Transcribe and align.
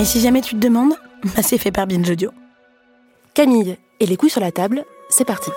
Et 0.00 0.06
si 0.06 0.18
jamais 0.18 0.40
tu 0.40 0.54
te 0.54 0.60
demandes, 0.60 0.94
bah 1.24 1.42
c'est 1.42 1.58
fait 1.58 1.70
par 1.70 1.86
Binge 1.86 2.08
Audio. 2.08 2.30
Camille 3.34 3.76
et 4.00 4.06
les 4.06 4.16
couilles 4.16 4.30
sur 4.30 4.40
la 4.40 4.50
table, 4.50 4.86
c'est 5.10 5.26
parti. 5.26 5.50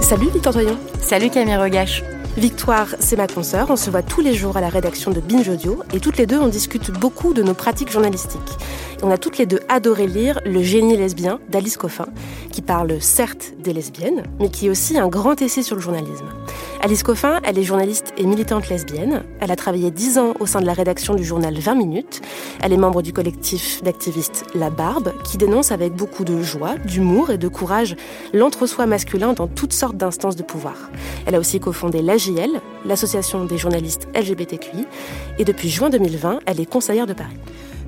Salut 0.00 0.28
Victor 0.32 0.52
Toyon. 0.52 0.78
Salut 1.00 1.30
Camille 1.30 1.56
Regache. 1.56 2.04
Victoire, 2.36 2.86
c'est 3.00 3.16
ma 3.16 3.26
consoeur. 3.26 3.68
On 3.70 3.76
se 3.76 3.90
voit 3.90 4.02
tous 4.02 4.20
les 4.20 4.34
jours 4.34 4.56
à 4.56 4.60
la 4.60 4.68
rédaction 4.68 5.10
de 5.10 5.20
Binge 5.20 5.48
Audio 5.48 5.82
et 5.92 5.98
toutes 5.98 6.18
les 6.18 6.26
deux, 6.26 6.38
on 6.38 6.48
discute 6.48 6.92
beaucoup 6.92 7.34
de 7.34 7.42
nos 7.42 7.54
pratiques 7.54 7.90
journalistiques. 7.90 8.40
On 9.04 9.10
a 9.10 9.18
toutes 9.18 9.36
les 9.38 9.46
deux 9.46 9.58
adoré 9.68 10.06
lire 10.06 10.38
Le 10.46 10.62
génie 10.62 10.96
lesbien 10.96 11.40
d'Alice 11.48 11.76
Coffin, 11.76 12.06
qui 12.52 12.62
parle 12.62 13.00
certes 13.00 13.52
des 13.58 13.72
lesbiennes, 13.72 14.22
mais 14.38 14.48
qui 14.48 14.66
est 14.66 14.70
aussi 14.70 14.96
un 14.96 15.08
grand 15.08 15.42
essai 15.42 15.64
sur 15.64 15.74
le 15.74 15.82
journalisme. 15.82 16.26
Alice 16.80 17.02
Coffin, 17.02 17.40
elle 17.42 17.58
est 17.58 17.64
journaliste 17.64 18.14
et 18.16 18.24
militante 18.24 18.68
lesbienne. 18.68 19.24
Elle 19.40 19.50
a 19.50 19.56
travaillé 19.56 19.90
10 19.90 20.18
ans 20.18 20.34
au 20.38 20.46
sein 20.46 20.60
de 20.60 20.66
la 20.66 20.72
rédaction 20.72 21.16
du 21.16 21.24
journal 21.24 21.58
20 21.58 21.74
minutes. 21.74 22.20
Elle 22.62 22.72
est 22.72 22.76
membre 22.76 23.02
du 23.02 23.12
collectif 23.12 23.82
d'activistes 23.82 24.44
La 24.54 24.70
Barbe, 24.70 25.12
qui 25.24 25.36
dénonce 25.36 25.72
avec 25.72 25.94
beaucoup 25.94 26.24
de 26.24 26.40
joie, 26.40 26.76
d'humour 26.84 27.30
et 27.30 27.38
de 27.38 27.48
courage 27.48 27.96
l'entre-soi 28.32 28.86
masculin 28.86 29.32
dans 29.32 29.48
toutes 29.48 29.72
sortes 29.72 29.96
d'instances 29.96 30.36
de 30.36 30.44
pouvoir. 30.44 30.76
Elle 31.26 31.34
a 31.34 31.40
aussi 31.40 31.58
cofondé 31.58 32.02
l'AJL, 32.02 32.60
l'association 32.86 33.46
des 33.46 33.58
journalistes 33.58 34.06
LGBTQI, 34.14 34.86
et 35.40 35.44
depuis 35.44 35.70
juin 35.70 35.90
2020, 35.90 36.38
elle 36.46 36.60
est 36.60 36.66
conseillère 36.66 37.08
de 37.08 37.14
Paris. 37.14 37.36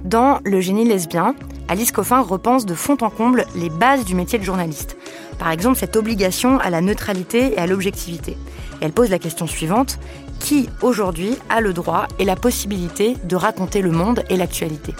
Dans 0.04 0.38
Le 0.44 0.60
génie 0.60 0.84
lesbien, 0.84 1.34
Alice 1.66 1.90
Coffin 1.90 2.20
repense 2.20 2.66
de 2.66 2.74
fond 2.74 2.98
en 3.00 3.08
comble 3.08 3.46
les 3.56 3.70
bases 3.70 4.04
du 4.04 4.14
métier 4.14 4.38
de 4.38 4.44
journaliste. 4.44 4.98
Par 5.38 5.50
exemple, 5.50 5.78
cette 5.78 5.96
obligation 5.96 6.58
à 6.58 6.68
la 6.68 6.82
neutralité 6.82 7.54
et 7.54 7.58
à 7.58 7.66
l'objectivité. 7.66 8.36
Elle 8.82 8.92
pose 8.92 9.08
la 9.08 9.18
question 9.18 9.46
suivante 9.46 9.98
qui 10.40 10.68
aujourd'hui 10.82 11.38
a 11.48 11.62
le 11.62 11.72
droit 11.72 12.06
et 12.18 12.26
la 12.26 12.36
possibilité 12.36 13.16
de 13.24 13.34
raconter 13.34 13.80
le 13.80 13.92
monde 13.92 14.22
et 14.28 14.36
l'actualité? 14.36 14.94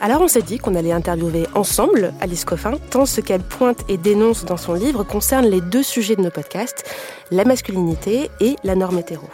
Alors 0.00 0.20
on 0.20 0.26
s'est 0.26 0.42
dit 0.42 0.58
qu'on 0.58 0.74
allait 0.74 0.90
interviewer 0.90 1.46
ensemble 1.54 2.12
Alice 2.20 2.44
Coffin, 2.44 2.72
tant 2.90 3.06
ce 3.06 3.20
qu'elle 3.20 3.42
pointe 3.42 3.84
et 3.88 3.96
dénonce 3.96 4.44
dans 4.44 4.56
son 4.56 4.74
livre 4.74 5.04
concerne 5.04 5.46
les 5.46 5.60
deux 5.60 5.84
sujets 5.84 6.16
de 6.16 6.22
nos 6.22 6.30
podcasts, 6.30 6.84
la 7.30 7.44
masculinité 7.44 8.28
et 8.40 8.56
la 8.64 8.74
norme 8.74 8.98
hétéro. 8.98 9.28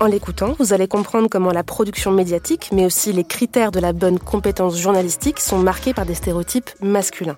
En 0.00 0.06
l'écoutant, 0.06 0.54
vous 0.60 0.72
allez 0.72 0.86
comprendre 0.86 1.28
comment 1.28 1.50
la 1.50 1.64
production 1.64 2.12
médiatique, 2.12 2.70
mais 2.72 2.86
aussi 2.86 3.12
les 3.12 3.24
critères 3.24 3.72
de 3.72 3.80
la 3.80 3.92
bonne 3.92 4.20
compétence 4.20 4.78
journalistique 4.78 5.40
sont 5.40 5.58
marqués 5.58 5.92
par 5.92 6.06
des 6.06 6.14
stéréotypes 6.14 6.70
masculins. 6.80 7.36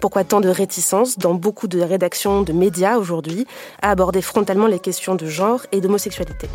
Pourquoi 0.00 0.24
tant 0.24 0.40
de 0.40 0.48
réticence 0.48 1.18
dans 1.18 1.34
beaucoup 1.34 1.68
de 1.68 1.80
rédactions 1.80 2.40
de 2.40 2.54
médias 2.54 2.96
aujourd'hui 2.96 3.46
à 3.82 3.90
aborder 3.90 4.22
frontalement 4.22 4.68
les 4.68 4.78
questions 4.78 5.16
de 5.16 5.26
genre 5.26 5.60
et 5.70 5.82
d'homosexualité? 5.82 6.48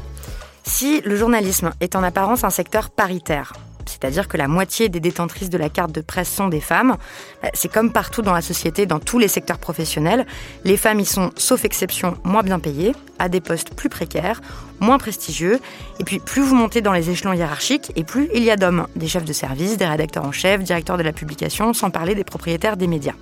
Si 0.63 1.01
le 1.01 1.15
journalisme 1.15 1.71
est 1.81 1.95
en 1.95 2.01
apparence 2.01 2.43
un 2.43 2.49
secteur 2.49 2.89
paritaire, 2.89 3.53
c'est-à-dire 3.85 4.27
que 4.27 4.37
la 4.37 4.47
moitié 4.47 4.89
des 4.89 4.99
détentrices 4.99 5.49
de 5.49 5.57
la 5.57 5.69
carte 5.69 5.91
de 5.91 6.01
presse 6.01 6.29
sont 6.29 6.47
des 6.47 6.59
femmes. 6.59 6.97
Bah, 7.41 7.49
c'est 7.53 7.71
comme 7.71 7.91
partout 7.91 8.21
dans 8.21 8.33
la 8.33 8.41
société, 8.41 8.85
dans 8.85 8.99
tous 8.99 9.19
les 9.19 9.27
secteurs 9.27 9.59
professionnels. 9.59 10.25
Les 10.63 10.77
femmes 10.77 10.99
y 10.99 11.05
sont, 11.05 11.31
sauf 11.37 11.63
exception, 11.65 12.17
moins 12.23 12.43
bien 12.43 12.59
payées, 12.59 12.93
à 13.19 13.29
des 13.29 13.41
postes 13.41 13.73
plus 13.73 13.89
précaires, 13.89 14.41
moins 14.83 14.99
prestigieux. 14.99 15.59
Et 15.99 16.03
puis, 16.03 16.19
plus 16.19 16.41
vous 16.41 16.55
montez 16.55 16.81
dans 16.81 16.93
les 16.93 17.09
échelons 17.09 17.33
hiérarchiques, 17.33 17.91
et 17.95 18.03
plus 18.03 18.29
il 18.35 18.43
y 18.43 18.51
a 18.51 18.55
d'hommes, 18.55 18.87
des 18.95 19.07
chefs 19.07 19.25
de 19.25 19.33
service, 19.33 19.77
des 19.77 19.85
rédacteurs 19.85 20.25
en 20.25 20.31
chef, 20.31 20.61
directeurs 20.61 20.97
de 20.97 21.03
la 21.03 21.13
publication, 21.13 21.73
sans 21.73 21.89
parler 21.89 22.13
des 22.13 22.23
propriétaires 22.23 22.77
des 22.77 22.87
médias. 22.87 23.15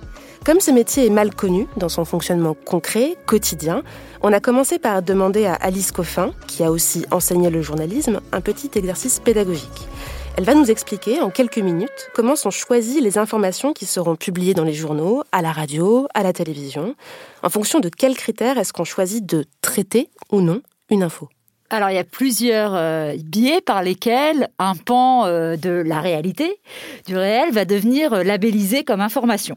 Comme 0.44 0.58
ce 0.58 0.72
métier 0.72 1.06
est 1.06 1.10
mal 1.10 1.32
connu 1.34 1.68
dans 1.76 1.88
son 1.88 2.04
fonctionnement 2.04 2.54
concret, 2.54 3.16
quotidien, 3.26 3.82
on 4.22 4.32
a 4.32 4.40
commencé 4.40 4.80
par 4.80 5.00
demander 5.00 5.46
à 5.46 5.54
Alice 5.54 5.92
Coffin, 5.92 6.32
qui 6.48 6.64
a 6.64 6.72
aussi 6.72 7.06
enseigné 7.12 7.48
le 7.48 7.62
journalisme, 7.62 8.20
un 8.32 8.40
petit 8.40 8.70
exercice 8.74 9.20
pédagogique. 9.20 9.88
Elle 10.36 10.44
va 10.44 10.54
nous 10.54 10.70
expliquer 10.70 11.20
en 11.20 11.30
quelques 11.30 11.58
minutes 11.58 12.10
comment 12.14 12.36
sont 12.36 12.50
choisies 12.50 13.00
les 13.00 13.18
informations 13.18 13.72
qui 13.72 13.84
seront 13.86 14.16
publiées 14.16 14.54
dans 14.54 14.64
les 14.64 14.72
journaux, 14.72 15.22
à 15.30 15.42
la 15.42 15.52
radio, 15.52 16.08
à 16.14 16.22
la 16.22 16.32
télévision. 16.32 16.96
En 17.42 17.50
fonction 17.50 17.80
de 17.80 17.88
quels 17.90 18.16
critères 18.16 18.58
est-ce 18.58 18.72
qu'on 18.72 18.84
choisit 18.84 19.24
de 19.24 19.44
traiter 19.60 20.08
ou 20.30 20.40
non 20.40 20.62
une 20.90 21.02
info? 21.02 21.28
Alors, 21.72 21.88
il 21.88 21.94
y 21.94 21.98
a 21.98 22.04
plusieurs 22.04 22.74
euh, 22.74 23.14
biais 23.24 23.62
par 23.62 23.82
lesquels 23.82 24.50
un 24.58 24.76
pan 24.76 25.24
euh, 25.24 25.56
de 25.56 25.70
la 25.70 26.02
réalité, 26.02 26.60
du 27.06 27.16
réel, 27.16 27.50
va 27.50 27.64
devenir 27.64 28.12
euh, 28.12 28.22
labellisé 28.22 28.84
comme 28.84 29.00
information. 29.00 29.56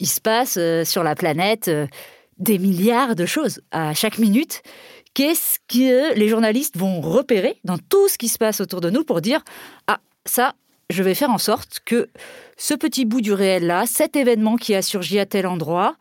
Il 0.00 0.08
se 0.08 0.18
passe 0.22 0.58
sur 0.84 1.02
la 1.02 1.14
planète 1.14 1.70
des 2.38 2.58
milliards 2.58 3.14
de 3.14 3.26
choses 3.26 3.60
à 3.70 3.92
chaque 3.92 4.18
minute 4.18 4.62
Qu'est-ce 5.14 5.58
que 5.68 6.14
les 6.14 6.28
journalistes 6.28 6.78
vont 6.78 7.02
repérer 7.02 7.58
dans 7.64 7.76
tout 7.76 8.08
ce 8.08 8.16
qui 8.16 8.28
se 8.28 8.38
passe 8.38 8.62
autour 8.62 8.80
de 8.80 8.88
nous 8.88 9.04
pour 9.04 9.20
dire 9.20 9.44
Ah, 9.86 9.98
ça, 10.24 10.54
je 10.88 11.02
vais 11.02 11.14
faire 11.14 11.28
en 11.28 11.36
sorte 11.36 11.80
que 11.84 12.08
ce 12.56 12.72
petit 12.72 13.04
bout 13.04 13.20
du 13.20 13.34
réel-là, 13.34 13.84
cet 13.86 14.16
événement 14.16 14.56
qui 14.56 14.74
a 14.74 14.80
surgi 14.80 15.18
à 15.18 15.26
tel 15.26 15.46
endroit, 15.46 15.96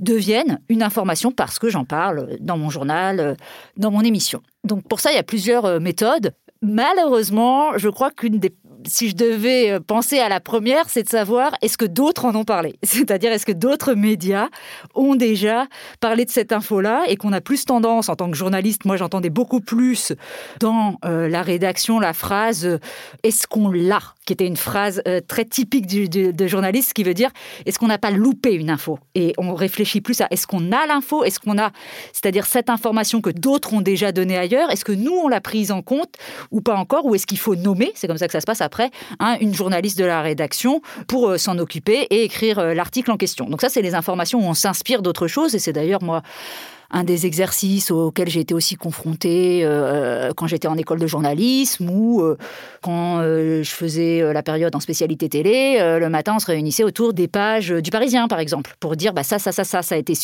devienne 0.00 0.60
une 0.68 0.82
information 0.82 1.30
parce 1.30 1.58
que 1.58 1.68
j'en 1.68 1.84
parle 1.84 2.36
dans 2.40 2.58
mon 2.58 2.70
journal, 2.70 3.20
euh, 3.20 3.34
dans 3.76 3.90
mon 3.90 4.00
émission. 4.00 4.42
Donc 4.64 4.86
pour 4.88 5.00
ça, 5.00 5.12
il 5.12 5.16
y 5.16 5.18
a 5.18 5.22
plusieurs 5.22 5.64
euh, 5.64 5.80
méthodes. 5.80 6.34
Malheureusement, 6.62 7.78
je 7.78 7.88
crois 7.88 8.10
qu'une 8.10 8.38
des 8.38 8.52
si 8.86 9.10
je 9.10 9.16
devais 9.16 9.70
euh, 9.70 9.80
penser 9.80 10.18
à 10.18 10.28
la 10.28 10.40
première, 10.40 10.88
c'est 10.88 11.02
de 11.02 11.08
savoir 11.08 11.52
est-ce 11.62 11.76
que 11.76 11.84
d'autres 11.84 12.24
en 12.24 12.34
ont 12.34 12.44
parlé? 12.44 12.76
C'est-à-dire 12.82 13.32
est-ce 13.32 13.46
que 13.46 13.52
d'autres 13.52 13.94
médias 13.94 14.48
ont 14.94 15.14
déjà 15.14 15.66
parlé 16.00 16.24
de 16.24 16.30
cette 16.30 16.52
info-là 16.52 17.04
et 17.08 17.16
qu'on 17.16 17.32
a 17.32 17.40
plus 17.40 17.64
tendance, 17.64 18.08
en 18.08 18.16
tant 18.16 18.30
que 18.30 18.36
journaliste, 18.36 18.84
moi 18.84 18.96
j'entendais 18.96 19.30
beaucoup 19.30 19.60
plus 19.60 20.12
dans 20.60 20.96
euh, 21.04 21.28
la 21.28 21.42
rédaction 21.42 21.98
la 21.98 22.12
phrase 22.12 22.66
euh, 22.66 22.78
est-ce 23.22 23.46
qu'on 23.46 23.70
l'a? 23.70 24.00
Qui 24.26 24.34
était 24.34 24.46
une 24.46 24.56
phrase 24.56 25.02
très 25.26 25.44
typique 25.44 25.86
du, 25.88 26.08
de 26.08 26.46
journaliste 26.46 26.92
qui 26.92 27.02
veut 27.02 27.14
dire 27.14 27.30
est-ce 27.66 27.80
qu'on 27.80 27.88
n'a 27.88 27.98
pas 27.98 28.12
loupé 28.12 28.52
une 28.52 28.70
info? 28.70 29.00
Et 29.16 29.32
on 29.38 29.54
réfléchit 29.54 30.00
plus 30.00 30.20
à 30.20 30.28
est-ce 30.30 30.46
qu'on 30.46 30.70
a 30.70 30.86
l'info? 30.86 31.24
Est-ce 31.24 31.40
qu'on 31.40 31.58
a, 31.58 31.72
c'est-à-dire 32.12 32.46
cette 32.46 32.70
information 32.70 33.20
que 33.20 33.30
d'autres 33.30 33.74
ont 33.74 33.80
déjà 33.80 34.12
donnée 34.12 34.38
ailleurs? 34.38 34.70
Est-ce 34.70 34.84
que 34.84 34.92
nous 34.92 35.12
on 35.12 35.26
l'a 35.26 35.40
prise 35.40 35.72
en 35.72 35.82
compte 35.82 36.14
ou 36.52 36.60
pas 36.60 36.76
encore? 36.76 37.06
Ou 37.06 37.16
est-ce 37.16 37.26
qu'il 37.26 37.38
faut 37.38 37.56
nommer? 37.56 37.90
C'est 37.96 38.06
comme 38.06 38.18
ça 38.18 38.26
que 38.26 38.32
ça 38.32 38.40
se 38.40 38.46
passe 38.46 38.60
après 38.70 38.90
hein, 39.18 39.36
une 39.40 39.52
journaliste 39.52 39.98
de 39.98 40.04
la 40.04 40.22
rédaction 40.22 40.80
pour 41.08 41.30
euh, 41.30 41.38
s'en 41.38 41.58
occuper 41.58 42.06
et 42.10 42.22
écrire 42.22 42.60
euh, 42.60 42.72
l'article 42.72 43.10
en 43.10 43.16
question. 43.16 43.46
Donc 43.46 43.60
ça, 43.60 43.68
c'est 43.68 43.82
les 43.82 43.96
informations 43.96 44.38
où 44.38 44.44
on 44.44 44.54
s'inspire 44.54 45.02
d'autres 45.02 45.26
choses 45.26 45.56
et 45.56 45.58
c'est 45.58 45.72
d'ailleurs 45.72 46.04
moi 46.04 46.22
un 46.90 47.04
des 47.04 47.26
exercices 47.26 47.90
auxquels 47.90 48.28
j'ai 48.28 48.40
été 48.40 48.54
aussi 48.54 48.74
confrontée 48.76 49.60
euh, 49.64 50.32
quand 50.36 50.46
j'étais 50.46 50.68
en 50.68 50.76
école 50.76 50.98
de 50.98 51.06
journalisme 51.06 51.88
ou 51.88 52.20
euh, 52.22 52.36
quand 52.82 53.18
euh, 53.18 53.62
je 53.62 53.70
faisais 53.70 54.32
la 54.32 54.42
période 54.42 54.74
en 54.74 54.80
spécialité 54.80 55.28
télé. 55.28 55.78
le 55.78 56.08
matin, 56.08 56.34
on 56.36 56.38
se 56.38 56.46
réunissait 56.46 56.84
autour 56.84 57.12
des 57.12 57.28
pages 57.28 57.70
du 57.70 57.90
Parisien, 57.90 58.28
par 58.28 58.40
exemple, 58.40 58.74
pour 58.80 58.96
dire 58.96 59.12
bah, 59.12 59.22
ça, 59.22 59.38
ça, 59.38 59.52
ça, 59.52 59.64
ça, 59.64 59.82
ça 59.82 59.94
a 59.94 59.98
été 59.98 60.14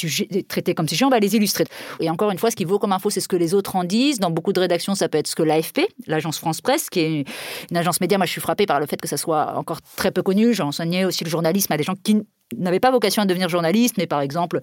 traité 0.49 0.75
comme 0.75 0.89
sujet, 0.89 1.05
on 1.05 1.11
va 1.11 1.21
les 1.21 1.37
illustrer. 1.37 1.65
Et 2.01 2.11
encore 2.11 2.31
une 2.31 2.39
fois, 2.39 2.51
ce 2.51 2.57
qui 2.57 2.65
vaut 2.65 2.79
comme 2.79 2.93
info, 2.93 3.11
c'est 3.11 3.21
ce 3.21 3.29
que 3.29 3.37
les 3.37 3.55
autres 3.55 3.77
en 3.77 3.85
disent. 3.85 4.19
Dans 4.19 4.31
beaucoup 4.31 4.53
de 4.53 4.61
rédactions, 4.61 4.95
ça 4.95 5.09
peut 5.09 5.19
être 5.19 5.29
ce 5.29 5.37
que 5.37 5.43
l'AFP, 5.43 5.81
l'agence 6.07 6.39
France 6.39 6.61
Presse, 6.61 6.91
qui 6.91 7.01
est 7.01 7.25
une 7.71 7.77
agence 7.77 8.01
média. 8.01 8.19
Moi, 8.19 8.27
je 8.27 8.33
suis 8.33 8.41
frappée 8.41 8.67
par 8.67 8.81
le 8.81 8.87
fait 8.87 9.01
que 9.01 9.09
ça 9.09 9.17
soit 9.17 9.57
encore 9.57 9.81
très 9.97 10.11
peu 10.11 10.23
connu. 10.23 10.55
J'ai 10.55 10.63
enseigné 10.63 11.05
aussi 11.05 11.25
le 11.25 11.31
journalisme 11.31 11.73
à 11.73 11.77
des 11.77 11.85
gens 11.85 11.95
qui 12.03 12.23
n'avaient 12.57 12.81
pas 12.81 12.91
vocation 12.91 13.23
à 13.23 13.27
devenir 13.27 13.49
journalistes, 13.49 13.97
mais 13.99 14.07
par 14.07 14.21
exemple 14.21 14.61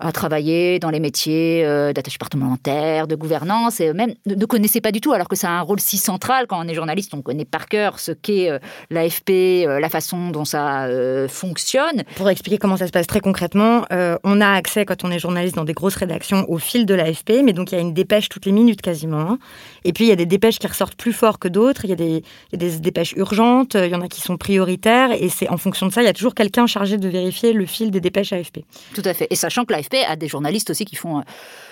à 0.00 0.12
travailler 0.12 0.78
dans 0.78 0.90
les 0.90 1.00
métiers 1.00 1.64
euh, 1.64 1.92
d'attaché 1.92 2.18
parlementaire, 2.18 3.06
de 3.06 3.16
gouvernance, 3.16 3.80
et 3.80 3.92
même 3.92 4.14
ne, 4.26 4.44
connaissait 4.46 4.80
pas 4.80 4.92
du 4.92 5.00
tout, 5.00 5.12
alors 5.12 5.28
que 5.28 5.36
ça 5.36 5.48
a 5.48 5.52
un 5.52 5.60
rôle 5.60 5.80
si 5.80 5.96
central 5.96 6.46
quand 6.46 6.64
on 6.64 6.68
est 6.68 6.74
journaliste, 6.74 7.12
on 7.14 7.22
connaît 7.22 7.44
par 7.44 7.68
cœur 7.68 7.98
ce 7.98 8.12
qu'est 8.12 8.50
euh, 8.50 8.58
l'AFP, 8.90 9.30
euh, 9.30 9.80
la 9.80 9.88
façon 9.88 10.30
dont 10.30 10.44
ça 10.44 10.86
fonctionne. 11.28 12.04
Pour 12.16 12.28
expliquer 12.30 12.58
comment 12.58 12.76
ça 12.76 12.86
se 12.86 12.92
passe 12.92 13.06
très 13.06 13.20
concrètement, 13.20 13.84
on 14.24 14.40
a 14.40 14.50
accès 14.50 14.84
quand 14.84 15.04
on 15.04 15.10
est 15.10 15.18
journaliste 15.18 15.54
dans 15.56 15.64
des 15.64 15.72
grosses 15.72 15.96
rédactions 15.96 16.44
au 16.48 16.58
fil 16.58 16.86
de 16.86 16.94
l'AFP, 16.94 17.42
mais 17.44 17.52
donc 17.52 17.72
il 17.72 17.74
y 17.74 17.78
a 17.78 17.80
une 17.80 17.94
dépêche 17.94 18.28
toutes 18.28 18.46
les 18.46 18.52
minutes 18.52 18.80
quasiment. 18.80 19.38
Et 19.84 19.92
puis 19.92 20.04
il 20.04 20.08
y 20.08 20.12
a 20.12 20.16
des 20.16 20.26
dépêches 20.26 20.58
qui 20.58 20.66
ressortent 20.66 20.96
plus 20.96 21.12
fort 21.12 21.38
que 21.38 21.48
d'autres, 21.48 21.84
il 21.84 21.90
y, 21.90 21.92
a 21.92 21.96
des, 21.96 22.22
il 22.52 22.62
y 22.62 22.66
a 22.66 22.70
des 22.70 22.78
dépêches 22.78 23.12
urgentes, 23.16 23.74
il 23.74 23.90
y 23.90 23.94
en 23.94 24.00
a 24.00 24.08
qui 24.08 24.20
sont 24.20 24.36
prioritaires, 24.36 25.10
et 25.12 25.28
c'est 25.28 25.48
en 25.48 25.56
fonction 25.56 25.86
de 25.86 25.92
ça, 25.92 26.02
il 26.02 26.06
y 26.06 26.08
a 26.08 26.12
toujours 26.12 26.34
quelqu'un 26.34 26.66
chargé 26.66 26.98
de 26.98 27.08
vérifier 27.08 27.52
le 27.52 27.66
fil 27.66 27.90
des 27.90 28.00
dépêches 28.00 28.32
AFP. 28.32 28.60
Tout 28.94 29.02
à 29.04 29.14
fait. 29.14 29.26
Et 29.30 29.36
sachant 29.36 29.64
que 29.64 29.72
l'AFP 29.72 29.87
a 29.96 30.16
des 30.16 30.28
journalistes 30.28 30.70
aussi 30.70 30.84
qui 30.84 30.96
font 30.96 31.18
euh, 31.18 31.22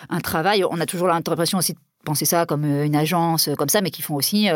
un 0.09 0.21
travail, 0.21 0.65
on 0.65 0.81
a 0.81 0.87
toujours 0.87 1.09
l'impression 1.09 1.59
aussi 1.59 1.73
de 1.73 1.79
penser 2.05 2.25
ça 2.25 2.47
comme 2.47 2.65
euh, 2.65 2.85
une 2.85 2.95
agence 2.95 3.49
euh, 3.49 3.55
comme 3.55 3.69
ça, 3.69 3.81
mais 3.81 3.91
qui 3.91 4.03
font 4.03 4.15
aussi, 4.15 4.49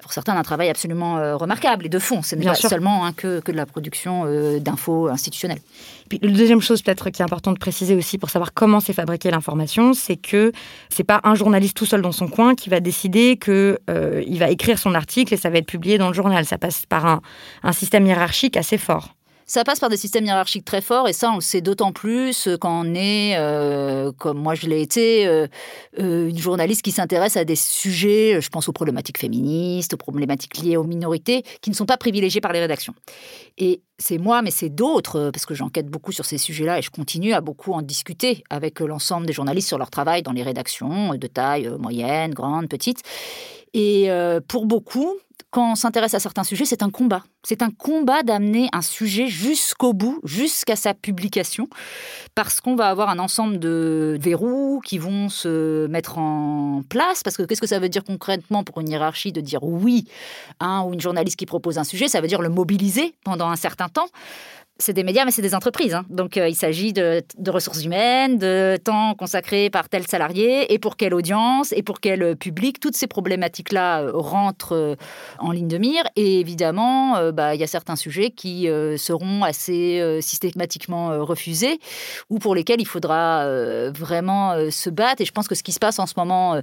pour 0.00 0.12
certains, 0.12 0.36
un 0.36 0.42
travail 0.42 0.68
absolument 0.68 1.36
remarquable 1.36 1.86
et 1.86 1.88
de 1.88 1.98
fond. 1.98 2.22
Ce 2.22 2.34
n'est 2.34 2.44
pas 2.44 2.54
seulement 2.54 3.04
hein, 3.04 3.12
que, 3.12 3.40
que, 3.40 3.52
de 3.52 3.56
la 3.56 3.66
production 3.66 4.24
d'infos 4.60 5.08
institutionnelles. 5.08 5.60
Puis, 6.08 6.18
la 6.22 6.30
deuxième 6.30 6.60
chose 6.60 6.82
peut-être 6.82 7.10
qui 7.10 7.20
est 7.20 7.24
important 7.24 7.52
de 7.52 7.58
préciser 7.58 7.94
aussi 7.94 8.16
pour 8.18 8.30
savoir 8.30 8.54
comment 8.54 8.80
s'est 8.80 8.92
fabriquée 8.92 9.30
l'information, 9.30 9.92
c'est 9.92 10.16
que 10.16 10.52
c'est 10.88 11.04
pas 11.04 11.20
un 11.24 11.34
journaliste 11.34 11.76
tout 11.76 11.86
seul 11.86 12.00
dans 12.00 12.12
son 12.12 12.28
coin 12.28 12.54
qui 12.54 12.70
va 12.70 12.80
décider 12.80 13.36
que 13.36 13.78
il 14.26 14.38
va 14.38 14.50
écrire 14.50 14.78
son 14.78 14.94
article 14.94 15.34
et 15.34 15.36
ça 15.36 15.50
va 15.50 15.58
être 15.58 15.66
publié 15.66 15.98
dans 15.98 16.08
le 16.08 16.14
journal. 16.14 16.44
Ça 16.46 16.58
passe 16.58 16.86
par 16.86 17.06
un, 17.06 17.20
un 17.62 17.72
système 17.72 18.06
hiérarchique 18.06 18.56
assez 18.56 18.78
fort. 18.78 19.15
Ça 19.48 19.62
passe 19.62 19.78
par 19.78 19.88
des 19.88 19.96
systèmes 19.96 20.24
hiérarchiques 20.24 20.64
très 20.64 20.80
forts 20.80 21.08
et 21.08 21.12
ça, 21.12 21.30
on 21.30 21.36
le 21.36 21.40
sait 21.40 21.60
d'autant 21.60 21.92
plus 21.92 22.48
quand 22.60 22.84
on 22.84 22.94
est, 22.96 23.36
euh, 23.38 24.10
comme 24.18 24.38
moi 24.38 24.56
je 24.56 24.66
l'ai 24.66 24.82
été, 24.82 25.24
euh, 25.28 25.46
euh, 26.00 26.28
une 26.28 26.38
journaliste 26.38 26.82
qui 26.82 26.90
s'intéresse 26.90 27.36
à 27.36 27.44
des 27.44 27.54
sujets, 27.54 28.40
je 28.40 28.48
pense 28.48 28.68
aux 28.68 28.72
problématiques 28.72 29.18
féministes, 29.18 29.94
aux 29.94 29.98
problématiques 29.98 30.58
liées 30.58 30.76
aux 30.76 30.82
minorités, 30.82 31.44
qui 31.60 31.70
ne 31.70 31.76
sont 31.76 31.86
pas 31.86 31.96
privilégiées 31.96 32.40
par 32.40 32.52
les 32.52 32.58
rédactions. 32.58 32.94
Et 33.56 33.82
c'est 33.98 34.18
moi, 34.18 34.42
mais 34.42 34.50
c'est 34.50 34.68
d'autres, 34.68 35.30
parce 35.32 35.46
que 35.46 35.54
j'enquête 35.54 35.86
beaucoup 35.86 36.10
sur 36.10 36.24
ces 36.24 36.38
sujets-là 36.38 36.80
et 36.80 36.82
je 36.82 36.90
continue 36.90 37.32
à 37.32 37.40
beaucoup 37.40 37.72
en 37.72 37.82
discuter 37.82 38.42
avec 38.50 38.80
l'ensemble 38.80 39.26
des 39.26 39.32
journalistes 39.32 39.68
sur 39.68 39.78
leur 39.78 39.90
travail 39.90 40.24
dans 40.24 40.32
les 40.32 40.42
rédactions 40.42 41.14
de 41.14 41.26
taille 41.28 41.70
moyenne, 41.78 42.34
grande, 42.34 42.68
petite. 42.68 43.02
Et 43.78 44.08
pour 44.48 44.64
beaucoup, 44.64 45.12
quand 45.50 45.72
on 45.72 45.74
s'intéresse 45.74 46.14
à 46.14 46.18
certains 46.18 46.44
sujets, 46.44 46.64
c'est 46.64 46.82
un 46.82 46.88
combat. 46.88 47.22
C'est 47.42 47.60
un 47.62 47.70
combat 47.70 48.22
d'amener 48.22 48.68
un 48.72 48.80
sujet 48.80 49.26
jusqu'au 49.28 49.92
bout, 49.92 50.18
jusqu'à 50.24 50.76
sa 50.76 50.94
publication, 50.94 51.68
parce 52.34 52.60
qu'on 52.60 52.74
va 52.74 52.88
avoir 52.88 53.10
un 53.10 53.18
ensemble 53.18 53.58
de 53.58 54.16
verrous 54.18 54.80
qui 54.82 54.96
vont 54.96 55.28
se 55.28 55.86
mettre 55.88 56.16
en 56.18 56.82
place. 56.88 57.22
Parce 57.22 57.36
que 57.36 57.42
qu'est-ce 57.42 57.60
que 57.60 57.66
ça 57.66 57.78
veut 57.78 57.90
dire 57.90 58.02
concrètement 58.02 58.64
pour 58.64 58.80
une 58.80 58.88
hiérarchie 58.88 59.32
de 59.32 59.42
dire 59.42 59.62
oui 59.62 60.06
à 60.58 60.66
un 60.66 60.84
ou 60.84 60.94
une 60.94 61.00
journaliste 61.00 61.38
qui 61.38 61.46
propose 61.46 61.76
un 61.76 61.84
sujet? 61.84 62.08
Ça 62.08 62.22
veut 62.22 62.28
dire 62.28 62.40
le 62.40 62.48
mobiliser 62.48 63.14
pendant 63.24 63.48
un 63.48 63.56
certain 63.56 63.88
temps 63.88 64.08
c'est 64.78 64.92
des 64.92 65.04
médias, 65.04 65.24
mais 65.24 65.30
c'est 65.30 65.42
des 65.42 65.54
entreprises. 65.54 65.94
Hein. 65.94 66.04
Donc, 66.10 66.36
euh, 66.36 66.48
il 66.48 66.54
s'agit 66.54 66.92
de, 66.92 67.22
ressources 67.46 67.84
humaines, 67.84 68.36
de 68.36 68.76
temps 68.82 69.14
consacré 69.14 69.70
par 69.70 69.88
tel 69.88 70.06
salarié, 70.06 70.72
et 70.72 70.78
pour 70.78 70.96
quelle 70.96 71.14
audience, 71.14 71.72
et 71.72 71.82
pour 71.82 72.00
quel 72.00 72.22
euh, 72.22 72.34
public. 72.34 72.78
Toutes 72.78 72.96
ces 72.96 73.06
problématiques-là 73.06 74.02
euh, 74.02 74.10
rentrent 74.12 74.96
en 75.38 75.50
ligne 75.50 75.68
de 75.68 75.78
mire. 75.78 76.04
Et 76.16 76.40
évidemment, 76.40 77.32
bah, 77.32 77.54
il 77.54 77.60
y 77.60 77.64
a 77.64 77.66
certains 77.66 77.96
sujets 77.96 78.30
qui 78.30 78.68
seront 78.96 79.42
assez 79.42 80.18
systématiquement 80.20 81.24
refusés, 81.24 81.78
ou 82.30 82.38
pour 82.38 82.54
lesquels 82.54 82.80
il 82.80 82.86
faudra 82.86 83.46
vraiment 83.90 84.70
se 84.70 84.90
battre. 84.90 85.22
Et 85.22 85.24
je 85.24 85.32
pense 85.32 85.48
que 85.48 85.54
ce 85.54 85.62
qui 85.62 85.72
se 85.72 85.78
passe 85.78 85.98
en 85.98 86.06
ce 86.06 86.14
moment 86.16 86.60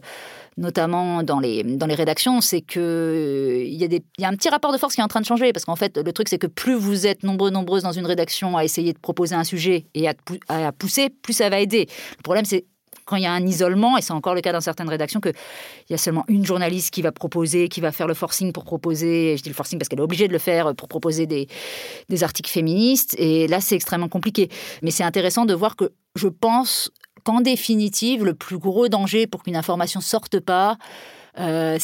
notamment 0.58 1.24
dans 1.24 1.40
les, 1.40 1.64
dans 1.64 1.86
les 1.86 1.96
rédactions, 1.96 2.42
c'est 2.42 2.62
qu'il 2.62 2.82
y, 2.82 3.84
a 3.84 3.88
y 4.20 4.26
a 4.26 4.28
un 4.28 4.36
petit 4.36 4.50
rapport 4.50 4.72
de 4.72 4.78
force 4.78 4.96
qui 4.96 5.02
est 5.02 5.04
en 5.04 5.08
train 5.08 5.22
de 5.22 5.26
changer. 5.26 5.54
Parce 5.54 5.66
qu'en 5.66 5.76
fait, 5.76 5.98
le 5.98 6.14
truc, 6.14 6.30
c'est 6.30 6.38
que 6.38 6.48
plus 6.48 6.76
vous 6.76 7.08
êtes 7.08 7.24
nombreux, 7.24 7.50
nombreuses 7.50 7.84
dans 7.84 7.92
une 7.92 8.06
rédaction 8.06 8.58
à 8.58 8.64
essayer 8.64 8.94
de 8.94 9.00
proposer 9.00 9.36
un 9.36 9.44
sujet 9.44 9.86
et 9.94 10.08
à, 10.08 10.72
pousser, 10.72 11.10
plus 11.10 11.34
ça 11.34 11.50
va 11.50 11.60
aider. 11.60 11.88
Le 12.18 12.24
problème, 12.24 12.46
c'est 12.46 12.66
quand 13.06 13.18
il 13.18 13.24
y 13.24 13.26
a 13.26 13.34
un 13.34 13.46
isolement, 13.46 13.98
et 13.98 14.02
c'est 14.02 14.14
encore 14.14 14.34
le 14.34 14.40
cas 14.40 14.54
dans 14.54 14.62
certaines 14.62 14.88
rédactions, 14.88 15.20
qu'il 15.20 15.34
y 15.90 15.94
a 15.94 15.98
seulement 15.98 16.24
une 16.30 16.46
journaliste 16.46 16.94
qui 16.94 17.02
va 17.02 17.12
proposer, 17.12 17.68
qui 17.68 17.82
va 17.82 17.92
faire 17.92 18.08
le 18.08 18.14
forcing 18.14 18.54
pour 18.54 18.64
proposer, 18.64 19.36
je 19.36 19.44
dis 19.44 19.50
le 19.50 19.56
forcing 19.56 19.78
parce 19.78 19.90
qu'elle 19.90 20.00
est 20.00 20.04
obligée 20.04 20.30
de 20.30 20.34
le 20.34 20.40
faire 20.40 20.74
pour 20.74 20.88
proposer 20.88 21.26
des, 21.26 21.48
des 22.08 22.24
articles 22.24 22.50
féministes, 22.50 23.14
et 23.18 23.48
là 23.48 23.60
c'est 23.60 23.76
extrêmement 23.76 24.08
compliqué. 24.08 24.50
Mais 24.84 24.92
c'est 24.92 25.04
intéressant 25.04 25.44
de 25.44 25.54
voir 25.54 25.76
que 25.76 25.92
je 26.16 26.30
pense 26.30 26.92
qu'en 27.24 27.42
définitive, 27.42 28.24
le 28.24 28.34
plus 28.34 28.58
gros 28.58 28.88
danger 28.88 29.28
pour 29.28 29.44
qu'une 29.44 29.56
information 29.56 30.02
sorte 30.02 30.40
pas, 30.40 30.78
euh, 31.40 31.78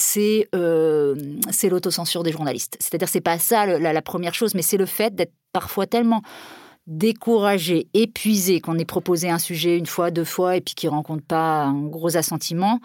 euh, 0.55 1.15
c'est 1.51 1.69
l'autocensure 1.69 2.23
des 2.23 2.31
journalistes. 2.31 2.77
C'est-à-dire, 2.79 3.09
c'est 3.09 3.21
pas 3.21 3.39
ça 3.39 3.65
la, 3.65 4.01
première 4.01 4.33
chose, 4.33 4.53
mais 4.55 4.61
c'est 4.61 4.77
le 4.77 4.85
fait 4.85 5.15
d'être 5.15 5.33
parfois 5.53 5.87
tellement 5.87 6.21
découragé, 6.87 7.87
épuisé, 7.93 8.61
qu'on 8.61 8.77
ait 8.79 8.85
proposé 8.85 9.29
un 9.29 9.37
sujet 9.37 9.77
une 9.77 9.85
fois, 9.85 10.09
deux 10.11 10.23
fois, 10.23 10.55
et 10.55 10.61
puis 10.61 10.73
qu'il 10.73 10.89
rencontre 10.89 11.23
pas 11.23 11.63
un 11.63 11.83
gros 11.83 12.17
assentiment 12.17 12.79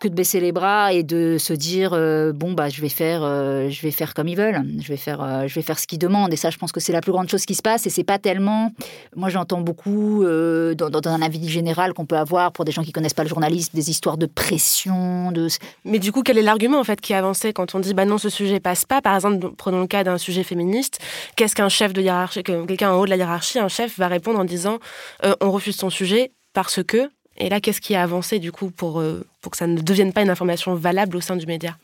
que 0.00 0.08
de 0.08 0.14
baisser 0.14 0.40
les 0.40 0.52
bras 0.52 0.92
et 0.92 1.02
de 1.02 1.36
se 1.38 1.52
dire 1.52 1.92
euh, 1.92 2.32
bon 2.32 2.52
bah 2.52 2.68
je 2.68 2.80
vais 2.80 2.88
faire 2.88 3.22
euh, 3.22 3.68
je 3.70 3.82
vais 3.82 3.90
faire 3.90 4.14
comme 4.14 4.28
ils 4.28 4.36
veulent. 4.36 4.62
Je 4.80 4.88
vais 4.88 4.96
faire 4.96 5.22
euh, 5.22 5.46
je 5.46 5.54
vais 5.54 5.62
faire 5.62 5.78
ce 5.78 5.86
qu'ils 5.86 5.98
demandent. 5.98 6.32
Et 6.32 6.36
ça 6.36 6.50
je 6.50 6.58
pense 6.58 6.72
que 6.72 6.80
c'est 6.80 6.92
la 6.92 7.00
plus 7.00 7.12
grande 7.12 7.28
chose 7.28 7.44
qui 7.44 7.54
se 7.54 7.62
passe. 7.62 7.86
Et 7.86 7.90
c'est 7.90 8.04
pas 8.04 8.18
tellement 8.18 8.72
moi 9.16 9.28
j'entends 9.28 9.60
beaucoup 9.60 10.24
dans, 10.24 11.00
un 11.04 11.22
avis 11.22 11.48
général 11.48 11.92
qu'on 11.92 12.06
peut 12.06 12.16
avoir 12.16 12.52
pour 12.52 12.64
des 12.64 12.72
gens 12.72 12.82
qui 12.82 12.92
connaissent 12.92 13.14
pas 13.14 13.22
le 13.24 13.28
journalisme 13.28 13.70
des 13.74 13.90
histoires 13.90 14.16
de 14.16 14.26
pression 14.26 15.32
de 15.32 15.48
mais 15.84 15.98
du 15.98 16.12
coup 16.12 16.22
quel 16.22 16.38
est 16.38 16.42
l'argument 16.42 16.80
en 16.80 16.84
fait 16.84 17.00
qui 17.00 17.12
est 17.12 17.16
avancé 17.16 17.52
quand 17.52 17.74
on 17.74 17.80
dit 17.80 17.94
bah 17.94 18.04
non 18.04 18.18
ce 18.18 18.28
sujet 18.28 18.60
passe 18.60 18.84
pas? 18.84 19.02
Par 19.02 19.14
exemple 19.14 19.50
prenons 19.56 19.80
le 19.80 19.86
cas 19.86 20.04
d'un 20.04 20.18
sujet 20.18 20.44
féministe. 20.44 20.98
Qu'est-ce 21.36 21.54
qu'un 21.54 21.68
chef 21.68 21.92
de 21.92 22.00
hiérarchie 22.00 22.42
quelqu'un 22.42 22.92
en 22.92 23.00
haut 23.00 23.04
de 23.04 23.10
la 23.10 23.16
hiérarchie 23.16 23.58
un 23.58 23.68
chef 23.68 23.98
va 23.98 24.08
répondre 24.08 24.38
en 24.38 24.44
disant 24.44 24.78
on 25.40 25.50
refuse 25.50 25.76
son 25.76 25.90
sujet 25.90 26.32
parce 26.52 26.82
que 26.82 27.10
et 27.36 27.48
là, 27.48 27.60
qu'est-ce 27.60 27.80
qui 27.80 27.94
a 27.94 28.02
avancé 28.02 28.38
du 28.38 28.52
coup 28.52 28.70
pour, 28.70 29.00
euh, 29.00 29.26
pour 29.40 29.50
que 29.52 29.58
ça 29.58 29.66
ne 29.66 29.80
devienne 29.80 30.12
pas 30.12 30.22
une 30.22 30.30
information 30.30 30.74
valable 30.74 31.16
au 31.16 31.20
sein 31.20 31.36
du 31.36 31.46
média? 31.46 31.76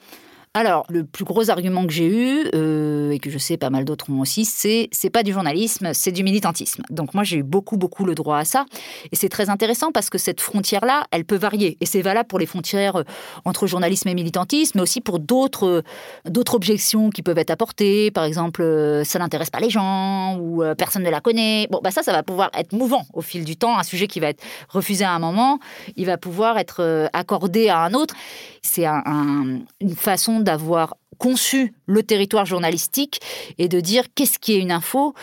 Alors, 0.52 0.84
le 0.88 1.04
plus 1.04 1.24
gros 1.24 1.48
argument 1.48 1.86
que 1.86 1.92
j'ai 1.92 2.08
eu, 2.08 2.48
euh, 2.56 3.12
et 3.12 3.20
que 3.20 3.30
je 3.30 3.38
sais 3.38 3.56
pas 3.56 3.70
mal 3.70 3.84
d'autres 3.84 4.10
ont 4.10 4.18
aussi, 4.18 4.44
c'est 4.44 4.88
c'est 4.90 5.08
pas 5.08 5.22
du 5.22 5.32
journalisme, 5.32 5.90
c'est 5.94 6.10
du 6.10 6.24
militantisme. 6.24 6.82
Donc 6.90 7.14
moi, 7.14 7.22
j'ai 7.22 7.36
eu 7.36 7.44
beaucoup, 7.44 7.76
beaucoup 7.76 8.04
le 8.04 8.16
droit 8.16 8.36
à 8.36 8.44
ça. 8.44 8.66
Et 9.12 9.16
c'est 9.16 9.28
très 9.28 9.48
intéressant 9.48 9.92
parce 9.92 10.10
que 10.10 10.18
cette 10.18 10.40
frontière-là, 10.40 11.04
elle 11.12 11.24
peut 11.24 11.36
varier. 11.36 11.76
Et 11.80 11.86
c'est 11.86 12.02
valable 12.02 12.26
pour 12.26 12.40
les 12.40 12.46
frontières 12.46 12.96
euh, 12.96 13.04
entre 13.44 13.68
journalisme 13.68 14.08
et 14.08 14.14
militantisme, 14.14 14.72
mais 14.74 14.82
aussi 14.82 15.00
pour 15.00 15.20
d'autres 15.20 15.84
euh, 16.26 16.42
objections 16.52 17.10
qui 17.10 17.22
peuvent 17.22 17.38
être 17.38 17.50
apportées. 17.50 18.10
Par 18.10 18.24
exemple, 18.24 18.64
ça 19.04 19.20
n'intéresse 19.20 19.50
pas 19.50 19.60
les 19.60 19.70
gens, 19.70 20.36
ou 20.40 20.64
personne 20.76 21.04
ne 21.04 21.10
la 21.10 21.20
connaît. 21.20 21.68
Bon, 21.70 21.78
bah 21.80 21.92
ça, 21.92 22.02
ça 22.02 22.10
va 22.10 22.24
pouvoir 22.24 22.50
être 22.54 22.72
mouvant 22.72 23.06
au 23.12 23.20
fil 23.20 23.44
du 23.44 23.56
temps. 23.56 23.78
Un 23.78 23.84
sujet 23.84 24.08
qui 24.08 24.18
va 24.18 24.28
être 24.28 24.42
refusé 24.68 25.04
à 25.04 25.12
un 25.12 25.20
moment, 25.20 25.60
il 25.94 26.06
va 26.06 26.16
pouvoir 26.16 26.58
être 26.58 27.08
accordé 27.12 27.68
à 27.68 27.78
un 27.78 27.94
autre. 27.94 28.14
C'est 28.62 28.84
un, 28.84 29.60
une 29.80 29.94
façon 29.94 30.39
d'avoir 30.44 30.96
conçu 31.18 31.74
le 31.86 32.02
territoire 32.02 32.46
journalistique 32.46 33.20
et 33.58 33.68
de 33.68 33.80
dire 33.80 34.04
qu'est-ce 34.14 34.38
qui 34.38 34.54
est 34.54 34.58
une 34.58 34.72
info, 34.72 35.14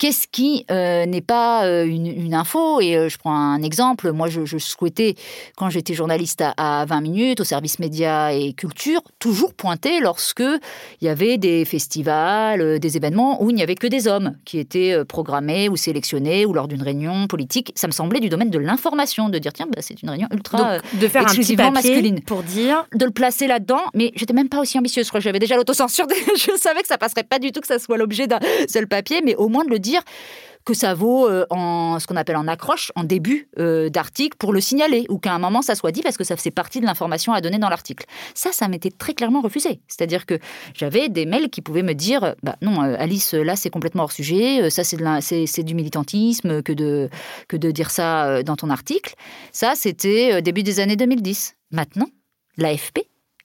Qu'est-ce 0.00 0.28
qui 0.32 0.64
euh, 0.70 1.04
n'est 1.04 1.20
pas 1.20 1.66
euh, 1.66 1.84
une, 1.84 2.32
info? 2.32 2.80
Et 2.80 2.96
euh, 2.96 3.10
je 3.10 3.18
prends 3.18 3.34
un 3.34 3.60
exemple. 3.60 4.12
Moi, 4.12 4.28
je, 4.28 4.56
souhaitais, 4.56 5.14
quand 5.58 5.68
j'étais 5.68 5.92
journaliste 5.92 6.42
à, 6.56 6.86
20 6.88 7.02
minutes, 7.02 7.40
au 7.40 7.44
service 7.44 7.78
médias 7.78 8.32
et 8.32 8.54
culture, 8.54 9.02
toujours 9.18 9.52
pointer 9.52 10.00
lorsque 10.00 10.40
il 10.40 11.04
y 11.04 11.08
avait 11.08 11.36
des 11.36 11.66
festivals, 11.66 12.78
des 12.78 12.96
événements 12.96 13.42
où 13.42 13.50
il 13.50 13.56
n'y 13.56 13.62
avait 13.62 13.74
que 13.74 13.86
des 13.86 14.08
hommes 14.08 14.36
qui 14.46 14.58
étaient 14.58 15.04
programmés 15.04 15.68
ou 15.68 15.76
sélectionnés 15.76 16.46
ou 16.46 16.54
lors 16.54 16.66
d'une 16.66 16.82
réunion 16.82 17.26
politique. 17.26 17.70
Ça 17.74 17.86
me 17.86 17.92
semblait 17.92 18.20
du 18.20 18.30
domaine 18.30 18.48
de 18.48 18.58
l'information, 18.58 19.28
de 19.28 19.38
dire 19.38 19.52
tiens, 19.52 19.66
bah, 19.66 19.82
c'est 19.82 20.00
une 20.02 20.08
réunion 20.08 20.28
ultra 20.32 20.78
de 20.94 21.08
faire 21.08 21.24
exclusivement 21.24 21.66
un 21.66 21.72
masculine 21.72 22.22
pour 22.22 22.42
dire 22.42 22.86
de 22.94 23.04
le 23.04 23.10
placer 23.10 23.46
là-dedans. 23.46 23.82
Mais 23.92 24.12
j'étais 24.16 24.32
même 24.32 24.48
pas 24.48 24.60
aussi 24.60 24.78
ambitieuse. 24.78 25.04
Je 25.04 25.10
crois 25.10 25.20
que 25.20 25.24
j'avais 25.24 25.38
déjà 25.40 25.56
l'autocensure. 25.56 26.06
je 26.38 26.56
savais 26.56 26.80
que 26.80 26.88
ça 26.88 26.96
passerait 26.96 27.24
pas 27.24 27.38
du 27.38 27.52
tout 27.52 27.60
que 27.60 27.66
ça 27.66 27.78
soit 27.78 27.98
l'objet 27.98 28.26
d'un 28.26 28.40
seul 28.66 28.86
papier, 28.86 29.20
mais 29.22 29.34
au 29.36 29.48
moins 29.48 29.66
de 29.66 29.68
le 29.68 29.78
dire 29.78 29.89
dire 29.90 30.02
que 30.64 30.74
ça 30.74 30.94
vaut 30.94 31.28
euh, 31.28 31.46
en 31.50 31.98
ce 31.98 32.06
qu'on 32.06 32.16
appelle 32.16 32.36
en 32.36 32.46
accroche, 32.46 32.92
en 32.94 33.04
début 33.04 33.48
euh, 33.58 33.88
d'article, 33.88 34.36
pour 34.36 34.52
le 34.52 34.60
signaler, 34.60 35.06
ou 35.08 35.18
qu'à 35.18 35.32
un 35.32 35.38
moment 35.38 35.62
ça 35.62 35.74
soit 35.74 35.92
dit 35.92 36.02
parce 36.02 36.16
que 36.16 36.24
ça 36.24 36.36
faisait 36.36 36.50
partie 36.50 36.80
de 36.80 36.86
l'information 36.86 37.32
à 37.32 37.40
donner 37.40 37.58
dans 37.58 37.68
l'article. 37.68 38.04
Ça, 38.34 38.52
ça 38.52 38.68
m'était 38.68 38.90
très 38.90 39.14
clairement 39.14 39.40
refusé. 39.40 39.80
C'est-à-dire 39.88 40.26
que 40.26 40.38
j'avais 40.74 41.08
des 41.08 41.26
mails 41.26 41.50
qui 41.50 41.62
pouvaient 41.62 41.82
me 41.82 41.94
dire 41.94 42.34
bah 42.42 42.56
non, 42.62 42.82
euh, 42.82 42.96
Alice, 42.98 43.34
là 43.34 43.56
c'est 43.56 43.70
complètement 43.70 44.04
hors 44.04 44.12
sujet, 44.12 44.70
ça 44.70 44.84
c'est 44.84 45.62
du 45.62 45.74
militantisme 45.74 46.62
que 46.62 46.72
de, 46.72 47.08
que 47.48 47.56
de 47.56 47.70
dire 47.70 47.90
ça 47.90 48.42
dans 48.42 48.56
ton 48.56 48.70
article. 48.70 49.14
Ça, 49.52 49.72
c'était 49.74 50.42
début 50.42 50.62
des 50.62 50.80
années 50.80 50.96
2010. 50.96 51.54
Maintenant, 51.70 52.06
l'AFP, 52.56 53.00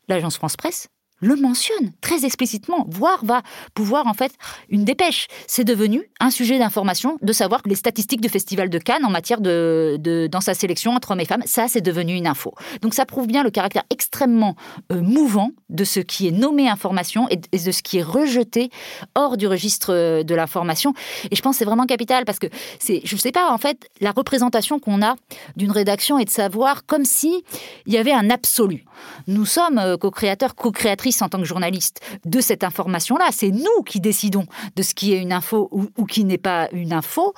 l'agence 0.07 0.35
France 0.37 0.57
Presse, 0.57 0.89
le 1.19 1.35
mentionne 1.35 1.91
très 2.01 2.25
explicitement, 2.25 2.85
voire 2.89 3.23
va 3.23 3.41
pouvoir 3.73 4.07
en 4.07 4.13
fait 4.13 4.33
une 4.69 4.83
dépêche. 4.83 5.27
C'est 5.47 5.63
devenu 5.63 6.09
un 6.19 6.29
sujet 6.29 6.59
d'information 6.59 7.17
de 7.21 7.33
savoir 7.33 7.61
les 7.65 7.75
statistiques 7.75 8.21
du 8.21 8.29
Festival 8.29 8.69
de 8.69 8.77
Cannes 8.77 9.05
en 9.05 9.09
matière 9.09 9.41
de, 9.41 10.27
dans 10.31 10.41
sa 10.41 10.53
sélection 10.53 10.91
entre 10.91 11.11
hommes 11.11 11.19
et 11.19 11.25
femmes, 11.25 11.43
ça 11.45 11.67
c'est 11.67 11.81
devenu 11.81 12.15
une 12.15 12.27
info. 12.27 12.53
Donc 12.81 12.93
ça 12.93 13.05
prouve 13.05 13.27
bien 13.27 13.43
le 13.43 13.49
caractère 13.49 13.83
extrêmement 13.89 14.55
euh, 14.91 15.01
mouvant 15.01 15.51
de 15.69 15.83
ce 15.83 15.99
qui 15.99 16.27
est 16.27 16.31
nommé 16.31 16.69
information 16.69 17.27
et, 17.29 17.37
de 17.37 17.71
ce 17.71 17.81
qui 17.81 17.97
est 17.97 18.03
rejeté 18.03 18.69
hors 19.15 19.37
du 19.37 19.47
registre 19.47 19.93
euh, 19.93 20.23
de 20.23 20.35
l'information. 20.35 20.93
Et 21.31 21.35
je 21.35 21.41
pense 21.41 21.55
que 21.55 21.59
c'est 21.59 21.65
vraiment 21.65 21.85
capital 21.85 22.25
parce 22.25 22.39
que 22.39 22.47
c'est, 22.79 23.01
je 23.03 23.15
ne 23.15 23.19
sais 23.19 23.31
pas 23.31 23.51
en 23.51 23.57
fait, 23.57 23.87
la 24.01 24.11
représentation 24.11 24.79
qu'on 24.79 25.01
a 25.01 25.15
d'une 25.55 25.71
rédaction 25.71 26.19
et 26.19 26.25
de 26.25 26.29
savoir 26.29 26.85
comme 26.85 27.05
si 27.05 27.43
il 27.85 27.93
y 27.93 27.97
avait 27.97 28.13
un 28.13 28.29
absolu. 28.29 28.85
Nous 29.27 29.45
sommes 29.45 29.77
euh, 29.77 29.97
co-créateurs, 29.97 30.55
co-créatrices 30.55 31.04
en 31.21 31.29
tant 31.29 31.39
que 31.39 31.45
journaliste 31.45 32.01
de 32.25 32.41
cette 32.41 32.63
information-là. 32.63 33.29
C'est 33.31 33.51
nous 33.51 33.83
qui 33.85 33.99
décidons 33.99 34.45
de 34.75 34.81
ce 34.81 34.93
qui 34.93 35.13
est 35.13 35.21
une 35.21 35.33
info 35.33 35.69
ou, 35.71 36.05
qui 36.05 36.23
n'est 36.23 36.37
pas 36.37 36.69
une 36.71 36.93
info. 36.93 37.33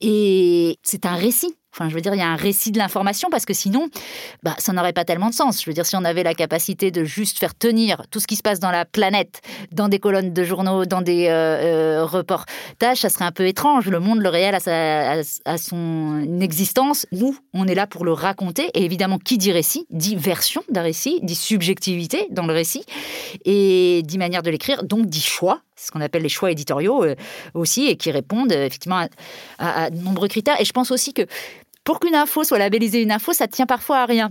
Et 0.00 0.78
c'est 0.82 1.06
un 1.06 1.14
récit. 1.14 1.54
Enfin, 1.78 1.88
je 1.88 1.94
veux 1.94 2.00
dire, 2.00 2.12
il 2.14 2.18
y 2.18 2.22
a 2.22 2.28
un 2.28 2.36
récit 2.36 2.72
de 2.72 2.78
l'information 2.78 3.28
parce 3.30 3.44
que 3.44 3.54
sinon, 3.54 3.88
bah, 4.42 4.56
ça 4.58 4.72
n'aurait 4.72 4.92
pas 4.92 5.04
tellement 5.04 5.28
de 5.28 5.34
sens. 5.34 5.62
Je 5.62 5.70
veux 5.70 5.74
dire, 5.74 5.86
si 5.86 5.94
on 5.94 6.04
avait 6.04 6.24
la 6.24 6.34
capacité 6.34 6.90
de 6.90 7.04
juste 7.04 7.38
faire 7.38 7.54
tenir 7.54 8.02
tout 8.10 8.18
ce 8.18 8.26
qui 8.26 8.34
se 8.34 8.42
passe 8.42 8.58
dans 8.58 8.72
la 8.72 8.84
planète, 8.84 9.42
dans 9.70 9.88
des 9.88 10.00
colonnes 10.00 10.32
de 10.32 10.44
journaux, 10.44 10.86
dans 10.86 11.02
des 11.02 11.28
euh, 11.28 12.00
euh, 12.00 12.04
reportages, 12.04 12.98
ça 12.98 13.08
serait 13.08 13.26
un 13.26 13.32
peu 13.32 13.46
étrange. 13.46 13.88
Le 13.88 14.00
monde, 14.00 14.20
le 14.20 14.28
réel, 14.28 14.56
a, 14.56 15.22
son 15.56 16.40
existence. 16.40 17.06
Nous, 17.12 17.36
on 17.54 17.68
est 17.68 17.76
là 17.76 17.86
pour 17.86 18.04
le 18.04 18.12
raconter. 18.12 18.70
Et 18.74 18.84
évidemment, 18.84 19.18
qui 19.18 19.38
dit 19.38 19.52
récit 19.52 19.86
dit 19.90 20.16
version 20.16 20.62
d'un 20.70 20.82
récit, 20.82 21.20
dit 21.22 21.36
subjectivité 21.36 22.26
dans 22.30 22.46
le 22.46 22.52
récit 22.52 22.84
et 23.44 24.02
dit 24.04 24.18
manière 24.18 24.42
de 24.42 24.50
l'écrire, 24.50 24.82
donc 24.82 25.06
dit 25.06 25.20
choix 25.20 25.60
ce 25.78 25.90
qu'on 25.90 26.00
appelle 26.00 26.22
les 26.22 26.28
choix 26.28 26.50
éditoriaux 26.50 27.04
euh, 27.04 27.14
aussi, 27.54 27.86
et 27.86 27.96
qui 27.96 28.10
répondent 28.10 28.52
effectivement 28.52 29.06
à, 29.58 29.90
de 29.90 29.98
nombreux 29.98 30.28
critères. 30.28 30.60
Et 30.60 30.64
je 30.64 30.72
pense 30.72 30.90
aussi 30.90 31.12
que 31.12 31.22
pour 31.88 32.00
qu'une 32.00 32.14
info 32.14 32.44
soit 32.44 32.58
labellisée 32.58 33.00
une 33.00 33.12
info, 33.12 33.32
ça 33.32 33.48
tient 33.48 33.64
parfois 33.64 34.00
à 34.00 34.04
rien. 34.04 34.30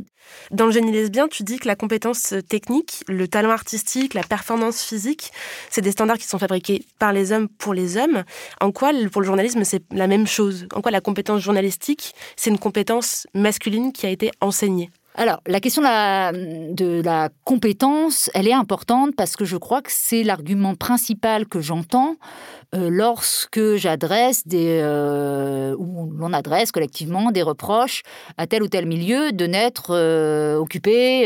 Dans 0.52 0.68
le 0.68 0.72
génie 0.72 0.92
lesbien, 0.92 1.28
tu 1.28 1.42
dis 1.42 1.58
que 1.58 1.68
la 1.68 1.76
compétence 1.76 2.36
technique, 2.48 3.04
le 3.08 3.28
talent 3.28 3.50
artistique, 3.50 4.14
la 4.14 4.22
performance 4.22 4.84
physique, 4.84 5.32
c'est 5.72 5.82
des 5.82 5.90
standards 5.90 6.20
qui 6.20 6.28
sont 6.28 6.38
fabriqués 6.38 6.86
par 7.00 7.14
les 7.14 7.32
hommes 7.32 7.48
pour 7.48 7.74
les 7.74 7.98
hommes. 7.98 8.26
En 8.62 8.72
quoi, 8.72 8.92
pour 9.12 9.22
le 9.22 9.26
journalisme, 9.26 9.64
c'est 9.64 9.82
la 9.92 10.06
même 10.06 10.28
chose? 10.28 10.68
En 10.72 10.82
quoi 10.82 10.92
la 10.92 11.02
compétence 11.02 11.42
journalistique, 11.42 12.14
c'est 12.36 12.52
une 12.52 12.60
compétence 12.60 13.26
masculine 13.34 13.92
qui 13.92 14.06
a 14.06 14.12
été 14.12 14.30
enseignée? 14.40 14.92
Alors, 15.20 15.42
la 15.48 15.60
question 15.60 15.82
de 15.82 17.02
la, 17.02 17.30
compétence, 17.44 18.30
elle 18.36 18.48
est 18.48 18.54
importante 18.54 19.16
parce 19.16 19.36
que 19.36 19.46
je 19.46 19.58
crois 19.58 19.82
que 19.82 19.90
c'est 19.92 20.22
l'argument 20.22 20.76
principal 20.76 21.48
que 21.48 21.60
j'entends 21.60 22.18
euh, 22.76 22.90
lorsque 22.92 23.78
j'adresse 23.78 24.48
des 24.48 24.80
euh, 24.84 25.76
ou 25.80 26.12
l'on 26.12 26.34
adresse 26.34 26.72
collectivement 26.72 27.32
des 27.32 27.42
reproches 27.42 28.04
à 28.38 28.46
tel 28.46 28.62
ou 28.62 28.68
tel 28.68 28.86
milieu 28.86 29.32
de 29.32 29.48
n'être 29.48 29.88
euh, 29.90 30.58
occupé, 30.58 31.26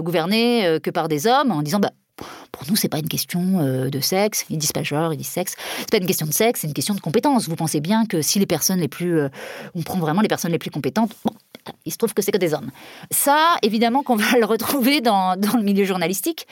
gouverné 0.00 0.78
que 0.80 0.90
par 0.90 1.08
des 1.08 1.26
hommes, 1.26 1.50
en 1.50 1.62
disant 1.62 1.80
bah, 1.80 1.90
pour 2.52 2.62
nous, 2.68 2.76
c'est 2.76 2.88
pas 2.88 2.98
une 2.98 3.08
question 3.08 3.88
de 3.88 4.00
sexe. 4.00 4.44
Ils 4.50 4.58
disent 4.58 4.70
pas 4.70 4.84
genre, 4.84 5.12
ils 5.12 5.16
disent 5.16 5.26
sexe. 5.26 5.56
C'est 5.80 5.90
pas 5.90 5.96
une 5.96 6.06
question 6.06 6.26
de 6.26 6.32
sexe, 6.32 6.60
c'est 6.60 6.68
une 6.68 6.74
question 6.74 6.94
de 6.94 7.00
compétence. 7.00 7.48
Vous 7.48 7.56
pensez 7.56 7.80
bien 7.80 8.06
que 8.06 8.22
si 8.22 8.38
les 8.38 8.46
personnes 8.46 8.78
les 8.78 8.86
plus, 8.86 9.20
on 9.74 9.82
prend 9.82 9.98
vraiment 9.98 10.20
les 10.20 10.28
personnes 10.28 10.52
les 10.52 10.58
plus 10.58 10.70
compétentes, 10.70 11.16
il 11.84 11.92
se 11.92 11.98
trouve 11.98 12.14
que 12.14 12.22
c'est 12.22 12.32
que 12.32 12.38
des 12.38 12.54
hommes. 12.54 12.70
Ça, 13.10 13.56
évidemment, 13.62 14.02
qu'on 14.02 14.16
va 14.16 14.36
le 14.38 14.44
retrouver 14.44 15.00
dans, 15.00 15.34
le 15.34 15.62
milieu 15.62 15.84
journalistique, 15.84 16.46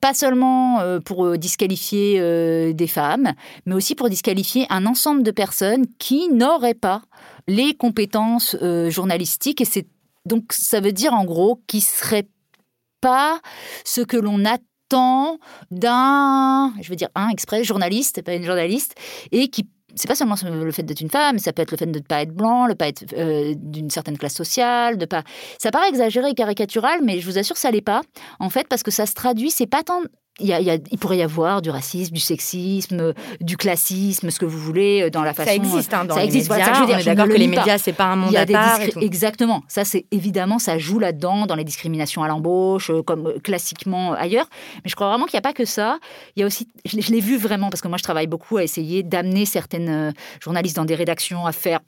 pas 0.00 0.14
seulement 0.14 0.80
euh, 0.80 1.00
pour 1.00 1.26
euh, 1.26 1.38
disqualifier 1.38 2.18
euh, 2.18 2.72
des 2.72 2.86
femmes, 2.86 3.32
mais 3.66 3.74
aussi 3.74 3.94
pour 3.94 4.08
disqualifier 4.08 4.66
un 4.70 4.86
ensemble 4.86 5.22
de 5.22 5.30
personnes 5.30 5.86
qui 5.98 6.28
n'auraient 6.28 6.74
pas 6.74 7.02
les 7.48 7.74
compétences 7.74 8.56
journalistiques. 8.88 9.60
Et 9.60 9.64
c'est 9.64 9.86
donc 10.24 10.52
ça 10.52 10.80
veut 10.80 10.92
dire 10.92 11.12
en 11.12 11.24
gros 11.24 11.60
qu'ils 11.66 11.82
seraient 11.82 12.28
pas 13.00 13.40
ce 13.84 14.00
que 14.00 14.16
l'on 14.16 14.44
attend 14.44 15.38
d'un, 15.70 16.72
je 16.80 16.88
veux 16.88 16.96
dire 16.96 17.08
un 17.14 17.28
exprès 17.28 17.64
journaliste, 17.64 18.22
pas 18.22 18.34
une 18.34 18.44
journaliste, 18.44 18.94
et 19.32 19.48
qui 19.48 19.68
c'est 19.94 20.08
pas 20.08 20.14
seulement 20.14 20.36
le 20.42 20.72
fait 20.72 20.82
d'être 20.82 21.00
une 21.00 21.10
femme, 21.10 21.38
ça 21.38 21.52
peut 21.52 21.62
être 21.62 21.70
le 21.70 21.76
fait 21.76 21.86
de 21.86 21.98
ne 21.98 22.04
pas 22.04 22.22
être 22.22 22.32
blanc, 22.32 22.66
le 22.66 22.74
pas 22.74 22.88
être 22.88 23.04
euh, 23.16 23.54
d'une 23.56 23.90
certaine 23.90 24.18
classe 24.18 24.34
sociale, 24.34 24.98
de 24.98 25.06
pas. 25.06 25.22
Ça 25.58 25.70
paraît 25.70 25.88
exagéré 25.88 26.30
et 26.30 26.34
caricatural, 26.34 27.00
mais 27.02 27.20
je 27.20 27.26
vous 27.26 27.38
assure, 27.38 27.56
ça 27.56 27.70
l'est 27.70 27.80
pas. 27.80 28.02
En 28.38 28.50
fait, 28.50 28.68
parce 28.68 28.82
que 28.82 28.90
ça 28.90 29.06
se 29.06 29.14
traduit, 29.14 29.50
c'est 29.50 29.66
pas 29.66 29.82
tant 29.82 30.02
il, 30.40 30.98
pourrait 30.98 31.18
y 31.18 31.22
avoir 31.22 31.60
du 31.60 31.70
racisme, 31.70 32.14
du 32.14 32.20
sexisme, 32.20 33.12
du 33.40 33.56
classisme, 33.56 34.30
ce 34.30 34.38
que 34.38 34.46
vous 34.46 34.58
voulez, 34.58 35.02
euh, 35.02 35.10
dans 35.10 35.22
la 35.22 35.34
façon. 35.34 35.50
Ça 35.50 35.54
existe, 35.56 35.94
hein, 35.94 36.04
dans 36.04 36.14
ça 36.14 36.20
les 36.20 36.26
existe. 36.26 36.50
médias. 36.50 36.64
ça, 36.64 36.84
on 36.84 36.88
est 36.88 37.04
d'accord 37.04 37.28
que 37.28 37.32
les 37.32 37.48
médias, 37.48 37.78
c'est 37.78 37.92
pas 37.92 38.06
un 38.06 38.16
monde 38.16 38.34
à 38.34 38.46
part. 38.46 38.80
Exactement. 39.00 39.62
Ça, 39.68 39.84
c'est 39.84 40.06
évidemment, 40.10 40.58
ça 40.58 40.78
joue 40.78 40.98
là-dedans, 40.98 41.46
dans 41.46 41.54
les 41.54 41.64
discriminations 41.64 42.22
à 42.22 42.28
l'embauche, 42.28 42.90
euh, 42.90 43.02
comme 43.02 43.26
euh, 43.26 43.38
classiquement 43.40 44.14
ailleurs. 44.14 44.48
Mais 44.84 44.90
je 44.90 44.94
crois 44.94 45.08
vraiment 45.08 45.26
qu'il 45.26 45.36
n'y 45.36 45.40
a 45.40 45.42
pas 45.42 45.52
que 45.52 45.64
ça. 45.64 45.98
Il 46.36 46.40
y 46.40 46.42
a 46.42 46.46
aussi, 46.46 46.66
je 46.84 46.96
l'ai 46.96 47.20
vu 47.20 47.36
vraiment, 47.36 47.68
parce 47.68 47.82
que 47.82 47.88
moi, 47.88 47.98
je 47.98 48.02
travaille 48.02 48.26
beaucoup 48.26 48.56
à 48.56 48.64
essayer 48.64 49.02
d'amener 49.02 49.44
certaines 49.44 50.14
journalistes 50.42 50.76
dans 50.76 50.84
des 50.84 50.94
rédactions 50.94 51.46
à 51.46 51.52
faire 51.52 51.80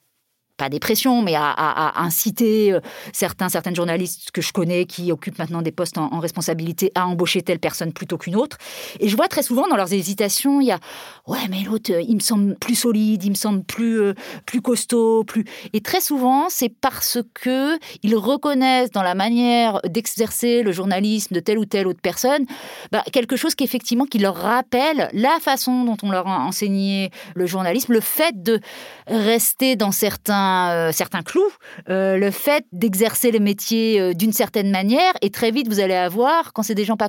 pas 0.56 0.68
des 0.68 0.78
pressions, 0.78 1.23
mais 1.23 1.34
à, 1.34 1.92
inciter 1.96 2.73
euh, 2.73 2.80
certains, 3.12 3.49
certaines 3.49 3.75
journalistes 3.75 4.30
que 4.30 4.40
je 4.40 4.52
connais 4.52 4.84
qui 4.84 5.11
occupent 5.11 5.38
maintenant 5.38 5.62
des 5.62 5.73
postes 5.73 5.99
en, 5.99 6.18
responsabilité 6.20 6.92
à 6.94 7.06
embaucher 7.06 7.42
telle 7.42 7.58
personne 7.58 7.92
plutôt 7.92 8.18
qu'une 8.18 8.37
autre. 8.37 8.56
Et 9.00 9.08
je 9.08 9.16
vois 9.16 9.28
très 9.28 9.42
souvent 9.42 9.66
dans 9.68 9.76
leurs 9.76 9.92
hésitations, 9.92 10.61
il 10.61 10.68
y 10.68 10.73
a 10.73 10.78
ouais, 11.26 11.38
mais 11.50 11.62
l'autre, 11.62 11.92
euh, 11.92 12.02
il 12.02 12.14
me 12.14 12.20
semble 12.20 12.54
plus 12.56 12.76
solide, 12.76 13.25
il 13.25 13.30
me 13.30 13.37
semble 13.37 13.64
plus 13.64 14.00
euh, 14.00 14.14
plus 14.46 14.61
costaud, 14.61 15.25
plus. 15.25 15.44
Et 15.73 15.80
très 15.80 16.00
souvent, 16.00 16.46
c'est 16.49 16.68
parce 16.68 17.18
que 17.34 17.78
ils 18.02 18.16
reconnaissent 18.16 18.90
dans 18.90 19.02
la 19.02 19.14
manière 19.14 19.80
d'exercer 19.84 20.62
le 20.62 20.73
journalisme 20.73 21.34
de 21.34 21.40
telle 21.40 21.58
ou 21.58 21.64
telle 21.64 21.87
autre 21.87 22.00
personne 22.00 22.46
bah, 22.92 23.02
quelque 23.12 23.37
chose 23.37 23.54
qui 23.54 23.64
effectivement 23.64 24.06
qui 24.06 24.18
leur 24.18 24.37
rappelle 24.37 25.08
la 25.12 25.38
façon 25.40 25.84
dont 25.84 25.96
on 26.02 26.11
leur 26.11 26.26
a 26.28 26.40
enseigné 26.40 27.11
le 27.34 27.46
journalisme, 27.46 27.92
le 27.92 28.00
fait 28.00 28.42
de 28.42 28.61
rester 29.06 29.76
dans 29.76 29.92
certains 29.92 30.70
euh, 30.70 30.92
certains 30.92 31.23
clous, 31.23 31.42
euh, 31.88 32.16
le 32.16 32.30
fait 32.30 32.64
d'exercer 32.73 33.30
le 33.30 33.38
métier 33.38 34.00
euh, 34.00 34.14
d'une 34.14 34.32
certaine 34.32 34.70
manière, 34.70 35.12
et 35.20 35.30
très 35.30 35.50
vite 35.50 35.68
vous 35.68 35.80
allez 35.80 35.94
avoir, 35.94 36.52
quand 36.52 36.62
c'est 36.62 36.75
des 36.75 36.84
gens 36.84 36.96
pas... 36.96 37.08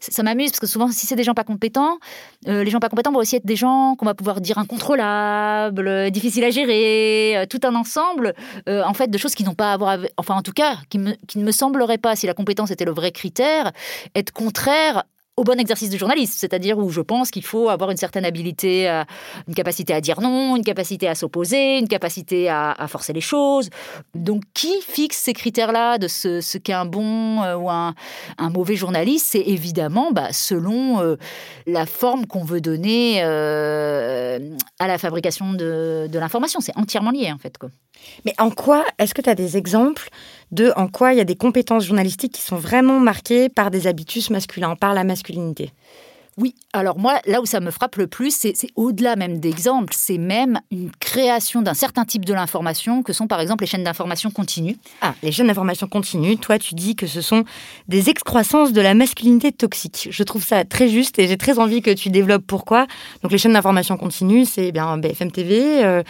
Ça 0.00 0.22
m'amuse, 0.22 0.50
parce 0.50 0.60
que 0.60 0.66
souvent, 0.66 0.90
si 0.90 1.06
c'est 1.06 1.16
des 1.16 1.24
gens 1.24 1.34
pas 1.34 1.44
compétents, 1.44 1.98
les 2.46 2.70
gens 2.70 2.78
pas 2.78 2.88
compétents 2.88 3.12
vont 3.12 3.18
aussi 3.18 3.36
être 3.36 3.46
des 3.46 3.56
gens 3.56 3.94
qu'on 3.96 4.06
va 4.06 4.14
pouvoir 4.14 4.40
dire 4.40 4.58
incontrôlables, 4.58 6.10
difficiles 6.10 6.44
à 6.44 6.50
gérer, 6.50 7.46
tout 7.48 7.60
un 7.64 7.74
ensemble, 7.74 8.34
en 8.66 8.94
fait, 8.94 9.08
de 9.08 9.18
choses 9.18 9.34
qui 9.34 9.44
n'ont 9.44 9.54
pas 9.54 9.72
à 9.72 9.76
voir 9.76 9.90
avec... 9.90 10.12
Enfin, 10.16 10.34
en 10.34 10.42
tout 10.42 10.52
cas, 10.52 10.76
qui, 10.88 10.98
qui 11.26 11.38
ne 11.38 11.44
me 11.44 11.52
sembleraient 11.52 11.98
pas, 11.98 12.16
si 12.16 12.26
la 12.26 12.34
compétence 12.34 12.70
était 12.70 12.84
le 12.84 12.92
vrai 12.92 13.12
critère, 13.12 13.72
être 14.14 14.32
contraire 14.32 15.04
au 15.40 15.44
bon 15.44 15.58
exercice 15.58 15.88
de 15.88 15.96
journaliste, 15.96 16.34
c'est-à-dire 16.38 16.76
où 16.76 16.90
je 16.90 17.00
pense 17.00 17.30
qu'il 17.30 17.44
faut 17.44 17.70
avoir 17.70 17.90
une 17.90 17.96
certaine 17.96 18.26
habilité, 18.26 18.88
une 19.48 19.54
capacité 19.54 19.94
à 19.94 20.02
dire 20.02 20.20
non, 20.20 20.54
une 20.56 20.64
capacité 20.64 21.08
à 21.08 21.14
s'opposer, 21.14 21.78
une 21.78 21.88
capacité 21.88 22.50
à, 22.50 22.86
forcer 22.88 23.12
les 23.12 23.22
choses. 23.22 23.70
Donc, 24.14 24.42
qui 24.52 24.72
fixe 24.86 25.16
ces 25.16 25.32
critères-là 25.32 25.98
de 25.98 26.08
ce, 26.08 26.58
qu'est 26.58 26.72
un 26.72 26.84
bon 26.84 27.42
euh, 27.42 27.56
ou 27.56 27.70
un, 27.70 27.94
mauvais 28.38 28.76
journaliste? 28.76 29.28
C'est 29.30 29.40
évidemment 29.46 30.10
bah, 30.12 30.32
selon 30.32 31.00
euh, 31.00 31.16
la 31.66 31.86
forme 31.86 32.26
qu'on 32.26 32.44
veut 32.44 32.60
donner 32.60 33.22
euh, 33.22 34.38
à 34.78 34.88
la 34.88 34.98
fabrication 34.98 35.52
de, 35.52 36.08
de 36.10 36.18
l'information. 36.18 36.60
C'est 36.60 36.76
entièrement 36.76 37.10
lié, 37.10 37.32
en 37.32 37.38
fait. 37.38 37.56
Quoi. 37.56 37.70
Mais 38.24 38.34
en 38.38 38.50
quoi, 38.50 38.84
est-ce 38.98 39.14
que 39.14 39.22
tu 39.22 39.30
as 39.30 39.34
des 39.34 39.56
exemples 39.56 40.08
de 40.52 40.72
en 40.76 40.88
quoi 40.88 41.12
il 41.12 41.18
y 41.18 41.20
a 41.20 41.24
des 41.24 41.36
compétences 41.36 41.84
journalistiques 41.84 42.34
qui 42.34 42.42
sont 42.42 42.56
vraiment 42.56 43.00
marquées 43.00 43.48
par 43.48 43.70
des 43.70 43.86
habitus 43.86 44.30
masculins, 44.30 44.76
par 44.76 44.94
la 44.94 45.04
masculinité? 45.04 45.72
Oui, 46.36 46.54
alors 46.72 46.98
moi, 46.98 47.20
là 47.26 47.40
où 47.40 47.46
ça 47.46 47.60
me 47.60 47.70
frappe 47.70 47.96
le 47.96 48.06
plus, 48.06 48.34
c'est 48.34 48.54
au-delà 48.76 49.16
même 49.16 49.40
d'exemples, 49.40 49.92
c'est 49.96 50.16
même 50.16 50.60
une 50.70 50.90
création 51.00 51.60
d'un 51.60 51.74
certain 51.74 52.04
type 52.04 52.24
de 52.24 52.32
l'information 52.32 53.02
que 53.02 53.12
sont 53.12 53.26
par 53.26 53.40
exemple 53.40 53.64
les 53.64 53.66
chaînes 53.66 53.84
d'information 53.84 54.30
continue. 54.30 54.76
Ah, 55.00 55.14
les 55.22 55.32
chaînes 55.32 55.48
d'information 55.48 55.88
continue, 55.88 56.36
toi 56.36 56.58
tu 56.58 56.74
dis 56.74 56.96
que 56.96 57.06
ce 57.06 57.20
sont 57.20 57.44
des 57.88 58.08
excroissances 58.08 58.72
de 58.72 58.80
la 58.80 58.94
masculinité 58.94 59.52
toxique. 59.52 60.08
Je 60.10 60.22
trouve 60.22 60.44
ça 60.44 60.64
très 60.64 60.88
juste 60.88 61.18
et 61.18 61.26
j'ai 61.26 61.36
très 61.36 61.58
envie 61.58 61.82
que 61.82 61.90
tu 61.90 62.10
développes 62.10 62.46
pourquoi. 62.46 62.86
Donc 63.22 63.32
les 63.32 63.38
chaînes 63.38 63.54
d'information 63.54 63.96
continue, 63.96 64.44
c'est 64.44 64.72
bien 64.72 64.96
BFM 64.98 65.32
TV, 65.32 65.84
euh, 65.84 66.02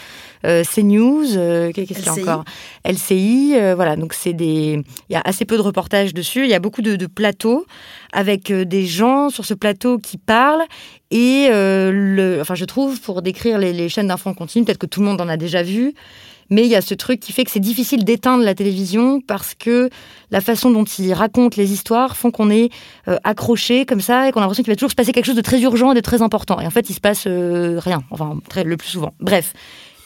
euh, 0.45 0.63
CNews, 0.65 1.37
euh, 1.37 1.73
qu'est-ce 1.73 1.93
qu'il 1.95 2.05
y 2.05 2.09
a 2.09 2.13
encore? 2.13 2.45
LCI, 2.85 3.55
voilà, 3.75 3.97
donc 3.97 4.13
c'est 4.13 4.35
des... 4.35 4.83
Il 5.09 5.13
y 5.13 5.17
a 5.17 5.23
assez 5.25 5.45
peu 5.45 5.57
de 5.57 5.63
reportages 5.63 6.15
dessus, 6.15 6.45
il 6.45 6.51
y 6.51 6.55
a 6.55 6.61
beaucoup 6.61 6.83
de 6.83 7.07
plateaux 7.07 7.67
avec 8.13 8.53
des 8.53 8.87
gens 8.87 9.31
sur 9.31 9.45
ce 9.45 9.55
plateau 9.55 9.99
qui 9.99 10.19
parle. 10.19 10.63
Et 11.11 11.49
euh, 11.51 11.91
le, 11.93 12.41
enfin, 12.41 12.55
je 12.55 12.65
trouve, 12.65 13.01
pour 13.01 13.23
décrire 13.23 13.59
les, 13.59 13.89
chaînes 13.89 14.09
d'infos 14.09 14.35
continu, 14.35 14.65
peut-être 14.65 14.79
que 14.79 14.87
tout 14.87 15.01
le 15.01 15.07
monde 15.07 15.21
en 15.21 15.29
a 15.29 15.37
déjà 15.37 15.63
vu, 15.63 15.95
Mais 16.51 16.63
il 16.63 16.69
y 16.69 16.77
a 16.77 16.81
ce 16.81 16.95
truc 16.95 17.21
qui 17.21 17.33
fait 17.33 17.45
que 17.45 17.51
c'est 17.51 17.61
difficile 17.61 18.05
d'éteindre 18.05 18.45
la 18.45 18.55
télévision 18.55 19.21
parce 19.21 19.55
que 19.55 19.89
la 20.31 20.41
façon 20.41 20.71
dont 20.71 20.85
ils 20.85 21.13
racontent 21.13 21.57
les 21.57 21.73
histoires 21.73 22.17
font 22.17 22.31
qu'on 22.31 22.51
est 22.51 22.71
euh, 23.09 23.19
accroché 23.25 23.87
comme 23.87 24.01
ça 24.01 24.29
et 24.29 24.33
qu'on 24.33 24.41
a 24.41 24.43
l'impression 24.43 24.63
qu'il 24.63 24.73
va 24.73 24.77
toujours 24.77 24.91
se 24.91 24.97
passer 24.97 25.13
quelque 25.13 25.27
chose 25.27 25.37
de 25.37 25.43
très 25.43 25.61
urgent 25.61 25.93
et 25.93 25.95
de 25.95 26.01
très 26.01 26.23
important. 26.23 26.61
Et 26.61 26.67
en 26.67 26.71
fait, 26.71 26.91
il 26.91 26.95
se 26.95 27.01
passe 27.01 27.25
euh, 27.27 27.79
rien, 27.81 28.03
enfin, 28.11 28.39
le 28.65 28.77
plus 28.77 28.89
souvent. 28.89 29.15
Bref. 29.21 29.53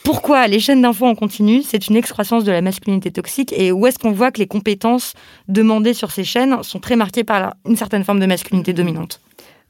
Pourquoi 0.04 0.46
les 0.48 0.60
chaînes 0.60 0.82
d'infos 0.82 1.06
en 1.06 1.14
continu, 1.14 1.62
c'est 1.62 1.88
une 1.88 1.96
excroissance 1.96 2.44
de 2.44 2.52
la 2.52 2.60
masculinité 2.60 3.10
toxique 3.10 3.54
et 3.56 3.72
où 3.72 3.86
est-ce 3.86 3.98
qu'on 3.98 4.12
voit 4.12 4.30
que 4.30 4.38
les 4.38 4.46
compétences 4.46 5.14
demandées 5.48 5.94
sur 5.94 6.10
ces 6.10 6.24
chaînes 6.24 6.62
sont 6.62 6.78
très 6.78 6.94
marquées 6.94 7.24
par 7.24 7.54
une 7.66 7.74
certaine 7.74 8.04
forme 8.04 8.20
de 8.20 8.26
masculinité 8.26 8.74
dominante 8.74 9.22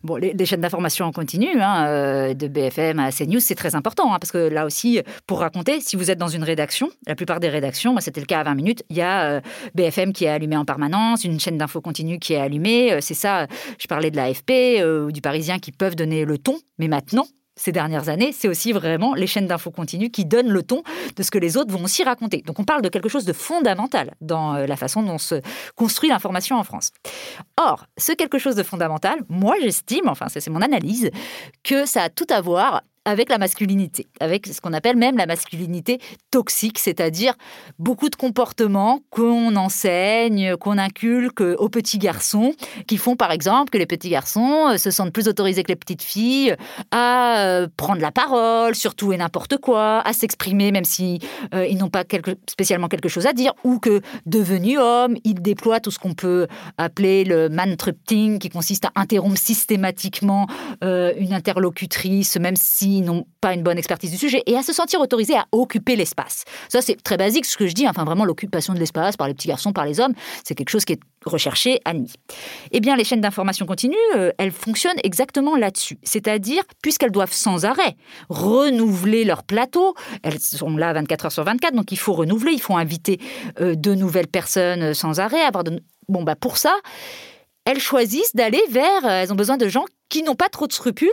Bon, 0.03 0.17
les, 0.17 0.45
chaînes 0.45 0.61
d'information 0.61 1.07
en 1.07 1.13
continu, 1.13 1.49
hein, 1.61 1.87
euh, 1.87 2.35
de 2.35 2.49
BFM 2.49 2.99
à 2.99 3.11
CNews, 3.11 3.41
c'est 3.41 3.55
très 3.55 3.77
important, 3.77 4.13
hein, 4.13 4.19
parce 4.21 4.33
que 4.33 4.39
là 4.39 4.67
aussi, 4.67 5.01
pour 5.27 5.39
raconter, 5.39 5.81
si 5.81 5.97
vous 5.97 6.11
êtes 6.11 6.19
dans 6.19 6.29
une 6.29 6.43
rédaction, 6.43 6.91
la 7.07 7.15
plupart 7.15 7.41
des 7.41 7.49
rédactions, 7.49 7.97
c'était 8.01 8.21
le 8.21 8.27
cas 8.27 8.41
à 8.41 8.43
20 8.43 8.55
minutes, 8.55 8.83
il 8.91 8.97
y 8.97 9.03
a 9.03 9.31
euh, 9.31 9.41
BFM 9.75 10.13
qui 10.13 10.27
est 10.27 10.29
allumé 10.29 10.57
en 10.59 10.67
permanence, 10.67 11.25
une 11.25 11.41
chaîne 11.41 11.57
d'infos 11.57 11.81
continue 11.81 12.19
qui 12.19 12.35
est 12.35 12.41
allumée, 12.41 12.93
euh, 12.93 12.99
c'est 13.01 13.15
ça, 13.15 13.47
je 13.79 13.87
parlais 13.87 14.11
de 14.11 14.17
l'AFP 14.17 14.85
ou 14.85 15.11
du 15.11 15.23
Parisien 15.23 15.59
qui 15.59 15.73
peuvent 15.73 15.97
donner 15.97 16.27
le 16.27 16.37
ton, 16.37 16.59
mais 16.79 16.89
maintenant, 16.89 17.25
ces 17.57 17.73
dernières 17.73 18.09
années, 18.09 18.33
c'est 18.33 18.49
aussi 18.49 18.73
vraiment 18.73 19.15
les 19.15 19.27
chaînes 19.27 19.47
d'infos 19.47 19.71
continues 19.71 20.11
qui 20.11 20.25
donnent 20.25 20.51
le 20.51 20.63
ton 20.63 20.83
de 21.17 21.23
ce 21.23 21.31
que 21.31 21.39
les 21.39 21.57
autres 21.57 21.73
vont 21.73 21.85
aussi 21.85 22.03
raconter. 22.03 22.43
Donc 22.47 22.59
on 22.59 22.65
parle 22.65 22.83
de 22.83 22.89
quelque 22.89 23.09
chose 23.09 23.25
de 23.25 23.33
fondamental 23.33 24.15
dans 24.21 24.55
euh, 24.55 24.67
la 24.67 24.77
façon 24.77 25.03
dont 25.03 25.19
se 25.19 25.41
construit 25.77 26.09
l'information 26.09 26.57
en 26.57 26.65
France. 26.65 26.91
Or, 27.57 27.87
ce 27.97 28.13
quelque 28.13 28.39
chose 28.39 28.57
de 28.57 28.63
fondamental, 28.63 29.21
moi 29.29 29.57
j'estime, 29.61 30.09
enfin 30.09 30.27
c'est 30.29 30.49
mon 30.49 30.63
analyse, 30.63 31.11
que 31.63 31.87
ça 31.87 32.05
a 32.05 32.09
tout 32.09 32.27
à 32.29 32.41
voir 32.41 32.83
avec 33.05 33.29
la 33.29 33.39
masculinité, 33.39 34.07
avec 34.21 34.47
ce 34.47 34.61
qu'on 34.61 34.73
appelle 34.73 34.97
même 34.97 35.17
la 35.17 35.27
masculinité 35.27 35.99
toxique, 36.31 36.79
c'est-à-dire 36.79 37.35
beaucoup 37.79 38.09
de 38.09 38.17
comportements 38.17 39.01
qu'on 39.11 39.57
enseigne, 39.57 40.57
qu'on 40.57 40.79
inculque 40.79 41.41
aux 41.41 41.69
petits 41.69 41.99
garçons, 41.99 42.55
qui 42.87 42.97
font 42.97 43.17
par 43.17 43.31
exemple 43.31 43.71
que 43.71 43.79
les 43.79 43.87
petits 43.87 44.09
garçons 44.09 44.71
euh, 44.71 44.77
se 44.79 44.91
sentent 44.91 45.13
plus 45.13 45.29
autorisés 45.29 45.63
que 45.63 45.69
les 45.69 45.77
petites 45.77 46.03
filles 46.03 46.57
à 46.91 47.39
euh, 47.41 47.69
prendre 47.77 48.01
la 48.01 48.11
parole, 48.11 48.75
surtout 48.75 49.13
et 49.13 49.17
n'importe 49.17 49.59
quoi, 49.59 50.01
à 50.01 50.13
s'exprimer 50.13 50.73
même 50.73 50.85
si 50.85 51.19
euh, 51.55 51.67
ils 51.67 51.77
n'ont 51.77 51.91
pas 51.91 52.05
spécialement 52.49 52.89
quelque 52.89 53.09
chose 53.09 53.27
à 53.27 53.33
dire, 53.33 53.53
ou 53.65 53.79
que 53.79 54.01
devenus 54.25 54.79
hommes, 54.79 55.17
ils 55.25 55.43
déploient 55.43 55.81
tout 55.81 55.91
ce 55.91 55.99
qu'on 55.99 56.15
peut 56.15 56.47
appeler 56.79 57.25
le 57.25 57.49
man-trupting, 57.49 58.39
qui 58.39 58.49
consiste 58.49 58.87
à 58.87 58.93
interrompre 58.97 59.39
systématiquement 59.39 60.47
une 60.83 61.33
interlocutrice, 61.33 62.37
même 62.39 62.57
si 62.57 62.94
n'ont 63.03 63.27
pas 63.41 63.55
une 63.55 63.63
bonne 63.63 63.79
expertise 63.79 64.11
du 64.11 64.19
sujet, 64.19 64.43
et 64.47 64.57
à 64.57 64.63
se 64.63 64.73
sentir 64.73 65.01
autorisés 65.01 65.37
à 65.37 65.47
occuper 65.53 65.97
l'espace. 65.97 66.45
Ça, 66.69 66.81
c'est 66.81 67.03
très 67.03 67.17
basique 67.17 67.45
ce 67.45 67.57
que 67.57 67.67
je 67.67 67.75
dis, 67.75 67.89
enfin 67.89 68.05
vraiment 68.05 68.25
l'occupation 68.25 68.75
de 68.75 68.79
l'espace 68.79 69.17
par 69.17 69.29
les 69.29 69.35
petits 69.35 69.49
garçons, 69.49 69.73
par 69.73 69.85
les 69.85 70.01
hommes, 70.01 70.15
c'est 70.45 70.55
quelque 70.55 70.71
chose 70.71 70.85
qui 70.85 70.95
est 70.95 71.01
recherché, 71.25 71.81
admis. 71.85 72.13
Eh 72.73 72.81
bien, 72.81 72.97
les 72.97 73.05
chaînes 73.05 73.21
d'information 73.21 73.67
continue, 73.67 73.97
euh, 74.17 74.31
elles 74.39 74.51
fonctionnent 74.51 75.01
exactement 75.03 75.57
là-dessus. 75.57 75.99
C'est-à-dire, 76.03 76.63
puisqu'elles 76.83 77.11
doivent 77.11 77.33
sans 77.33 77.65
arrêt 77.65 77.97
renouveler 78.29 79.25
leur 79.25 79.43
plateau, 79.43 79.95
elles 80.23 80.41
sont 80.41 80.77
là 80.77 80.93
24 80.93 81.27
heures 81.27 81.33
sur 81.33 81.45
24, 81.45 81.75
donc 81.75 81.93
il 81.93 81.99
faut 81.99 82.13
renouveler, 82.13 82.53
il 82.53 82.61
faut 82.61 82.77
inviter 82.77 83.21
euh, 83.61 83.75
de 83.75 83.95
nouvelles 83.95 84.29
personnes 84.29 84.83
euh, 84.83 84.95
sans 84.95 85.21
arrêt. 85.21 85.41
Avoir 85.41 85.65
de... 85.65 85.83
Bon, 86.09 86.23
bah 86.23 86.37
pour 86.37 86.59
ça, 86.59 86.75
elles 87.65 87.81
choisissent 87.81 88.35
d'aller 88.35 88.63
vers, 88.71 89.05
elles 89.05 89.33
ont 89.33 89.37
besoin 89.37 89.57
de 89.57 89.69
gens 89.69 89.85
qui 90.09 90.23
n'ont 90.23 90.35
pas 90.35 90.49
trop 90.49 90.67
de 90.67 90.73
scrupules, 90.73 91.11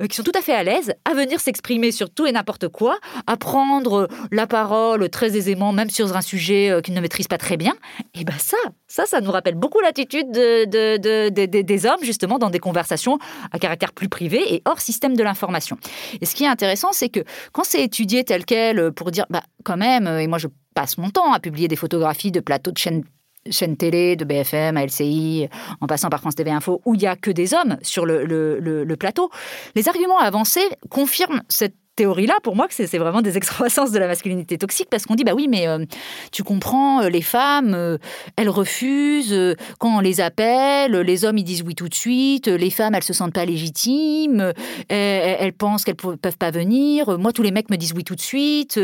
euh, 0.00 0.06
qui 0.06 0.16
sont 0.16 0.22
tout 0.22 0.32
à 0.34 0.42
fait 0.42 0.54
à 0.54 0.62
l'aise 0.62 0.94
à 1.04 1.14
venir 1.14 1.40
s'exprimer 1.40 1.92
sur 1.92 2.10
tout 2.10 2.26
et 2.26 2.32
n'importe 2.32 2.68
quoi, 2.68 2.98
à 3.26 3.36
prendre 3.36 4.08
la 4.30 4.46
parole 4.46 5.08
très 5.08 5.36
aisément, 5.36 5.72
même 5.72 5.90
sur 5.90 6.16
un 6.16 6.20
sujet 6.20 6.70
euh, 6.70 6.80
qu'ils 6.80 6.94
ne 6.94 7.00
maîtrisent 7.00 7.28
pas 7.28 7.38
très 7.38 7.56
bien. 7.56 7.74
Et 8.14 8.24
bien 8.24 8.36
ça, 8.38 8.56
ça, 8.86 9.06
ça 9.06 9.20
nous 9.20 9.30
rappelle 9.30 9.54
beaucoup 9.54 9.80
l'attitude 9.80 10.30
des 10.32 11.86
hommes, 11.86 12.02
justement, 12.02 12.38
dans 12.38 12.50
des 12.50 12.58
conversations 12.58 13.18
à 13.52 13.58
caractère 13.58 13.92
plus 13.92 14.08
privé 14.08 14.54
et 14.54 14.62
hors 14.64 14.80
système 14.80 15.16
de 15.16 15.22
l'information. 15.22 15.78
Et 16.20 16.26
ce 16.26 16.34
qui 16.34 16.44
est 16.44 16.48
intéressant, 16.48 16.92
c'est 16.92 17.08
que 17.08 17.20
quand 17.52 17.64
c'est 17.64 17.82
étudié 17.82 18.24
tel 18.24 18.44
quel, 18.44 18.78
euh, 18.78 18.90
pour 18.90 19.10
dire, 19.10 19.26
bah, 19.30 19.42
quand 19.64 19.76
même, 19.76 20.06
et 20.06 20.26
moi 20.26 20.38
je 20.38 20.48
passe 20.74 20.98
mon 20.98 21.10
temps 21.10 21.32
à 21.32 21.40
publier 21.40 21.68
des 21.68 21.76
photographies 21.76 22.32
de 22.32 22.40
plateaux 22.40 22.72
de 22.72 22.78
chaînes 22.78 23.04
chaîne 23.50 23.76
télé, 23.76 24.16
de 24.16 24.24
BFM 24.24 24.76
à 24.76 24.84
LCI, 24.84 25.48
en 25.80 25.86
passant 25.86 26.08
par 26.08 26.20
France 26.20 26.34
TV 26.34 26.50
Info, 26.50 26.80
où 26.84 26.94
il 26.94 26.98
n'y 26.98 27.06
a 27.06 27.16
que 27.16 27.30
des 27.30 27.54
hommes 27.54 27.76
sur 27.82 28.06
le 28.06 28.94
plateau, 28.96 29.30
les 29.74 29.88
arguments 29.88 30.18
avancés 30.18 30.68
confirment 30.90 31.42
cette 31.48 31.74
théorie-là, 32.02 32.34
pour 32.42 32.56
moi, 32.56 32.66
que 32.66 32.74
c'est 32.74 32.98
vraiment 32.98 33.22
des 33.22 33.36
excroissances 33.36 33.92
de 33.92 33.98
la 34.00 34.08
masculinité 34.08 34.58
toxique, 34.58 34.88
parce 34.90 35.06
qu'on 35.06 35.14
dit, 35.14 35.22
bah 35.22 35.34
oui, 35.36 35.46
mais 35.48 35.68
euh, 35.68 35.84
tu 36.32 36.42
comprends, 36.42 37.02
euh, 37.02 37.08
les 37.08 37.22
femmes, 37.22 37.74
euh, 37.74 37.96
elles 38.36 38.48
refusent, 38.48 39.56
quand 39.78 39.98
on 39.98 40.00
les 40.00 40.20
appelle, 40.20 40.92
les 40.92 41.24
hommes, 41.24 41.38
ils 41.38 41.44
disent 41.44 41.62
oui 41.62 41.76
tout 41.76 41.88
de 41.88 41.94
suite, 41.94 42.48
les 42.48 42.70
femmes, 42.70 42.94
elles 42.94 43.04
se 43.04 43.12
sentent 43.12 43.34
pas 43.34 43.44
légitimes, 43.44 44.52
elles, 44.88 45.52
pensent 45.52 45.84
qu'elles 45.84 45.94
peuvent 45.94 46.38
pas 46.38 46.50
venir, 46.50 47.18
moi, 47.20 47.32
tous 47.32 47.42
les 47.42 47.52
mecs 47.52 47.70
me 47.70 47.76
disent 47.76 47.92
oui 47.94 48.02
tout 48.02 48.16
de 48.16 48.20
suite, 48.20 48.78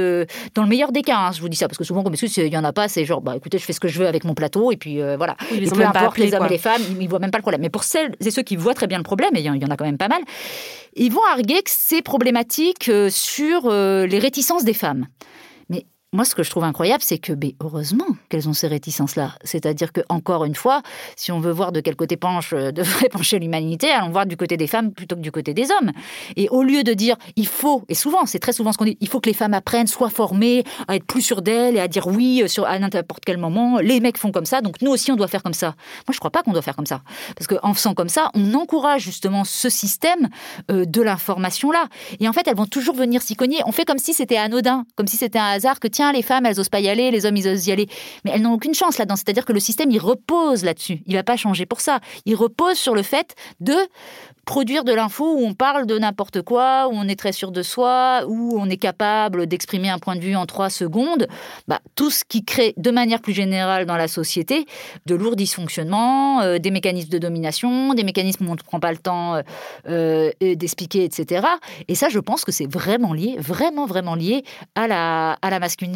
dans 0.54 0.62
le 0.62 0.68
meilleur 0.68 0.92
des 0.92 1.02
cas, 1.02 1.16
hein, 1.16 1.32
je 1.32 1.40
vous 1.40 1.48
dis 1.48 1.56
ça, 1.56 1.66
parce 1.66 1.78
que 1.78 1.84
souvent, 1.84 2.04
comme 2.04 2.14
il 2.14 2.52
y 2.52 2.56
en 2.56 2.64
a 2.64 2.72
pas, 2.72 2.86
c'est 2.86 3.04
genre, 3.04 3.20
bah 3.20 3.34
écoutez, 3.36 3.58
je 3.58 3.64
fais 3.64 3.72
ce 3.72 3.80
que 3.80 3.88
je 3.88 3.98
veux 3.98 4.06
avec 4.06 4.22
mon 4.22 4.34
plateau, 4.34 4.70
et 4.70 4.76
puis 4.76 5.00
voilà. 5.16 5.36
Oui, 5.50 5.68
peu 5.68 5.84
importe, 5.84 6.18
les 6.18 6.34
hommes 6.34 6.46
et 6.46 6.50
les 6.50 6.58
femmes, 6.58 6.82
ils, 6.90 7.02
ils 7.02 7.08
voient 7.08 7.18
même 7.18 7.32
pas 7.32 7.38
le 7.38 7.42
problème. 7.42 7.62
Mais 7.62 7.70
pour 7.70 7.82
celles 7.82 8.14
et 8.20 8.30
ceux 8.30 8.42
qui 8.42 8.54
voient 8.54 8.74
très 8.74 8.86
bien 8.86 8.98
le 8.98 9.04
problème, 9.04 9.30
et 9.34 9.40
il 9.40 9.44
y 9.44 9.64
en 9.64 9.70
a 9.70 9.76
quand 9.76 9.84
même 9.86 9.98
pas 9.98 10.08
mal, 10.08 10.22
ils 10.94 11.12
vont 11.12 11.24
arguer 11.32 11.62
que 11.62 11.70
c'est 11.70 12.02
problématique 12.02 12.90
sur 13.10 13.66
euh, 13.66 14.06
les 14.06 14.18
réticences 14.18 14.64
des 14.64 14.74
femmes. 14.74 15.06
Moi, 16.14 16.24
ce 16.24 16.34
que 16.34 16.42
je 16.42 16.48
trouve 16.48 16.64
incroyable, 16.64 17.02
c'est 17.04 17.18
que, 17.18 17.34
ben, 17.34 17.50
heureusement 17.62 18.06
qu'elles 18.30 18.48
ont 18.48 18.54
ces 18.54 18.66
réticences-là. 18.66 19.34
C'est-à-dire 19.44 19.92
que, 19.92 20.00
encore 20.08 20.46
une 20.46 20.54
fois, 20.54 20.80
si 21.16 21.32
on 21.32 21.38
veut 21.38 21.50
voir 21.50 21.70
de 21.70 21.80
quel 21.80 21.96
côté 21.96 22.16
penche, 22.16 22.54
euh, 22.54 22.72
devrait 22.72 23.08
pencher 23.12 23.38
l'humanité, 23.38 23.90
allons 23.90 24.08
voir 24.08 24.24
du 24.24 24.38
côté 24.38 24.56
des 24.56 24.66
femmes 24.66 24.90
plutôt 24.92 25.16
que 25.16 25.20
du 25.20 25.30
côté 25.30 25.52
des 25.52 25.70
hommes. 25.70 25.92
Et 26.36 26.48
au 26.48 26.62
lieu 26.62 26.82
de 26.82 26.94
dire, 26.94 27.16
il 27.36 27.46
faut, 27.46 27.84
et 27.90 27.94
souvent, 27.94 28.24
c'est 28.24 28.38
très 28.38 28.54
souvent 28.54 28.72
ce 28.72 28.78
qu'on 28.78 28.86
dit, 28.86 28.96
il 29.02 29.08
faut 29.08 29.20
que 29.20 29.28
les 29.28 29.34
femmes 29.34 29.52
apprennent, 29.52 29.86
soient 29.86 30.08
formées, 30.08 30.64
à 30.88 30.96
être 30.96 31.04
plus 31.04 31.20
sûres 31.20 31.42
d'elles 31.42 31.76
et 31.76 31.80
à 31.80 31.88
dire 31.88 32.06
oui 32.06 32.40
euh, 32.42 32.48
sur, 32.48 32.64
à 32.64 32.78
n'importe 32.78 33.26
quel 33.26 33.36
moment. 33.36 33.78
Les 33.78 34.00
mecs 34.00 34.16
font 34.16 34.32
comme 34.32 34.46
ça, 34.46 34.62
donc 34.62 34.80
nous 34.80 34.90
aussi, 34.90 35.12
on 35.12 35.16
doit 35.16 35.28
faire 35.28 35.42
comme 35.42 35.52
ça. 35.52 35.74
Moi, 36.06 36.14
je 36.14 36.18
crois 36.18 36.30
pas 36.30 36.42
qu'on 36.42 36.52
doit 36.52 36.62
faire 36.62 36.76
comme 36.76 36.86
ça. 36.86 37.02
Parce 37.36 37.46
qu'en 37.46 37.74
faisant 37.74 37.92
comme 37.92 38.08
ça, 38.08 38.30
on 38.32 38.54
encourage 38.54 39.02
justement 39.02 39.44
ce 39.44 39.68
système 39.68 40.30
euh, 40.70 40.86
de 40.86 41.02
l'information-là. 41.02 41.84
Et 42.18 42.30
en 42.30 42.32
fait, 42.32 42.48
elles 42.48 42.56
vont 42.56 42.64
toujours 42.64 42.94
venir 42.94 43.20
s'y 43.20 43.36
cogner. 43.36 43.58
On 43.66 43.72
fait 43.72 43.84
comme 43.84 43.98
si 43.98 44.14
c'était 44.14 44.38
anodin, 44.38 44.86
comme 44.96 45.06
si 45.06 45.18
c'était 45.18 45.38
un 45.38 45.50
hasard 45.50 45.80
que 45.80 45.97
les 46.12 46.22
femmes, 46.22 46.46
elles 46.46 46.60
osent 46.60 46.68
pas 46.68 46.80
y 46.80 46.88
aller, 46.88 47.10
les 47.10 47.26
hommes, 47.26 47.36
ils 47.36 47.48
osent 47.48 47.66
y 47.66 47.72
aller. 47.72 47.88
Mais 48.24 48.32
elles 48.34 48.42
n'ont 48.42 48.52
aucune 48.52 48.74
chance 48.74 48.98
là-dedans. 48.98 49.16
C'est-à-dire 49.16 49.44
que 49.44 49.52
le 49.52 49.60
système, 49.60 49.90
il 49.90 49.98
repose 49.98 50.64
là-dessus. 50.64 51.02
Il 51.06 51.14
va 51.14 51.22
pas 51.22 51.36
changer 51.36 51.66
pour 51.66 51.80
ça. 51.80 52.00
Il 52.24 52.34
repose 52.34 52.76
sur 52.76 52.94
le 52.94 53.02
fait 53.02 53.34
de 53.60 53.74
produire 54.48 54.82
de 54.82 54.94
l'info 54.94 55.34
où 55.34 55.44
on 55.44 55.52
parle 55.52 55.84
de 55.84 55.98
n'importe 55.98 56.40
quoi, 56.40 56.88
où 56.88 56.92
on 56.94 57.06
est 57.06 57.18
très 57.18 57.32
sûr 57.32 57.52
de 57.52 57.62
soi, 57.62 58.22
où 58.26 58.58
on 58.58 58.70
est 58.70 58.78
capable 58.78 59.46
d'exprimer 59.46 59.90
un 59.90 59.98
point 59.98 60.16
de 60.16 60.22
vue 60.22 60.36
en 60.36 60.46
trois 60.46 60.70
secondes, 60.70 61.28
bah, 61.68 61.80
tout 61.96 62.10
ce 62.10 62.24
qui 62.24 62.46
crée 62.46 62.72
de 62.78 62.90
manière 62.90 63.20
plus 63.20 63.34
générale 63.34 63.84
dans 63.84 63.98
la 63.98 64.08
société 64.08 64.64
de 65.04 65.14
lourds 65.14 65.36
dysfonctionnements, 65.36 66.40
euh, 66.40 66.58
des 66.58 66.70
mécanismes 66.70 67.10
de 67.10 67.18
domination, 67.18 67.92
des 67.92 68.04
mécanismes 68.04 68.46
où 68.46 68.50
on 68.50 68.54
ne 68.54 68.60
prend 68.60 68.80
pas 68.80 68.90
le 68.90 68.96
temps 68.96 69.34
euh, 69.34 69.42
euh, 70.42 70.54
d'expliquer, 70.54 71.04
etc. 71.04 71.46
Et 71.88 71.94
ça, 71.94 72.08
je 72.08 72.18
pense 72.18 72.46
que 72.46 72.52
c'est 72.52 72.70
vraiment 72.72 73.12
lié, 73.12 73.36
vraiment, 73.38 73.84
vraiment 73.84 74.14
lié 74.14 74.44
à 74.74 74.88
la, 74.88 75.32
à 75.42 75.50
la 75.50 75.58
masculinité, 75.58 75.87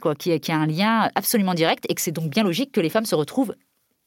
quoi, 0.00 0.14
qui, 0.14 0.38
qui 0.40 0.52
a 0.52 0.56
un 0.56 0.66
lien 0.66 1.10
absolument 1.14 1.54
direct 1.54 1.84
et 1.88 1.94
que 1.94 2.00
c'est 2.00 2.12
donc 2.12 2.30
bien 2.30 2.42
logique 2.42 2.72
que 2.72 2.80
les 2.80 2.90
femmes 2.90 3.06
se 3.06 3.14
retrouvent 3.14 3.54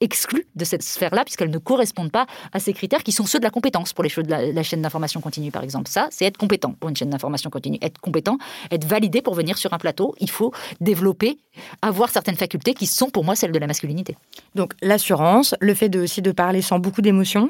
exclues 0.03 0.45
de 0.55 0.65
cette 0.65 0.83
sphère-là, 0.83 1.23
puisqu'elles 1.23 1.49
ne 1.49 1.57
correspondent 1.57 2.11
pas 2.11 2.27
à 2.51 2.59
ces 2.59 2.73
critères 2.73 3.03
qui 3.03 3.11
sont 3.11 3.25
ceux 3.25 3.39
de 3.39 3.43
la 3.43 3.49
compétence 3.49 3.93
pour 3.93 4.03
les 4.03 4.09
choses 4.09 4.25
de 4.25 4.31
la, 4.31 4.63
chaîne 4.63 4.81
d'information 4.81 5.21
continue, 5.21 5.49
par 5.49 5.63
exemple. 5.63 5.89
Ça, 5.89 6.07
c'est 6.11 6.25
être 6.25 6.37
compétent 6.37 6.73
pour 6.73 6.89
une 6.89 6.95
chaîne 6.95 7.09
d'information 7.09 7.49
continue. 7.49 7.77
Être 7.81 7.99
compétent, 8.01 8.37
être 8.69 8.85
validé 8.85 9.21
pour 9.21 9.33
venir 9.33 9.57
sur 9.57 9.73
un 9.73 9.77
plateau, 9.77 10.13
il 10.19 10.29
faut 10.29 10.51
développer, 10.81 11.37
avoir 11.81 12.09
certaines 12.09 12.35
facultés 12.35 12.73
qui 12.73 12.85
sont 12.85 13.09
pour 13.09 13.23
moi 13.23 13.35
celles 13.35 13.53
de 13.53 13.59
la 13.59 13.67
masculinité. 13.67 14.17
Donc 14.55 14.73
l'assurance, 14.81 15.55
le 15.61 15.73
fait 15.73 15.95
aussi 15.95 16.21
de 16.21 16.31
parler 16.31 16.61
sans 16.61 16.79
beaucoup 16.79 17.01
d'émotion, 17.01 17.49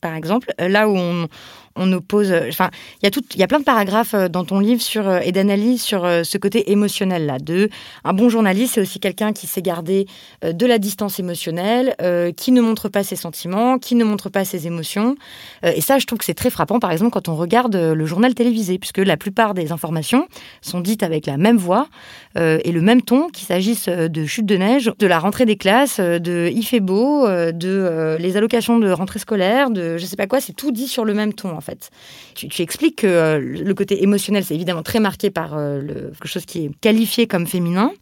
par 0.00 0.16
exemple, 0.16 0.52
là 0.58 0.88
où 0.88 0.96
on, 0.96 1.28
on 1.76 1.92
oppose. 1.92 2.30
Euh, 2.30 2.48
enfin, 2.48 2.70
il 3.02 3.06
y 3.06 3.08
a 3.08 3.10
tout, 3.10 3.22
il 3.34 3.40
y 3.40 3.42
a 3.42 3.46
plein 3.46 3.58
de 3.58 3.64
paragraphes 3.64 4.14
euh, 4.14 4.28
dans 4.28 4.44
ton 4.44 4.60
livre 4.60 4.80
sur 4.80 5.08
euh, 5.08 5.20
et 5.22 5.32
d'analyse 5.32 5.82
sur 5.82 6.02
ce 6.02 6.38
côté 6.38 6.70
émotionnel 6.72 7.26
là. 7.26 7.38
De 7.38 7.68
un 8.04 8.12
bon 8.12 8.28
journaliste, 8.28 8.74
c'est 8.74 8.80
aussi 8.80 9.00
quelqu'un 9.00 9.32
qui 9.32 9.46
sait 9.46 9.62
garder 9.62 10.06
de 10.42 10.66
la 10.66 10.78
distance 10.78 11.18
émotionnelle, 11.18 11.94
qui 12.36 12.52
ne 12.52 12.60
montre 12.60 12.88
pas 12.88 13.02
ses 13.02 13.16
sentiments, 13.16 13.78
qui 13.78 13.94
ne 13.94 14.04
montre 14.04 14.28
pas 14.28 14.44
ses 14.44 14.66
émotions. 14.66 15.16
et 15.62 15.80
ça, 15.80 15.98
je 15.98 16.06
trouve 16.06 16.18
que 16.18 16.24
c'est 16.24 16.34
très 16.34 16.50
frappant. 16.50 16.78
Par 16.78 16.90
exemple, 16.90 17.10
quand 17.10 17.28
on 17.28 17.36
regarde 17.36 17.74
le 17.76 18.06
journal 18.06 18.34
télévisé, 18.34 18.78
puisque 18.78 18.98
la 18.98 19.16
plupart 19.16 19.54
des 19.54 19.72
informations 19.72 20.26
sont 20.62 20.80
dites 20.80 21.02
avec 21.02 21.26
la 21.26 21.36
même 21.36 21.56
voix 21.56 21.88
et 22.36 22.72
le 22.72 22.80
même 22.80 23.02
ton, 23.02 23.28
qu'il 23.28 23.46
s'agisse 23.46 23.88
de 23.88 24.26
chute 24.26 24.46
de 24.46 24.56
neige, 24.56 24.92
de 24.98 25.06
la 25.06 25.18
rentrée 25.18 25.46
des 25.46 25.56
classes, 25.56 26.00
de 26.00 26.50
il 26.52 26.64
fait 26.64 26.80
beau, 26.80 27.26
de 27.26 28.16
les 28.18 28.36
allocations 28.36 28.78
de 28.78 28.90
rentrée 28.90 29.18
scolaire, 29.18 29.70
de 29.70 29.96
je 29.96 30.04
sais 30.04 30.16
pas 30.16 30.26
quoi, 30.26 30.40
c'est 30.40 30.54
tout 30.54 30.72
dit 30.72 30.88
sur 30.88 31.04
le 31.04 31.14
même 31.14 31.32
ton 31.32 31.54
fait. 31.64 31.90
Tu, 32.34 32.62
expliques 32.62 32.96
que 32.96 33.06
euh, 33.06 33.38
le 33.38 33.74
côté 33.74 34.02
émotionnel, 34.02 34.44
c'est 34.44 34.54
évidemment 34.54 34.82
très 34.82 35.00
marqué 35.00 35.30
par 35.30 35.56
le, 35.56 36.12
quelque 36.12 36.28
chose 36.28 36.44
qui 36.44 36.66
est 36.66 36.70
qualifié 36.80 37.26
comme 37.26 37.46
féminin. 37.46 37.92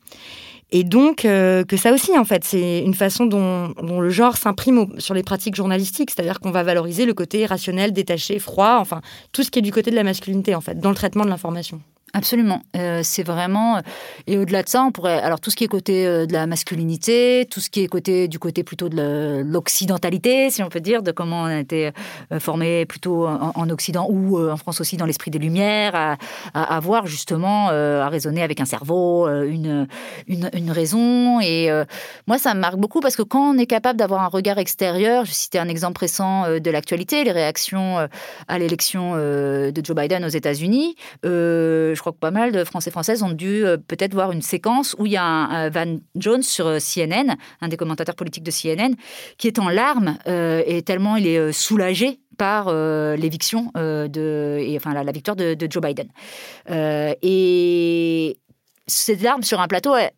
Et 0.75 0.85
donc, 0.85 1.17
que 1.19 1.77
ça 1.77 1.93
aussi, 1.93 2.17
en 2.17 2.25
fait, 2.25 2.45
c'est 2.45 2.79
une 2.79 2.95
façon 2.95 3.27
dont 3.27 4.01
le 4.01 4.09
genre 4.09 4.39
s'imprime 4.39 4.99
sur 4.99 5.13
les 5.13 5.23
pratiques 5.23 5.55
journalistiques. 5.55 6.11
C'est-à-dire 6.11 6.41
qu'on 6.41 6.51
va 6.51 6.63
valoriser 6.63 7.05
le 7.05 7.13
côté 7.13 7.45
rationnel, 7.45 7.93
détaché, 7.93 8.39
froid, 8.39 8.79
enfin, 8.81 9.03
tout 9.33 9.43
ce 9.43 9.51
qui 9.51 9.59
est 9.59 9.63
du 9.63 9.71
côté 9.71 9.91
de 9.91 9.97
la 9.97 10.03
masculinité, 10.03 10.55
en 10.55 10.63
fait, 10.63 10.81
dans 10.81 10.89
le 10.89 10.97
traitement 10.97 11.25
de 11.25 11.29
l'information. 11.29 11.83
Absolument. 12.15 12.61
Euh, 12.77 13.01
c'est 13.03 13.23
vraiment. 13.23 13.77
Euh, 13.77 13.81
et 14.27 14.37
au-delà 14.37 14.63
de 14.63 14.69
ça, 14.69 14.83
on 14.83 14.93
pourrait. 14.93 15.19
Alors, 15.23 15.41
tout 15.41 15.51
ce 15.51 15.57
qui 15.57 15.65
est 15.65 15.69
côté 15.69 16.07
euh, 16.07 16.27
de 16.27 16.35
la 16.35 16.47
masculinité, 16.47 17.49
tout 17.51 17.61
ce 17.61 17.71
qui 17.71 17.81
est 17.81 17.87
côté 17.87 18.29
du 18.29 18.39
côté 18.39 18.63
plutôt 18.65 18.91
de 18.91 19.43
l'occidentalité, 19.43 20.51
si 20.51 20.63
on 20.63 20.69
peut 20.69 20.81
dire, 20.81 21.03
de 21.03 21.11
comment 21.11 21.45
on 21.45 21.47
a 21.47 21.59
été 21.59 21.91
formé 22.39 22.85
plutôt 22.85 23.27
en, 23.27 23.71
Occident 23.71 24.07
ou 24.11 24.39
en 24.39 24.57
France 24.57 24.81
aussi 24.81 24.97
dans 24.97 25.07
l'esprit 25.07 25.31
des 25.31 25.39
Lumières, 25.39 25.95
à, 25.95 26.17
à, 26.53 26.81
voir 26.81 27.07
justement, 27.07 27.69
à 27.69 28.09
raisonner 28.09 28.43
avec 28.43 28.61
un 28.61 28.65
cerveau, 28.65 29.29
une, 29.29 29.87
une, 30.27 30.71
raison. 30.71 31.41
Et 31.41 31.71
moi, 32.27 32.39
ça 32.39 32.55
me 32.55 32.61
marque 32.61 32.77
beaucoup 32.77 33.01
parce 33.01 33.17
que 33.17 33.23
quand 33.23 33.55
on 33.55 33.59
est 33.59 33.67
capable 33.67 33.99
d'avoir 33.99 34.23
un 34.23 34.29
regard 34.29 34.59
extérieur, 34.59 35.25
je 35.25 35.33
citais 35.33 35.59
un 35.59 35.69
exemple 35.69 36.01
récent 36.01 36.59
de 36.59 36.71
l'actualité, 36.71 37.25
les 37.25 37.33
réactions 37.33 38.09
à 38.49 38.59
l'élection 38.59 39.15
de 39.15 39.81
Joe 39.83 39.97
Biden 39.97 40.25
aux 40.25 40.29
États-Unis. 40.29 40.97
je 41.23 42.02
crois 42.03 42.13
que 42.13 42.19
pas 42.19 42.31
mal 42.31 42.53
de 42.53 42.65
Français 42.65 42.91
Françaises 42.91 43.23
ont 43.23 43.31
dû 43.31 43.65
euh, 43.65 43.77
peut-être 43.77 44.13
voir 44.13 44.33
une 44.33 44.43
séquence 44.43 44.95
où 44.99 45.07
il 45.07 45.13
y 45.13 45.17
a 45.17 45.25
un, 45.25 45.71
Van 45.71 45.99
Jones 46.17 46.43
sur 46.43 46.67
euh, 46.67 46.79
CNN, 46.79 47.37
un 47.61 47.69
des 47.69 47.77
commentateurs 47.77 48.17
politiques 48.17 48.43
de 48.43 48.51
CNN, 48.51 48.95
qui 49.39 49.47
est 49.47 49.59
en 49.59 49.69
larmes 49.69 50.19
euh, 50.27 50.63
et 50.67 50.83
tellement 50.83 51.17
il 51.17 51.27
est 51.27 51.53
soulagé 51.53 52.19
par 52.39 52.75
l'éviction 52.75 53.71
de, 53.77 54.59
et, 54.59 54.77
enfin 54.77 54.95
la, 54.95 55.13
victoire 55.13 55.37
de, 55.37 55.57
Joe 55.71 55.83
Biden. 55.83 56.09
et 56.69 58.37
ces 58.89 59.17
larmes 59.17 59.45
sur 59.45 59.61
un 59.61 59.69
plateau, 59.69 59.95
elles, 59.95 60.11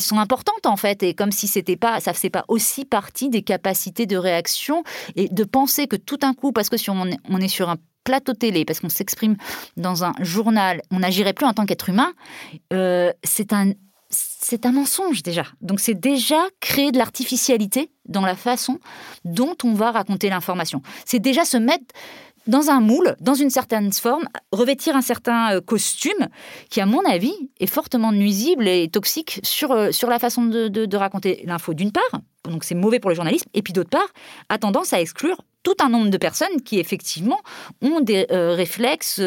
sont 0.00 0.18
importantes 0.18 0.66
en 0.66 0.76
fait, 0.76 1.02
et 1.02 1.14
comme 1.14 1.32
si 1.32 1.46
c'était 1.46 1.76
pas, 1.76 2.00
ça 2.00 2.12
faisait 2.12 2.30
pas 2.30 2.44
aussi 2.48 2.84
partie 2.84 3.28
des 3.28 3.42
capacités 3.42 4.06
de 4.06 4.16
réaction 4.16 4.84
et 5.16 5.28
de 5.28 5.44
penser 5.44 5.86
que 5.86 5.96
tout 5.96 6.18
un 6.22 6.34
coup, 6.34 6.52
parce 6.52 6.68
que 6.68 6.76
si 6.76 6.90
on 6.90 7.06
est 7.06 7.48
sur 7.48 7.68
un 7.68 7.76
plateau 8.04 8.32
télé, 8.32 8.64
parce 8.64 8.80
qu'on 8.80 8.88
s'exprime 8.88 9.36
dans 9.76 10.04
un 10.04 10.14
journal, 10.20 10.82
on 10.90 11.00
n'agirait 11.00 11.32
plus 11.32 11.46
en 11.46 11.52
tant 11.52 11.66
qu'être 11.66 11.88
humain, 11.88 12.12
euh, 12.72 13.12
c'est 13.24 13.52
un 13.52 13.72
c'est 14.14 14.66
un 14.66 14.72
mensonge 14.72 15.22
déjà. 15.22 15.44
Donc 15.62 15.80
c'est 15.80 15.94
déjà 15.94 16.36
créer 16.60 16.92
de 16.92 16.98
l'artificialité 16.98 17.90
dans 18.06 18.20
la 18.20 18.36
façon 18.36 18.78
dont 19.24 19.56
on 19.64 19.72
va 19.72 19.90
raconter 19.90 20.28
l'information. 20.28 20.82
C'est 21.06 21.18
déjà 21.18 21.46
se 21.46 21.56
mettre 21.56 21.86
dans 22.46 22.70
un 22.70 22.80
moule, 22.80 23.16
dans 23.20 23.34
une 23.34 23.50
certaine 23.50 23.92
forme, 23.92 24.24
revêtir 24.50 24.96
un 24.96 25.02
certain 25.02 25.54
euh, 25.54 25.60
costume 25.60 26.28
qui, 26.70 26.80
à 26.80 26.86
mon 26.86 27.04
avis, 27.04 27.34
est 27.60 27.66
fortement 27.66 28.12
nuisible 28.12 28.66
et 28.66 28.88
toxique 28.88 29.40
sur, 29.42 29.72
euh, 29.72 29.92
sur 29.92 30.08
la 30.08 30.18
façon 30.18 30.44
de, 30.44 30.68
de 30.68 30.96
raconter 30.96 31.42
l'info 31.46 31.74
d'une 31.74 31.92
part. 31.92 32.20
Donc 32.44 32.64
c'est 32.64 32.74
mauvais 32.74 32.98
pour 32.98 33.10
le 33.10 33.14
journalisme. 33.14 33.48
Et 33.54 33.62
puis 33.62 33.72
d'autre 33.72 33.90
part, 33.90 34.08
a 34.48 34.58
tendance 34.58 34.92
à 34.92 35.00
exclure 35.00 35.42
tout 35.62 35.76
un 35.80 35.88
nombre 35.88 36.10
de 36.10 36.18
personnes 36.18 36.60
qui 36.64 36.80
effectivement 36.80 37.38
ont 37.82 38.00
des 38.00 38.26
euh, 38.32 38.54
réflexes 38.54 39.20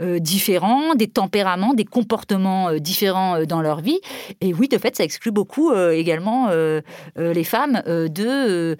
différents, 0.00 0.94
des 0.96 1.06
tempéraments, 1.06 1.74
des 1.74 1.84
comportements 1.84 2.72
différents 2.74 3.44
dans 3.44 3.62
leur 3.62 3.80
vie. 3.80 4.00
Et 4.40 4.52
oui, 4.52 4.66
de 4.66 4.78
fait, 4.78 4.96
ça 4.96 5.04
exclut 5.04 5.30
beaucoup 5.30 5.72
également 5.72 6.48
les 7.16 7.44
femmes 7.44 7.82
de 7.86 8.76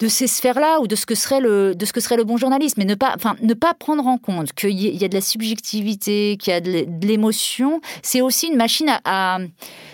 de 0.00 0.08
ces 0.08 0.26
sphères-là 0.26 0.80
ou 0.80 0.86
de 0.86 0.94
ce 0.94 1.06
que 1.06 1.14
serait 1.14 1.40
le 1.40 1.74
de 1.74 1.84
ce 1.84 1.92
que 1.92 2.00
serait 2.00 2.16
le 2.16 2.24
bon 2.24 2.36
journalisme, 2.36 2.74
mais 2.78 2.84
ne 2.84 2.94
pas 2.94 3.12
enfin 3.16 3.36
ne 3.42 3.54
pas 3.54 3.74
prendre 3.74 4.06
en 4.06 4.18
compte 4.18 4.52
qu'il 4.52 4.78
y, 4.78 5.04
a 5.04 5.08
de 5.08 5.14
la 5.14 5.20
subjectivité, 5.20 6.36
qu'il 6.38 6.52
y 6.52 6.56
a 6.56 6.60
de 6.60 7.06
l'émotion, 7.06 7.80
c'est 8.02 8.20
aussi 8.20 8.48
une 8.48 8.56
machine 8.56 8.90
à 9.04 9.38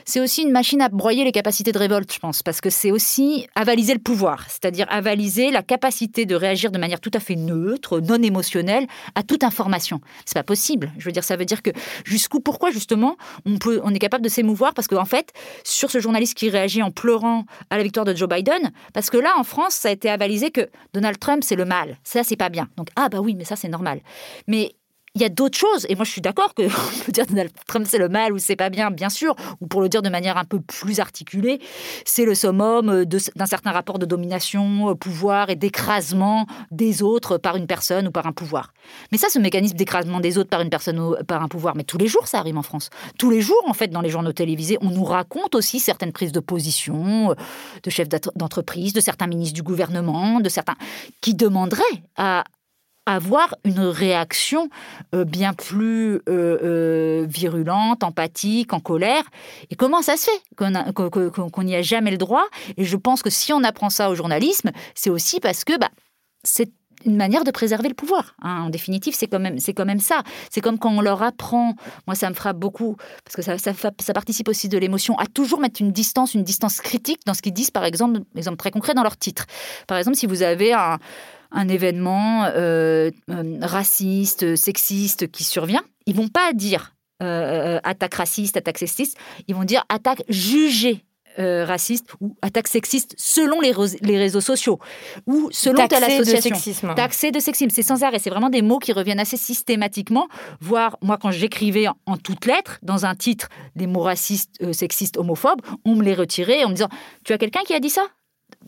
c'est 0.05 0.21
aussi 0.21 0.43
une 0.43 0.53
machine 0.53 0.83
à 0.83 0.89
broyer 0.89 1.25
les 1.25 1.33
capacités 1.33 1.73
de 1.73 1.79
révolte, 1.79 2.13
je 2.13 2.19
pense, 2.19 2.43
parce 2.43 2.61
que 2.61 2.69
c'est 2.69 2.91
aussi 2.91 3.47
avaliser 3.55 3.95
le 3.95 4.01
pouvoir, 4.01 4.45
c'est-à-dire 4.49 4.87
avaliser 4.91 5.51
la 5.51 5.63
capacité 5.63 6.27
de 6.27 6.35
réagir 6.35 6.71
de 6.71 6.79
manière 6.79 7.01
tout 7.01 7.11
à 7.15 7.21
fait 7.21 7.37
neutre, 7.37 8.01
non 8.01 8.23
émotionnelle, 8.23 8.87
à 9.15 9.23
toute 9.23 9.45
information. 9.45 10.01
C'est 10.27 10.35
pas 10.35 10.43
possible. 10.43 10.93
Je 10.99 11.07
veux 11.07 11.13
dire, 11.13 11.25
ça 11.25 11.37
veut 11.37 11.47
dire 11.47 11.63
que 11.63 11.71
jusqu'où, 12.05 12.41
pourquoi 12.41 12.71
justement, 12.71 13.17
on 13.47 13.57
peut, 13.57 13.81
on 13.83 13.95
est 13.95 13.99
capable 13.99 14.25
de 14.25 14.29
s'émouvoir, 14.29 14.75
parce 14.75 14.89
qu'en 14.89 15.01
en 15.01 15.07
fait, 15.07 15.33
sur 15.65 15.91
ce 15.91 16.01
journaliste 16.01 16.35
qui 16.35 16.51
réagit 16.51 16.83
en 16.83 16.91
pleurant 16.91 17.45
à 17.71 17.79
la 17.79 17.83
victoire 17.83 18.05
de 18.05 18.15
Joe 18.15 18.29
Biden, 18.29 18.73
parce 18.93 19.09
que 19.09 19.17
là, 19.17 19.33
en 19.39 19.45
France, 19.45 19.75
ça 19.75 19.91
été 19.95 20.11
avalisé 20.11 20.51
que 20.51 20.69
Donald 20.93 21.19
Trump, 21.19 21.43
c'est 21.43 21.57
le 21.57 21.65
mal. 21.65 21.97
Ça, 22.05 22.23
c'est 22.23 22.37
pas 22.37 22.51
bien. 22.51 22.69
Donc, 22.77 22.89
ah 22.97 23.09
bah 23.09 23.21
oui, 23.21 23.35
mais 23.35 23.45
ça, 23.45 23.57
c'est 23.57 23.69
normal. 23.69 24.01
Mais 24.47 24.75
il 25.17 25.23
y 25.23 25.25
a 25.25 25.29
d'autres 25.29 25.57
choses. 25.57 25.87
Et 25.89 25.95
moi, 25.95 26.05
je 26.05 26.11
suis 26.11 26.21
d'accord 26.21 26.55
que 26.55 26.63
peut 27.05 27.13
dire 27.13 27.27
Donald 27.27 27.53
Trump 27.69 27.87
c'est 27.89 27.99
le 27.99 28.09
mal 28.09 28.33
ou 28.33 28.39
c'est 28.39 28.57
pas 28.57 28.69
bien, 28.69 28.91
bien 28.91 29.09
sûr. 29.09 29.37
Ou 29.61 29.67
pour 29.69 29.81
le 29.81 29.89
dire 29.89 30.03
de 30.03 30.09
manière 30.09 30.37
un 30.37 30.45
peu 30.45 30.61
plus 30.61 30.99
articulée, 30.99 31.61
c'est 32.05 32.25
le 32.25 32.35
summum 32.35 33.05
d'un 33.05 33.47
certain 33.47 33.71
rapport 33.71 34.01
de 34.01 34.07
domination, 34.07 34.91
euh, 34.91 34.95
pouvoir 34.95 35.51
et 35.51 35.57
d'écrasement 35.57 36.47
des 36.73 37.03
autres 37.03 37.39
par 37.39 37.55
une 37.55 37.69
personne 37.69 38.09
ou 38.09 38.11
par 38.11 38.27
un 38.27 38.33
pouvoir. 38.33 38.73
Mais 39.13 39.19
ça, 39.19 39.29
ce 39.29 39.39
mécanisme 39.39 39.77
d'écrasement 39.77 40.19
des 40.19 40.37
autres 40.37 40.51
par 40.51 40.63
une 40.63 40.71
personne 40.71 40.99
ou 40.99 41.15
par 41.29 41.43
un 41.43 41.49
pouvoir, 41.49 41.77
mais 41.77 41.85
tous 41.85 41.99
les 41.99 42.09
jours, 42.09 42.27
ça 42.27 42.39
arrive 42.39 42.59
en 42.59 42.63
France. 42.63 42.91
Tous 43.17 43.31
les 43.31 43.41
jours, 43.41 43.63
en 43.67 43.75
fait, 43.75 43.89
dans 43.89 44.01
les 44.01 44.11
journaux 44.11 44.33
télévisés, 44.33 44.79
on 44.81 44.91
nous 44.91 45.05
raconte 45.05 45.55
aussi 45.55 45.79
certaines 45.79 46.13
prises 46.13 46.33
de 46.33 46.41
position 46.41 47.31
euh, 47.31 47.35
de 47.85 47.91
chefs 47.91 48.09
d'entreprise, 48.35 48.93
de 48.93 49.01
certains 49.01 49.29
ministres 49.29 49.55
du 49.55 49.63
gouvernement, 49.63 50.41
de 50.41 50.49
certains 50.49 50.75
qui 51.21 51.35
demanderaient 51.35 51.85
à, 52.17 52.43
avoir 53.07 53.55
une 53.65 53.81
réaction 53.81 54.69
euh, 55.15 55.25
bien 55.25 55.53
plus 55.53 56.17
euh, 56.17 56.21
euh, 56.29 57.27
virulente, 57.29 58.03
empathique, 58.03 58.73
en 58.73 58.81
colère. 58.81 59.25
Et 59.71 59.77
comment 59.77 60.03
ça 60.03 60.17
se 60.17 60.31
fait 60.31 60.55
qu'on 60.57 61.63
n'y 61.63 61.77
a 61.77 61.83
jamais 61.83 62.11
le 62.11 62.17
droit? 62.17 62.45
Et 62.77 62.85
je 62.85 62.97
pense 62.97 63.23
que 63.23 63.31
si 63.31 63.53
on 63.53 63.63
apprend 63.63 63.91
ça 63.91 64.11
au 64.11 64.15
journalisme, 64.15 64.71
c'est 64.95 65.11
aussi 65.11 65.41
parce 65.41 65.65
que 65.65 65.79
bah, 65.79 65.91
c'est 66.43 66.71
une 67.05 67.17
manière 67.17 67.45
de 67.45 67.51
préserver 67.51 67.89
le 67.89 67.95
pouvoir. 67.95 68.35
Hein. 68.43 68.63
En 68.63 68.71
définitive, 68.71 69.15
c'est 69.15 69.27
quand 69.27 69.39
même, 69.39 69.59
quand 69.61 69.85
même 69.85 70.01
ça. 70.01 70.23
C'est 70.51 70.61
comme 70.61 70.79
quand 70.79 70.91
on 70.91 71.01
leur 71.01 71.23
apprend. 71.23 71.75
Moi, 72.07 72.15
ça 72.15 72.31
me 72.31 72.35
frappe 72.35 72.57
beaucoup 72.57 72.97
parce 73.25 73.37
que 73.37 73.43
ça, 73.43 73.59
ça, 73.59 74.13
participe 74.15 74.49
aussi 74.49 74.69
de 74.69 74.79
l'émotion 74.79 75.19
à 75.19 75.27
toujours 75.27 75.61
mettre 75.61 75.83
une 75.83 75.93
distance, 75.93 76.35
une 76.35 76.45
distance 76.45 76.81
critique 76.81 77.21
dans 77.27 77.35
ce 77.35 77.43
qu'ils 77.43 77.53
disent. 77.53 77.71
Par 77.71 77.85
exemple, 77.85 78.21
exemple 78.37 78.57
très 78.57 78.71
concret 78.71 78.95
dans 78.95 79.03
leur 79.03 79.19
titre. 79.19 79.45
Par 79.87 79.99
exemple, 79.99 80.17
si 80.17 80.27
vous 80.27 80.43
avez 80.43 80.73
un 80.73 80.99
un 81.55 81.69
événement 81.69 82.45
euh, 82.47 83.11
euh, 83.31 83.59
raciste, 83.63 84.57
sexiste 84.57 85.31
qui 85.31 85.45
survient, 85.45 85.83
ils 86.07 86.15
vont 86.15 86.29
pas 86.29 86.53
dire 86.53 86.95
euh, 87.23 87.81
attaque 87.85 88.15
raciste, 88.15 88.57
attaque 88.57 88.79
sexiste, 88.79 89.17
ils 89.49 89.55
vont 89.55 89.65
dire 89.65 89.85
attaque 89.89 90.23
jugée 90.29 91.05
raciste 91.37 92.07
ou 92.21 92.37
attaque 92.43 92.69
sexiste 92.69 93.17
selon 93.19 93.61
les, 93.61 93.73
les 94.03 94.19
réseaux 94.19 94.41
sociaux 94.41 94.79
ou 95.27 95.49
selon 95.51 95.89
telle 95.89 96.05
association. 96.05 96.95
Taxé 96.95 97.33
de 97.33 97.41
sexisme. 97.41 97.71
C'est 97.71 97.83
sans 97.83 98.05
arrêt. 98.05 98.21
C'est 98.21 98.31
vraiment 98.31 98.51
des 98.51 98.63
mots 98.63 98.79
qui 98.79 98.93
reviennent 98.93 99.19
assez 99.19 99.37
systématiquement. 99.37 100.29
Voire, 100.61 100.97
moi, 101.03 101.19
quand 101.21 101.33
j'écrivais 101.33 101.87
en, 102.07 102.17
toutes 102.19 102.47
lettres, 102.47 102.79
dans 102.83 103.05
un 103.05 103.17
titre, 103.17 103.49
des 103.75 103.89
mots 103.89 104.03
racistes, 104.03 104.73
sexistes, 104.73 105.17
homophobes, 105.17 105.61
on 105.85 105.97
me 105.97 106.05
les 106.05 106.15
retirait 106.15 106.63
en 106.63 106.69
me 106.69 106.75
disant 106.75 106.89
Tu 107.25 107.33
as 107.33 107.39
quelqu'un 107.39 107.63
qui 107.67 107.75
a 107.75 107.81
dit 107.81 107.91
ça? 107.91 108.07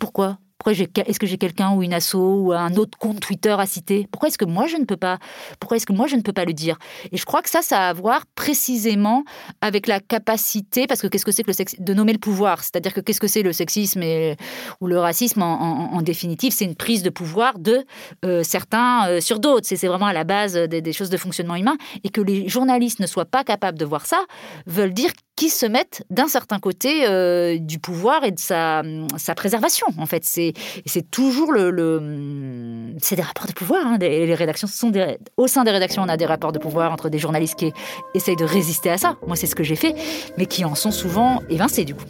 Pourquoi? 0.00 0.38
Est-ce 0.66 1.20
que 1.20 1.26
j'ai 1.26 1.38
quelqu'un 1.38 1.72
ou 1.72 1.82
une 1.82 1.92
asso 1.92 2.14
ou 2.14 2.52
un 2.52 2.74
autre 2.74 2.98
compte 2.98 3.20
Twitter 3.20 3.54
à 3.58 3.66
citer? 3.66 4.08
Pourquoi 4.10 4.28
est-ce 4.28 4.38
que 4.38 4.44
moi 4.44 4.66
je 4.66 4.76
ne 4.76 4.84
peux 4.84 4.96
pas? 4.96 5.18
Pourquoi 5.60 5.76
est-ce 5.76 5.86
que 5.86 5.92
moi 5.92 6.06
je 6.06 6.16
ne 6.16 6.22
peux 6.22 6.32
pas 6.32 6.44
le 6.44 6.52
dire? 6.52 6.78
Et 7.12 7.16
je 7.16 7.24
crois 7.24 7.42
que 7.42 7.50
ça, 7.50 7.62
ça 7.62 7.86
a 7.86 7.88
à 7.88 7.92
voir 7.92 8.24
précisément 8.34 9.24
avec 9.60 9.86
la 9.86 10.00
capacité, 10.00 10.86
parce 10.86 11.00
que 11.00 11.06
qu'est-ce 11.06 11.24
que 11.24 11.30
c'est 11.30 11.42
que 11.42 11.50
le 11.50 11.54
sexe, 11.54 11.76
de 11.78 11.94
nommer 11.94 12.12
le 12.12 12.18
pouvoir? 12.18 12.62
C'est-à-dire 12.62 12.92
que 12.92 13.00
qu'est-ce 13.00 13.20
que 13.20 13.28
c'est 13.28 13.42
le 13.42 13.52
sexisme 13.52 14.02
ou 14.80 14.86
le 14.86 14.98
racisme 14.98 15.42
en, 15.42 16.02
définitive? 16.02 16.52
C'est 16.52 16.64
une 16.64 16.74
prise 16.74 17.02
de 17.02 17.10
pouvoir 17.10 17.58
de 17.58 17.84
euh, 18.24 18.42
certains 18.42 19.08
euh, 19.08 19.20
sur 19.20 19.38
d'autres. 19.38 19.66
C'est 19.66 19.86
vraiment 19.86 20.06
à 20.06 20.12
la 20.12 20.24
base 20.24 20.54
des, 20.54 20.92
choses 20.92 21.10
de 21.10 21.16
fonctionnement 21.16 21.56
humain. 21.56 21.76
Et 22.02 22.08
que 22.08 22.20
les 22.20 22.48
journalistes 22.48 23.00
ne 23.00 23.06
soient 23.06 23.24
pas 23.24 23.44
capables 23.44 23.78
de 23.78 23.84
voir 23.84 24.06
ça, 24.06 24.24
veulent 24.66 24.94
dire 24.94 25.10
qu'ils 25.36 25.50
se 25.50 25.66
mettent 25.66 26.04
d'un 26.10 26.28
certain 26.28 26.58
côté 26.58 27.06
euh, 27.06 27.58
du 27.58 27.78
pouvoir 27.78 28.24
et 28.24 28.30
de 28.30 28.38
sa, 28.38 28.82
sa 29.16 29.34
préservation. 29.34 29.86
En 29.98 30.06
fait, 30.06 30.24
c'est 30.24 30.54
toujours 31.10 31.52
le, 31.52 32.94
c'est 33.00 33.16
des 33.16 33.22
rapports 33.22 33.46
de 33.46 33.52
pouvoir. 33.52 33.86
Hein. 33.86 33.98
Les 34.00 34.34
rédactions 34.34 34.66
sont 34.66 34.90
au 35.36 35.46
sein 35.46 35.64
des 35.64 35.70
rédactions, 35.70 36.02
on 36.02 36.08
a 36.08 36.16
des 36.16 36.26
rapports 36.26 36.52
de 36.52 36.58
pouvoir 36.58 36.92
entre 36.92 37.10
des 37.10 37.18
journalistes 37.18 37.56
qui 37.56 37.72
essayent 38.14 38.36
de 38.36 38.44
résister 38.44 38.90
à 38.90 38.98
ça. 38.98 39.16
Moi, 39.26 39.36
c'est 39.36 39.46
ce 39.46 39.54
que 39.54 39.62
j'ai 39.62 39.76
fait, 39.76 39.94
mais 40.38 40.46
qui 40.46 40.64
en 40.64 40.74
sont 40.74 40.90
souvent 40.90 41.42
évincés 41.50 41.84
du 41.84 41.94
coup. 41.94 42.04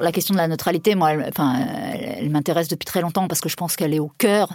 La 0.00 0.12
question 0.12 0.34
de 0.34 0.38
la 0.38 0.48
neutralité, 0.48 0.94
moi, 0.94 1.12
elle, 1.12 1.26
enfin, 1.28 1.56
elle, 1.94 2.30
m'intéresse 2.30 2.68
depuis 2.68 2.86
très 2.86 3.00
longtemps 3.00 3.28
parce 3.28 3.40
que 3.40 3.48
je 3.48 3.56
pense 3.56 3.76
qu'elle 3.76 3.94
est 3.94 3.98
au 3.98 4.10
cœur 4.18 4.50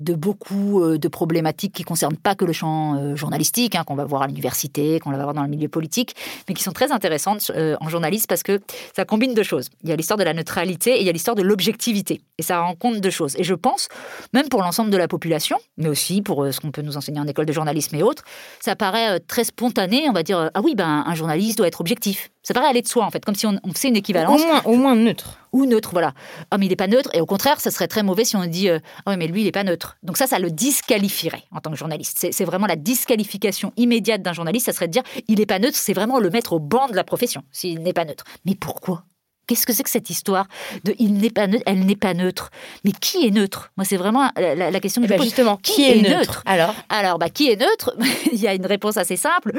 de 0.00 0.14
beaucoup 0.14 0.82
euh, 0.82 0.98
de 0.98 1.08
problématiques 1.08 1.72
qui 1.72 1.84
concernent 1.84 2.16
pas 2.16 2.34
que 2.34 2.44
le 2.44 2.52
champ 2.52 2.96
euh, 2.96 3.16
journalistique, 3.16 3.74
hein, 3.74 3.84
qu'on 3.84 3.94
va 3.94 4.04
voir 4.04 4.22
à 4.22 4.26
l'université, 4.26 5.00
qu'on 5.00 5.10
va 5.10 5.16
voir 5.22 5.34
dans 5.34 5.42
le 5.42 5.48
milieu 5.48 5.68
politique, 5.68 6.14
mais 6.48 6.54
qui 6.54 6.62
sont 6.62 6.72
très 6.72 6.92
intéressantes 6.92 7.50
euh, 7.54 7.76
en 7.80 7.88
journalisme 7.88 8.26
parce 8.28 8.42
que 8.42 8.60
ça 8.94 9.04
combine 9.04 9.34
deux 9.34 9.42
choses. 9.42 9.68
Il 9.82 9.90
y 9.90 9.92
a 9.92 9.96
l'histoire 9.96 10.18
de 10.18 10.24
la 10.24 10.34
neutralité 10.34 10.96
et 10.96 11.00
il 11.00 11.06
y 11.06 11.08
a 11.08 11.12
l'histoire 11.12 11.36
de 11.36 11.42
l'objectivité. 11.42 12.20
Et 12.38 12.42
ça 12.42 12.60
rend 12.60 12.74
compte 12.74 13.00
deux 13.00 13.10
choses. 13.10 13.36
Et 13.36 13.44
je 13.44 13.54
pense, 13.54 13.88
même 14.32 14.48
pour 14.48 14.60
l'ensemble 14.62 14.90
de 14.90 14.96
la 14.96 15.08
population, 15.08 15.58
mais 15.76 15.88
aussi 15.88 16.22
pour 16.22 16.46
ce 16.52 16.60
qu'on 16.60 16.70
peut 16.70 16.82
nous 16.82 16.96
enseigner 16.96 17.20
en 17.20 17.26
école 17.26 17.46
de 17.46 17.52
journalisme 17.52 17.96
et 17.96 18.02
autres, 18.02 18.24
ça 18.60 18.76
paraît 18.76 19.20
très 19.20 19.44
spontané. 19.44 20.08
On 20.08 20.12
va 20.12 20.22
dire, 20.22 20.50
ah 20.52 20.60
oui, 20.62 20.74
ben, 20.74 21.04
un 21.06 21.14
journaliste 21.14 21.58
doit 21.58 21.68
être 21.68 21.80
objectif. 21.80 22.30
Ça 22.42 22.54
paraît 22.54 22.68
aller 22.68 22.82
de 22.82 22.88
soi, 22.88 23.04
en 23.04 23.10
fait, 23.10 23.24
comme 23.24 23.34
si 23.34 23.46
on, 23.46 23.58
faisait 23.74 23.88
une 23.88 23.96
équivalence. 23.96 24.40
Au 24.64 24.74
moins 24.74 24.89
neutre. 24.94 25.38
Ou 25.52 25.66
neutre, 25.66 25.90
voilà. 25.92 26.14
Ah, 26.50 26.58
mais 26.58 26.66
il 26.66 26.68
n'est 26.68 26.76
pas 26.76 26.86
neutre. 26.86 27.10
Et 27.12 27.20
au 27.20 27.26
contraire, 27.26 27.60
ça 27.60 27.70
serait 27.70 27.88
très 27.88 28.02
mauvais 28.02 28.24
si 28.24 28.36
on 28.36 28.44
dit, 28.46 28.68
euh, 28.68 28.78
ah 29.06 29.16
mais 29.16 29.26
lui, 29.26 29.42
il 29.42 29.44
n'est 29.44 29.52
pas 29.52 29.64
neutre. 29.64 29.96
Donc 30.02 30.16
ça, 30.16 30.26
ça 30.26 30.38
le 30.38 30.50
disqualifierait 30.50 31.44
en 31.50 31.60
tant 31.60 31.70
que 31.70 31.76
journaliste. 31.76 32.28
C'est 32.30 32.44
vraiment 32.44 32.66
la 32.66 32.76
disqualification 32.76 33.72
immédiate 33.76 34.22
d'un 34.22 34.32
journaliste. 34.32 34.66
Ça 34.66 34.72
serait 34.72 34.88
de 34.88 34.92
dire, 34.92 35.02
il 35.28 35.38
n'est 35.38 35.46
pas 35.46 35.58
neutre, 35.58 35.76
c'est 35.76 35.94
vraiment 35.94 36.18
le 36.18 36.30
mettre 36.30 36.52
au 36.52 36.60
banc 36.60 36.88
de 36.88 36.96
la 36.96 37.04
profession, 37.04 37.42
s'il 37.50 37.80
n'est 37.80 37.92
pas 37.92 38.04
neutre. 38.04 38.24
Mais 38.44 38.54
pourquoi? 38.54 39.04
Qu'est-ce 39.50 39.66
que 39.66 39.72
c'est 39.72 39.82
que 39.82 39.90
cette 39.90 40.10
histoire 40.10 40.46
de 40.84 40.94
il 41.00 41.14
n'est 41.14 41.28
pas 41.28 41.48
neutre, 41.48 41.64
elle 41.66 41.84
n'est 41.84 41.96
pas 41.96 42.14
neutre? 42.14 42.50
Mais 42.84 42.92
qui 42.92 43.26
est 43.26 43.32
neutre? 43.32 43.72
Moi, 43.76 43.84
c'est 43.84 43.96
vraiment 43.96 44.30
la, 44.36 44.78
question 44.78 45.02
que 45.02 45.06
eh 45.06 45.14
je 45.14 45.18
ben, 45.18 45.24
Justement, 45.24 45.56
qui, 45.56 45.90
est, 45.90 46.08
neutre, 46.08 46.44
Alors, 46.46 46.72
alors, 46.88 47.18
bah, 47.18 47.30
qui 47.30 47.50
est 47.50 47.56
neutre? 47.56 47.96
Il 48.32 48.38
y 48.38 48.46
a 48.46 48.54
une 48.54 48.64
réponse 48.64 48.96
assez 48.96 49.16
simple. 49.16 49.50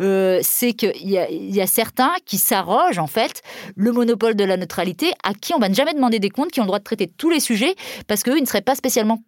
Euh, 0.00 0.40
c'est 0.42 0.72
qu'il 0.72 0.96
y, 0.96 1.12
y, 1.12 1.60
a 1.60 1.66
certains 1.68 2.12
qui 2.24 2.38
s'arrogent 2.38 2.98
en 2.98 3.06
fait 3.06 3.42
le 3.76 3.92
monopole 3.92 4.34
de 4.34 4.42
la 4.42 4.56
neutralité, 4.56 5.12
à 5.22 5.32
qui 5.32 5.54
on 5.54 5.60
va 5.60 5.72
jamais 5.72 5.94
demander 5.94 6.18
des 6.18 6.30
comptes, 6.30 6.50
qui 6.50 6.58
ont 6.58 6.64
le 6.64 6.68
droit 6.68 6.80
de 6.80 6.84
traiter 6.84 7.06
tous 7.06 7.30
les 7.30 7.38
sujets, 7.38 7.76
parce 8.08 8.24
qu'eux, 8.24 8.38
ils 8.38 8.42
ne 8.42 8.48
seraient 8.48 8.62
pas 8.62 8.74
spécialement 8.74 9.22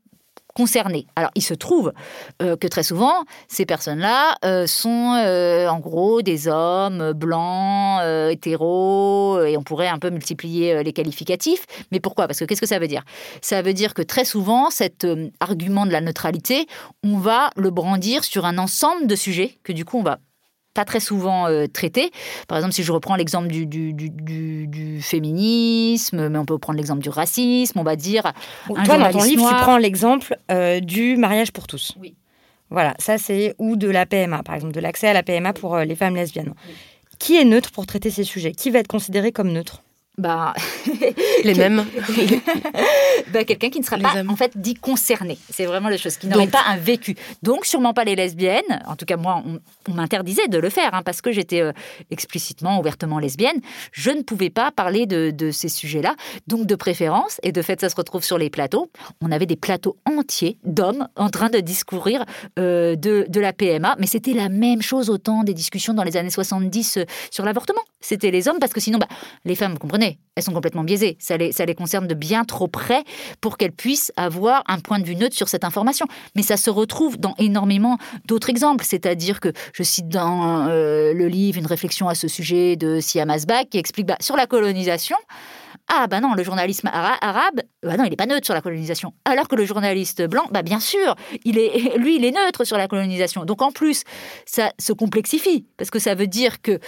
Alors, 1.15 1.31
il 1.35 1.43
se 1.43 1.55
trouve 1.55 1.93
euh, 2.43 2.57
que 2.57 2.67
très 2.67 2.83
souvent, 2.83 3.25
ces 3.47 3.65
personnes-là 3.65 4.37
euh, 4.45 4.67
sont 4.67 5.15
euh, 5.15 5.69
en 5.69 5.79
gros 5.79 6.21
des 6.23 6.49
hommes 6.49 7.13
blancs, 7.13 8.03
hétéros, 8.31 9.45
et 9.45 9.57
on 9.57 9.63
pourrait 9.63 9.89
un 9.89 9.99
peu 9.99 10.11
multiplier 10.11 10.83
les 10.83 10.93
qualificatifs. 10.93 11.65
Mais 11.93 12.01
pourquoi? 12.01 12.27
Parce 12.27 12.41
que 12.41 12.45
qu'est-ce 12.45 12.61
que 12.61 12.67
ça 12.67 12.79
veut 12.79 12.89
dire? 12.89 13.05
Ça 13.41 13.63
veut 13.63 13.75
dire 13.75 13.95
que 13.95 14.03
très 14.03 14.25
souvent, 14.25 14.71
cet 14.71 15.07
argument 15.41 15.87
de 15.87 15.93
la 15.93 16.01
neutralité, 16.01 16.67
on 17.05 17.19
va 17.19 17.51
le 17.57 17.71
brandir 17.71 18.25
sur 18.25 18.45
un 18.45 18.59
ensemble 18.59 19.07
de 19.07 19.15
sujets 19.15 19.59
que 19.63 19.73
du 19.73 19.85
coup, 19.85 19.99
on 19.99 20.03
va 20.03 20.19
pas 20.75 20.85
très 20.85 21.01
souvent 21.01 21.49
euh, 21.49 21.67
traité. 21.67 22.11
Par 22.47 22.59
exemple, 22.59 22.75
si 22.75 22.83
je 22.83 22.93
reprends 22.93 23.17
l'exemple 23.17 23.49
du, 23.49 23.67
du, 23.67 25.01
féminisme, 25.03 26.29
mais 26.29 26.39
on 26.39 26.45
peut 26.45 26.59
prendre 26.59 26.77
l'exemple 26.77 27.03
du 27.03 27.09
racisme, 27.09 27.79
on 27.79 27.83
va 27.83 27.97
dire. 27.97 28.33
toi, 28.67 28.99
dans 28.99 29.11
ton 29.11 29.23
livre, 29.23 29.49
tu 29.49 29.55
prends 29.57 29.79
l'exemple 29.79 30.37
euh, 30.51 30.81
du 30.81 31.17
mariage 31.17 31.53
pour 31.53 31.67
tous. 31.67 31.95
Oui. 32.01 32.15
Voilà, 32.71 32.95
ça 32.99 33.17
c'est 33.17 33.55
ou 33.59 33.77
de 33.77 33.89
la 33.89 34.05
PMA, 34.05 34.43
par 34.43 34.55
exemple, 34.55 34.75
de 34.75 34.81
l'accès 34.81 35.09
à 35.09 35.13
la 35.15 35.23
PMA 35.23 35.53
pour 35.53 35.75
euh, 35.75 35.85
les 35.85 35.97
femmes 35.97 36.15
lesbiennes. 36.15 36.55
Qui 37.19 37.37
est 37.37 37.45
neutre 37.45 37.71
pour 37.73 37.87
traiter 37.87 38.11
ces 38.11 38.25
sujets? 38.25 38.53
Qui 38.53 38.71
va 38.71 38.79
être 38.79 38.89
considéré 38.89 39.33
comme 39.33 39.51
neutre? 39.51 39.83
Bah, 40.19 40.53
les 41.45 41.55
mêmes. 41.55 41.87
bah, 43.33 43.45
quelqu'un 43.45 43.71
qui 43.71 43.79
ne 43.79 43.85
sera 43.85 43.97
pas 43.99 44.23
en 44.29 44.37
fait 44.37 44.53
dit 44.57 44.75
concerné. 44.75 45.39
C'est 45.49 45.67
vraiment 45.67 45.89
la 45.89 45.97
chose 45.97 46.17
qui 46.17 46.27
n'aurait 46.27 46.49
pas 46.49 46.63
un 46.67 46.77
vécu. 46.77 47.17
Donc 47.43 47.65
sûrement 47.65 47.95
pas 47.95 48.05
les 48.05 48.17
lesbiennes. 48.17 48.83
En 48.87 48.97
tout 48.97 49.05
cas 49.05 49.17
moi, 49.17 49.43
on, 49.47 49.93
m'interdisait 49.93 50.49
de 50.49 50.59
le 50.59 50.69
faire 50.71 50.93
hein, 50.93 51.03
parce 51.05 51.23
que 51.23 51.33
j'étais 51.33 51.63
euh, 51.63 51.73
explicitement, 52.11 52.79
ouvertement 52.81 53.19
lesbienne. 53.19 53.61
Je 53.93 54.11
ne 54.11 54.23
pouvais 54.23 54.51
pas 54.51 54.71
parler 54.73 55.07
de, 55.07 55.31
de 55.31 55.51
ces 55.51 55.69
sujets-là. 55.69 56.17
Donc 56.47 56.67
de 56.67 56.75
préférence 56.75 57.39
et 57.43 57.53
de 57.53 57.63
fait 57.63 57.81
ça 57.81 57.89
se 57.89 57.97
retrouve 57.97 58.25
sur 58.25 58.39
les 58.39 58.51
plateaux. 58.51 58.91
On 59.21 59.31
avait 59.31 59.47
des 59.47 59.57
plateaux 59.57 59.97
entiers 60.05 60.59
d'hommes 60.65 61.07
en 61.17 61.31
train 61.31 61.49
de 61.49 61.61
discourir 61.61 62.25
euh, 62.59 62.97
de, 62.97 63.27
de, 63.29 63.41
la 63.41 63.53
PMA, 63.53 63.97
mais 63.99 64.07
c'était 64.07 64.33
la 64.33 64.49
même 64.49 64.83
chose 64.83 65.11
autant 65.11 65.45
des 65.45 65.55
discussions 65.55 65.95
dans 65.95 66.03
les 66.03 66.17
années 66.17 66.31
70 66.31 66.97
euh, 66.97 67.05
sur 67.31 67.45
l'avortement. 67.45 67.83
C'était 68.01 68.31
les 68.31 68.49
hommes 68.49 68.59
parce 68.59 68.73
que 68.73 68.81
sinon, 68.81 68.99
bah, 68.99 69.09
les 69.45 69.55
femmes, 69.55 69.73
vous 69.73 69.79
comprenez 69.79 70.08
elles 70.39 70.45
sont 70.45 70.53
complètement 70.53 70.85
biaisées. 70.85 71.17
Ça 71.19 71.37
les, 71.37 71.51
ça 71.51 71.65
les 71.65 71.75
concerne 71.75 72.07
de 72.07 72.15
bien 72.15 72.45
trop 72.45 72.69
près 72.69 73.03
pour 73.41 73.59
qu'elles 73.59 73.73
puissent 73.73 74.13
avoir 74.17 74.63
un 74.69 74.79
point 74.79 75.01
de 75.01 75.05
vue 75.05 75.17
neutre 75.17 75.37
sur 75.37 75.49
cette 75.49 75.65
information. 75.65 76.07
Mais 76.37 76.43
ça 76.43 76.57
se 76.57 76.71
retrouve 76.71 77.19
dans 77.19 77.35
énormément 77.39 77.99
d'autres 78.27 78.49
exemples. 78.49 78.85
C'est-à-dire 78.85 79.41
que 79.41 79.53
je 79.73 79.83
cite 79.83 80.09
dans 80.09 80.69
euh, 80.69 81.13
le 81.13 81.27
livre 81.27 81.59
une 81.59 81.67
réflexion 81.67 82.09
à 82.09 82.15
ce 82.15 82.29
sujet 82.29 82.77
de 82.77 83.01
Siam 83.01 83.29
Asbach 83.31 83.65
qui 83.71 83.79
explique 83.79 84.07
bah, 84.07 84.17
sur 84.21 84.37
la 84.37 84.47
colonisation. 84.47 85.17
Ah 85.91 86.07
bah 86.07 86.21
non, 86.21 86.35
le 86.35 86.43
journalisme 86.43 86.91
arabe, 86.93 87.63
bah 87.83 87.97
non, 87.97 88.05
il 88.05 88.11
n'est 88.11 88.17
pas 88.17 88.27
neutre 88.27 88.45
sur 88.45 88.55
la 88.55 88.61
colonisation. 88.61 89.15
Alors 89.25 89.49
que 89.49 89.57
le 89.57 89.65
journaliste 89.65 90.23
blanc, 90.23 90.45
bah 90.51 90.63
bien 90.63 90.81
sûr, 90.81 91.17
il 91.45 91.59
est, 91.59 91.97
lui, 91.99 92.17
il 92.17 92.25
est 92.27 92.31
neutre 92.31 92.65
sur 92.65 92.77
la 92.77 92.89
colonisation. 92.89 93.47
Donc 93.47 93.63
en 93.63 93.73
plus, 93.73 94.05
ça 94.45 94.73
se 94.79 94.93
complexifie 94.93 95.67
parce 95.79 95.91
que 95.91 95.99
ça 95.99 96.15
veut 96.15 96.27
dire 96.27 96.61
que 96.61 96.79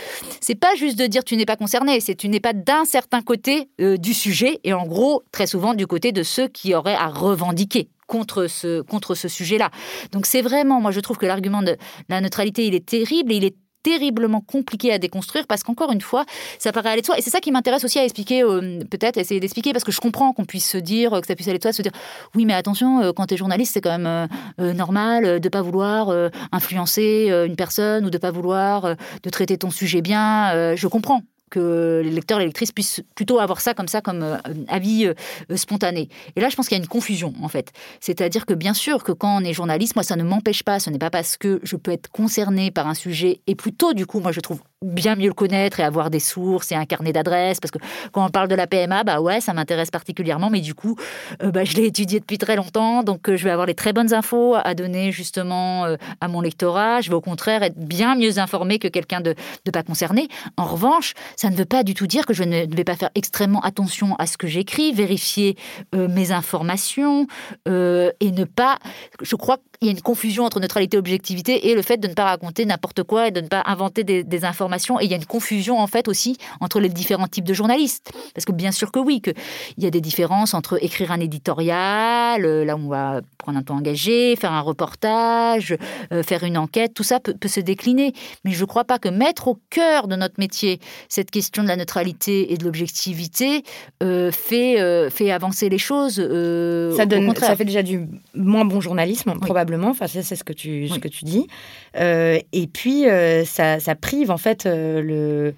c'est 0.41 0.55
pas 0.55 0.75
juste 0.75 0.99
de 0.99 1.07
dire 1.07 1.25
tu 1.25 1.37
n'es 1.37 1.47
pas 1.47 1.57
concerné, 1.57 2.01
c'est 2.01 2.15
tu 2.15 2.29
n'es 2.29 2.41
pas 2.41 2.53
d'un 2.53 2.85
certain 2.85 3.23
côté 3.23 3.71
euh, 3.81 3.97
du 3.97 4.13
sujet 4.13 4.61
et 4.65 4.75
en 4.75 4.87
gros 4.87 5.23
très 5.33 5.47
souvent 5.47 5.73
du 5.73 5.87
côté 5.87 6.13
de 6.13 6.23
ceux 6.23 6.49
qui 6.49 6.75
auraient 6.75 6.95
à 6.95 7.09
revendiquer 7.09 7.89
contre 8.07 8.49
ce, 8.49 8.83
contre 8.83 9.15
ce 9.15 9.29
sujet-là. 9.29 9.71
Donc 10.13 10.27
c'est 10.27 10.43
vraiment, 10.43 10.81
moi 10.81 10.91
je 10.91 11.01
trouve 11.01 11.17
que 11.17 11.27
l'argument 11.27 11.63
de 11.63 11.77
la 12.09 12.21
neutralité, 12.21 12.67
il 12.67 12.75
est 12.75 12.85
terrible 12.85 13.33
il 13.33 13.45
est 13.45 13.57
terriblement 13.83 14.41
compliqué 14.41 14.93
à 14.93 14.99
déconstruire 14.99 15.47
parce 15.47 15.63
qu'encore 15.63 15.93
une 15.93 16.01
fois, 16.01 16.25
ça 16.59 16.73
paraît 16.73 16.91
aller 16.91 17.01
de 17.01 17.07
soi. 17.07 17.19
Et 17.19 17.23
c'est 17.23 17.31
ça 17.31 17.41
qui 17.41 17.51
m'intéresse 17.51 17.85
aussi 17.85 17.99
à 17.99 18.05
expliquer, 18.05 18.43
euh, 18.43 18.81
peut-être 18.91 19.17
essayer 19.17 19.41
d'expliquer, 19.41 19.73
parce 19.73 19.85
que 19.85 19.93
je 19.93 20.01
comprends 20.01 20.33
qu'on 20.33 20.45
puisse 20.45 20.69
se 20.69 20.79
dire, 20.79 21.21
que 21.21 21.27
ça 21.27 21.35
puisse 21.35 21.49
aller 21.49 21.59
de 21.59 21.63
soi, 21.63 21.73
se 21.73 21.83
dire, 21.83 21.93
oui, 22.35 22.45
mais 22.45 22.55
attention, 22.55 23.01
euh, 23.01 23.13
quand 23.13 23.27
tu 23.27 23.35
es 23.35 23.37
journaliste, 23.37 23.75
c'est 23.75 23.81
quand 23.81 23.97
même 23.97 24.29
euh, 24.61 24.73
normal 24.73 25.41
de 25.41 25.49
pas 25.49 25.63
vouloir 25.63 26.11
influencer 26.53 27.31
une 27.47 27.57
personne 27.57 28.05
ou 28.05 28.11
de 28.11 28.19
pas 28.19 28.31
vouloir 28.31 28.97
de 29.23 29.31
traiter 29.31 29.57
ton 29.59 29.71
sujet 29.71 30.03
bien. 30.03 30.75
je 30.77 30.87
comprends 30.87 31.23
que 31.51 32.01
les 32.05 32.11
lecteurs 32.11 32.39
les 32.39 32.47
lectrices 32.47 32.73
puissent 32.73 33.03
plutôt 33.15 33.39
avoir 33.39 33.61
ça 33.61 33.75
comme 33.75 33.89
ça, 33.89 34.01
comme 34.01 34.23
euh, 34.23 34.39
avis 34.69 35.07
euh, 35.07 35.57
spontané. 35.57 36.09
Et 36.37 36.41
là, 36.41 36.49
je 36.49 36.57
pense 36.57 36.69
qu'il 36.69 36.79
y 36.79 36.81
a 36.81 36.83
une 36.83 36.89
confusion, 36.89 37.35
en 37.43 37.49
fait. 37.49 37.73
C'est-à-dire 38.01 38.47
que 38.47 38.55
bien 38.55 38.75
sûr 38.75 39.05
que 39.05 39.13
quand 39.13 39.37
on 39.37 39.45
est 39.45 39.53
journaliste, 39.53 39.97
moi, 39.97 40.03
ça 40.03 40.17
ne 40.17 40.23
m'empêche 40.23 40.63
pas, 40.63 40.81
ce 40.81 40.91
n'est 40.91 40.99
pas 40.99 41.11
parce 41.11 41.37
que 41.37 41.61
je 41.63 41.77
peux 41.77 41.91
être 41.91 42.09
concerné 42.11 42.71
par 42.71 42.87
un 42.87 42.95
sujet, 42.95 43.41
et 43.47 43.55
plutôt, 43.55 43.93
du 43.93 44.07
coup, 44.07 44.21
moi, 44.21 44.33
je 44.33 44.41
trouve 44.41 44.61
bien 44.83 45.17
mieux 45.17 45.29
le 45.29 45.35
connaître 45.35 45.81
et 45.81 45.83
avoir 45.83 46.11
des 46.11 46.21
sources 46.21 46.73
et 46.73 46.75
un 46.75 46.87
carnet 46.87 47.13
d'adresses 47.13 47.61
parce 47.61 47.71
que 47.71 47.79
quand 48.13 48.25
on 48.25 48.31
parle 48.31 48.49
de 48.49 48.55
la 48.55 48.67
PMA 48.67 49.05
bah 49.05 49.21
ouais 49.21 49.41
ça 49.41 49.53
m'intéresse 49.53 49.91
particulièrement 49.91 50.51
mais 50.51 50.61
du 50.61 50.75
coup 50.75 50.97
euh, 51.43 51.51
bah, 51.51 51.65
je 51.65 51.77
l'ai 51.77 51.87
étudié 51.87 52.21
depuis 52.21 52.39
très 52.39 52.57
longtemps 52.57 53.03
donc 53.03 53.35
je 53.35 53.45
vais 53.45 53.51
avoir 53.51 53.67
les 53.67 53.75
très 53.75 53.93
bonnes 53.93 54.15
infos 54.15 54.55
à 54.57 54.75
donner 54.75 55.13
justement 55.13 55.85
à 56.21 56.29
mon 56.29 56.41
lectorat 56.41 57.01
je 57.01 57.11
vais 57.11 57.17
au 57.17 57.21
contraire 57.21 57.63
être 57.63 57.79
bien 57.79 58.17
mieux 58.17 58.39
informé 58.39 58.79
que 58.79 58.89
quelqu'un 58.89 59.21
de, 59.21 59.35
pas 59.73 59.83
concerné 59.83 60.29
en 60.57 60.65
revanche 60.65 61.15
ça 61.37 61.51
ne 61.51 61.57
veut 61.57 61.65
pas 61.65 61.83
du 61.83 61.95
tout 61.95 62.07
dire 62.07 62.27
que 62.27 62.35
je 62.35 62.45
ne 62.45 62.75
vais 62.75 62.85
pas 62.85 62.97
faire 62.97 63.11
extrêmement 63.15 63.61
attention 63.61 64.17
à 64.17 64.27
ce 64.27 64.37
que 64.37 64.47
j'écris, 64.47 64.93
vérifier 64.93 65.57
euh, 65.95 66.09
mes 66.09 66.33
informations 66.33 67.27
euh, 67.69 68.11
et 68.21 68.31
ne 68.33 68.45
pas. 68.45 68.79
Je 69.23 69.37
crois 69.37 69.59
qu'il 69.81 69.91
y 69.91 69.95
a 69.95 69.97
une 69.97 70.03
confusion 70.03 70.45
entre 70.45 70.61
neutralité 70.61 70.97
et 70.97 71.01
objectivité 71.01 71.71
et 71.71 71.75
le 71.75 71.81
fait 71.81 71.97
de 71.97 72.07
ne 72.07 72.13
pas 72.13 72.25
raconter 72.25 72.67
n'importe 72.67 73.03
quoi 73.03 73.29
et 73.29 73.31
de 73.31 73.41
ne 73.41 73.49
pas 73.49 73.63
inventer 73.65 74.05
des, 74.05 74.45
informations. 74.45 75.01
Et 75.01 75.05
il 75.05 75.11
y 75.11 75.15
a 75.15 75.17
une 75.17 75.27
confusion 75.27 75.79
en 75.79 75.87
fait 75.87 76.09
aussi 76.09 76.37
entre 76.61 76.81
les 76.81 76.89
différents 76.89 77.29
types 77.29 77.45
de 77.45 77.55
journalistes. 77.55 78.13
Parce 78.35 78.45
que 78.45 78.53
bien 78.53 78.73
sûr 78.73 78.93
que 78.93 78.99
oui, 78.99 79.21
qu'il 79.21 79.35
y 79.79 79.87
a 79.87 79.91
des 79.91 80.01
différences 80.01 80.55
entre 80.55 80.83
écrire 80.83 81.13
un 81.13 81.21
éditorial, 81.21 82.45
euh, 82.45 82.65
là 82.65 82.77
où 82.77 82.81
on 82.81 82.89
va 82.89 83.21
prendre 83.39 83.59
un 83.59 83.63
temps 83.63 83.77
engagé, 83.77 84.37
faire 84.37 84.53
un 84.53 84.61
reportage, 84.61 85.77
faire 86.25 86.45
une 86.45 86.59
enquête, 86.59 86.93
tout 86.95 87.03
ça 87.03 87.21
peut, 87.21 87.35
peut 87.35 87.49
se 87.49 87.61
décliner. 87.61 88.13
Mais 88.45 88.53
je 88.53 88.61
ne 88.61 88.67
crois 88.67 88.85
pas 88.85 88.99
que 88.99 89.09
mettre 89.09 89.49
au 89.49 89.59
cœur 89.71 90.09
de 90.09 90.17
notre 90.17 90.35
métier 90.39 90.81
cette 91.09 91.31
question 91.31 91.63
de 91.63 91.69
la 91.69 91.77
neutralité 91.77 92.53
et 92.53 92.57
de 92.57 92.65
l'objectivité 92.65 93.63
euh, 94.03 94.31
fait, 94.31 94.81
euh, 94.81 95.11
fait 95.11 95.31
avancer 95.31 95.69
les 95.69 95.79
choses. 95.79 96.19
Euh, 96.19 96.97
ça, 96.97 97.07
donne, 97.07 97.35
ça 97.37 97.57
fait 97.57 97.65
déjà 97.65 97.83
du 97.83 98.07
moins 98.35 98.65
bon 98.65 98.81
journalisme, 98.81 99.35
probablement. 99.41 99.70
Enfin, 99.91 100.07
c'est 100.07 100.23
ce 100.23 100.45
que 100.45 100.53
tu, 100.53 100.89
ce 100.89 100.99
que 100.99 101.09
tu 101.09 101.25
dis. 101.25 101.47
et 101.95 102.67
puis, 102.73 103.05
ça, 103.45 103.81
ça, 103.81 103.95
prive 103.95 104.31
en 104.31 104.39
fait 104.39 104.65
le 104.67 105.55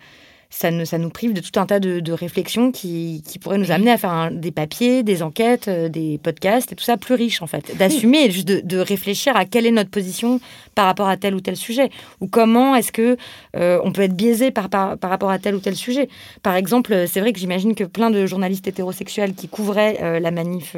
ça, 0.52 0.84
ça 0.84 0.98
nous 0.98 1.08
prive 1.08 1.32
de 1.32 1.40
tout 1.40 1.58
un 1.58 1.66
tas 1.66 1.80
de, 1.80 2.12
réflexions 2.12 2.70
qui, 2.70 3.22
qui, 3.26 3.38
pourraient 3.38 3.58
nous 3.58 3.70
amener 3.70 3.90
à 3.90 3.96
faire 3.96 4.30
des 4.30 4.52
papiers, 4.52 5.02
des 5.02 5.22
enquêtes, 5.22 5.66
euh, 5.68 5.88
des 5.88 6.20
podcasts 6.22 6.70
et 6.72 6.76
tout 6.76 6.84
ça 6.84 6.98
plus 6.98 7.14
riche 7.14 7.40
en 7.40 7.46
fait. 7.46 7.74
D'assumer, 7.78 8.30
juste 8.30 8.46
de, 8.46 8.78
réfléchir 8.78 9.34
à 9.34 9.46
quelle 9.46 9.66
est 9.66 9.70
notre 9.70 9.90
position 9.90 10.40
par 10.74 10.86
rapport 10.86 11.08
à 11.08 11.16
tel 11.16 11.34
ou 11.34 11.40
tel 11.40 11.56
sujet 11.56 11.88
ou 12.20 12.26
comment 12.26 12.74
est-ce 12.74 12.92
que 12.92 13.16
euh, 13.56 13.80
on 13.84 13.92
peut 13.92 14.02
être 14.02 14.14
biaisé 14.14 14.50
par, 14.50 14.68
par, 14.68 14.98
rapport 15.00 15.30
à 15.30 15.38
tel 15.38 15.54
ou 15.54 15.60
tel 15.60 15.74
sujet. 15.74 16.08
Par 16.42 16.54
exemple, 16.54 17.06
c'est 17.06 17.20
vrai 17.20 17.32
que 17.32 17.38
j'imagine 17.38 17.74
que 17.74 17.84
plein 17.84 18.10
de 18.10 18.26
journalistes 18.26 18.66
hétérosexuels 18.68 19.34
qui 19.34 19.48
couvraient 19.48 19.98
euh, 20.02 20.20
la 20.20 20.30
manif. 20.30 20.76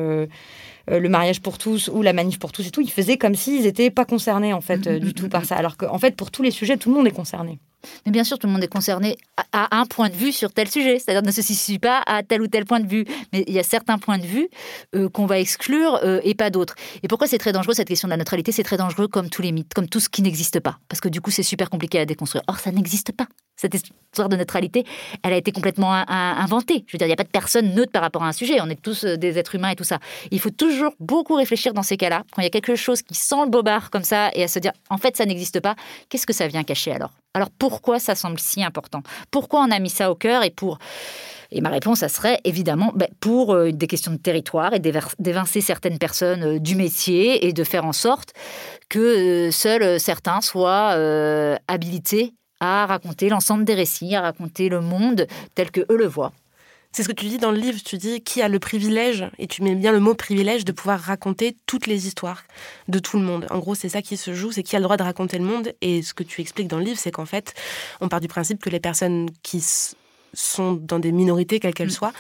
Le 0.89 1.09
mariage 1.09 1.41
pour 1.41 1.59
tous 1.59 1.89
ou 1.93 2.03
la 2.03 2.13
manif 2.13 2.39
pour 2.39 2.53
tous 2.53 2.67
et 2.67 2.71
tout, 2.71 2.81
ils 2.81 2.91
faisaient 2.91 3.17
comme 3.17 3.35
s'ils 3.35 3.63
n'étaient 3.63 3.91
pas 3.91 4.05
concernés 4.05 4.53
en 4.53 4.61
fait 4.61 4.89
du 4.89 5.15
tout 5.15 5.29
par 5.29 5.45
ça. 5.45 5.57
Alors 5.57 5.77
qu'en 5.77 5.99
fait, 5.99 6.17
pour 6.17 6.31
tous 6.31 6.43
les 6.43 6.51
sujets, 6.51 6.77
tout 6.77 6.91
le 6.91 6.97
monde 6.97 7.07
est 7.07 7.13
concerné. 7.13 7.59
Mais 8.07 8.13
bien 8.13 8.25
sûr, 8.25 8.39
tout 8.39 8.47
le 8.47 8.53
monde 8.53 8.65
est 8.65 8.69
concerné 8.69 9.17
à, 9.53 9.77
un 9.77 9.87
point 9.87 10.09
de 10.09 10.15
vue 10.15 10.33
sur 10.33 10.53
tel 10.53 10.71
sujet, 10.71 10.99
c'est-à-dire 10.99 11.23
ne 11.23 11.31
se 11.31 11.43
situe 11.43 11.79
pas 11.79 12.03
à 12.07 12.23
tel 12.23 12.43
ou 12.43 12.47
tel 12.47 12.65
point 12.65 12.81
de 12.81 12.89
vue. 12.89 13.05
Mais 13.33 13.45
il 13.47 13.55
y 13.55 13.59
a 13.59 13.63
certains 13.63 13.99
points 13.99 14.19
de 14.19 14.27
vue 14.27 14.49
euh, 14.95 15.09
qu'on 15.09 15.27
va 15.27 15.39
exclure 15.39 16.01
euh, 16.03 16.21
et 16.23 16.35
pas 16.35 16.51
d'autres. 16.51 16.75
Et 17.03 17.09
pourquoi 17.09 17.27
c'est 17.27 17.39
très 17.39 17.53
dangereux 17.53 17.75
cette 17.75 17.89
question 17.89 18.09
de 18.09 18.11
la 18.11 18.17
neutralité? 18.17 18.53
C'est 18.53 18.63
très 18.63 18.77
dangereux 18.77 19.09
comme 19.09 19.31
tous 19.31 19.43
les 19.43 19.53
mythes, 19.53 19.75
comme 19.75 19.89
tout 19.89 20.01
ce 20.01 20.09
qui 20.09 20.23
n'existe 20.23 20.61
pas. 20.61 20.79
Parce 20.89 21.01
que 21.01 21.09
du 21.09 21.21
coup, 21.21 21.31
c'est 21.31 21.43
super 21.43 21.71
compliqué 21.71 21.99
à 21.99 22.07
déconstruire. 22.07 22.43
Or, 22.49 22.59
ça 22.59 22.71
n'existe 22.71 23.13
pas. 23.13 23.27
Cette 23.57 23.75
histoire 23.75 24.29
de 24.29 24.37
neutralité, 24.37 24.85
elle 25.23 25.33
a 25.33 25.37
été 25.37 25.53
complètement 25.53 25.93
inventée. 25.93 26.85
Je 26.89 26.93
veux 26.93 26.99
dire, 26.99 27.07
il 27.07 27.11
n'y 27.11 27.15
a 27.15 27.17
pas 27.17 27.25
de 27.25 27.29
personne 27.29 27.75
neutre 27.75 27.93
par 27.93 28.03
rapport 28.03 28.25
à 28.25 28.29
un 28.29 28.33
sujet. 28.33 28.61
On 28.61 28.69
est 28.69 28.81
tous 28.81 29.05
euh, 29.05 29.17
des 29.17 29.39
êtres 29.39 29.55
humains 29.55 29.71
et 29.71 29.77
tout 29.77 29.85
ça. 29.85 29.99
Il 30.31 30.41
faut 30.41 30.51
toujours 30.51 30.93
beaucoup 31.01 31.35
réfléchir 31.35 31.73
dans 31.73 31.83
ces 31.83 31.97
cas-là. 31.97 32.25
Quand 32.33 32.43
il 32.43 32.45
y 32.45 32.49
a 32.49 32.51
quelque 32.51 32.75
chose 32.75 33.03
qui 33.03 33.15
sent 33.15 33.45
le 33.45 33.51
bobard 33.51 33.91
comme 33.91 34.05
ça 34.05 34.31
et 34.35 34.43
à 34.43 34.49
se 34.49 34.59
dire, 34.59 34.73
en 34.91 34.99
fait, 34.99 35.17
ça 35.17 35.25
n'existe 35.25 35.61
pas, 35.61 35.77
qu'est-ce 36.09 36.27
que 36.27 36.33
ça 36.33 36.49
vient 36.49 36.65
cacher 36.65 36.93
alors? 36.93 37.13
Alors 37.35 37.51
pourquoi 37.51 37.99
ça 37.99 38.15
semble 38.15 38.39
si 38.39 38.63
important? 38.63 39.03
Pourquoi 39.31 39.61
on 39.61 39.71
a 39.71 39.79
mis 39.79 39.91
ça 39.91 40.11
au 40.11 40.15
cœur? 40.15 40.43
Et 40.45 40.51
pour... 40.51 40.79
Et 41.51 41.61
ma 41.61 41.69
réponse, 41.69 42.01
ça 42.01 42.09
serait 42.09 42.41
évidemment 42.45 42.93
ben, 42.97 43.09
pour 43.21 43.55
euh, 43.55 43.71
des 43.71 43.87
questions 43.87 44.11
de 44.11 44.17
territoire 44.17 44.73
et 44.75 44.81
d'évincer 44.81 45.61
certaines 45.61 45.99
personnes 45.99 46.43
euh, 46.43 46.59
du 46.59 46.75
métier 46.75 47.47
et 47.47 47.53
de 47.53 47.63
faire 47.63 47.85
en 47.85 47.93
sorte 47.93 48.33
que 48.89 49.51
seuls 49.53 50.01
certains 50.01 50.41
soient 50.41 50.97
habilités 51.69 52.35
à 52.61 52.87
raconter 52.87 53.29
l'ensemble 53.29 53.65
des 53.65 53.75
récits, 53.75 54.15
à 54.15 54.21
raconter 54.21 54.69
le 54.69 54.81
monde 54.81 55.27
tel 55.55 55.71
que 55.71 55.81
eux 55.91 55.97
le 55.97 56.07
voient. 56.07 56.33
C'est 56.95 57.03
ce 57.03 57.09
que 57.09 57.13
tu 57.13 57.27
dis 57.27 57.39
dans 57.39 57.51
le 57.51 57.59
livre, 57.59 57.81
tu 57.85 57.99
dis 57.99 58.21
qui 58.21 58.41
a 58.41 58.47
le 58.47 58.61
privilège, 58.61 59.25
et 59.41 59.49
tu 59.49 59.65
mets 59.65 59.75
bien 59.75 59.91
le 59.91 59.99
mot 59.99 60.15
privilège, 60.15 60.65
de 60.65 60.71
pouvoir 60.71 61.01
raconter 61.01 61.57
toutes 61.67 61.89
les 61.89 62.07
histoires 62.07 62.45
de 62.87 63.01
tout 63.01 63.19
le 63.19 63.25
monde. 63.25 63.49
En 63.51 63.59
gros, 63.59 63.75
c'est 63.75 63.89
ça 63.89 64.01
qui 64.01 64.17
se 64.17 64.33
joue, 64.33 64.53
c'est 64.53 64.63
qui 64.63 64.77
a 64.77 64.79
le 64.79 64.85
droit 64.85 64.97
de 64.97 65.03
raconter 65.03 65.39
le 65.39 65.45
monde. 65.45 65.73
Et 65.81 66.03
ce 66.03 66.15
que 66.15 66.23
tu 66.23 66.41
expliques 66.41 66.69
dans 66.69 66.79
le 66.79 66.85
livre, 66.85 66.97
c'est 66.97 67.11
qu'en 67.11 67.27
fait, 67.27 67.53
on 68.01 68.09
part 68.09 68.21
du 68.21 68.29
principe 68.29 68.63
que 68.63 68.71
les 68.71 68.79
personnes 68.79 69.29
qui 69.43 69.61
sont 70.35 70.75
dans 70.75 71.01
des 71.01 71.11
minorités, 71.11 71.59
quelles 71.59 71.75
qu'elles 71.75 71.89
mm. 71.89 71.91
soient, 71.91 72.13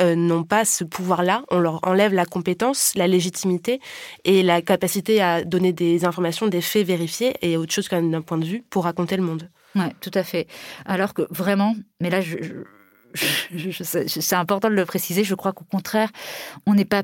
euh, 0.00 0.14
n'ont 0.14 0.44
pas 0.44 0.64
ce 0.64 0.82
pouvoir-là. 0.82 1.44
On 1.50 1.58
leur 1.58 1.86
enlève 1.86 2.14
la 2.14 2.24
compétence, 2.24 2.94
la 2.94 3.08
légitimité 3.08 3.80
et 4.24 4.42
la 4.42 4.62
capacité 4.62 5.20
à 5.20 5.44
donner 5.44 5.74
des 5.74 6.06
informations, 6.06 6.48
des 6.48 6.62
faits 6.62 6.86
vérifiés 6.86 7.34
et 7.42 7.58
autre 7.58 7.74
chose 7.74 7.86
qu'un 7.86 8.02
d'un 8.02 8.22
point 8.22 8.38
de 8.38 8.46
vue 8.46 8.64
pour 8.70 8.84
raconter 8.84 9.18
le 9.18 9.24
monde. 9.24 9.50
Oui, 9.74 9.84
tout 10.00 10.10
à 10.14 10.22
fait. 10.22 10.46
Alors 10.86 11.12
que 11.12 11.26
vraiment, 11.28 11.76
mais 12.00 12.08
là, 12.08 12.22
je, 12.22 12.36
c'est 13.14 14.36
important 14.36 14.68
de 14.68 14.74
le 14.74 14.84
préciser, 14.84 15.24
je 15.24 15.34
crois 15.34 15.52
qu'au 15.52 15.64
contraire, 15.64 16.10
on 16.66 16.74
n'est 16.74 16.84
pas 16.84 17.02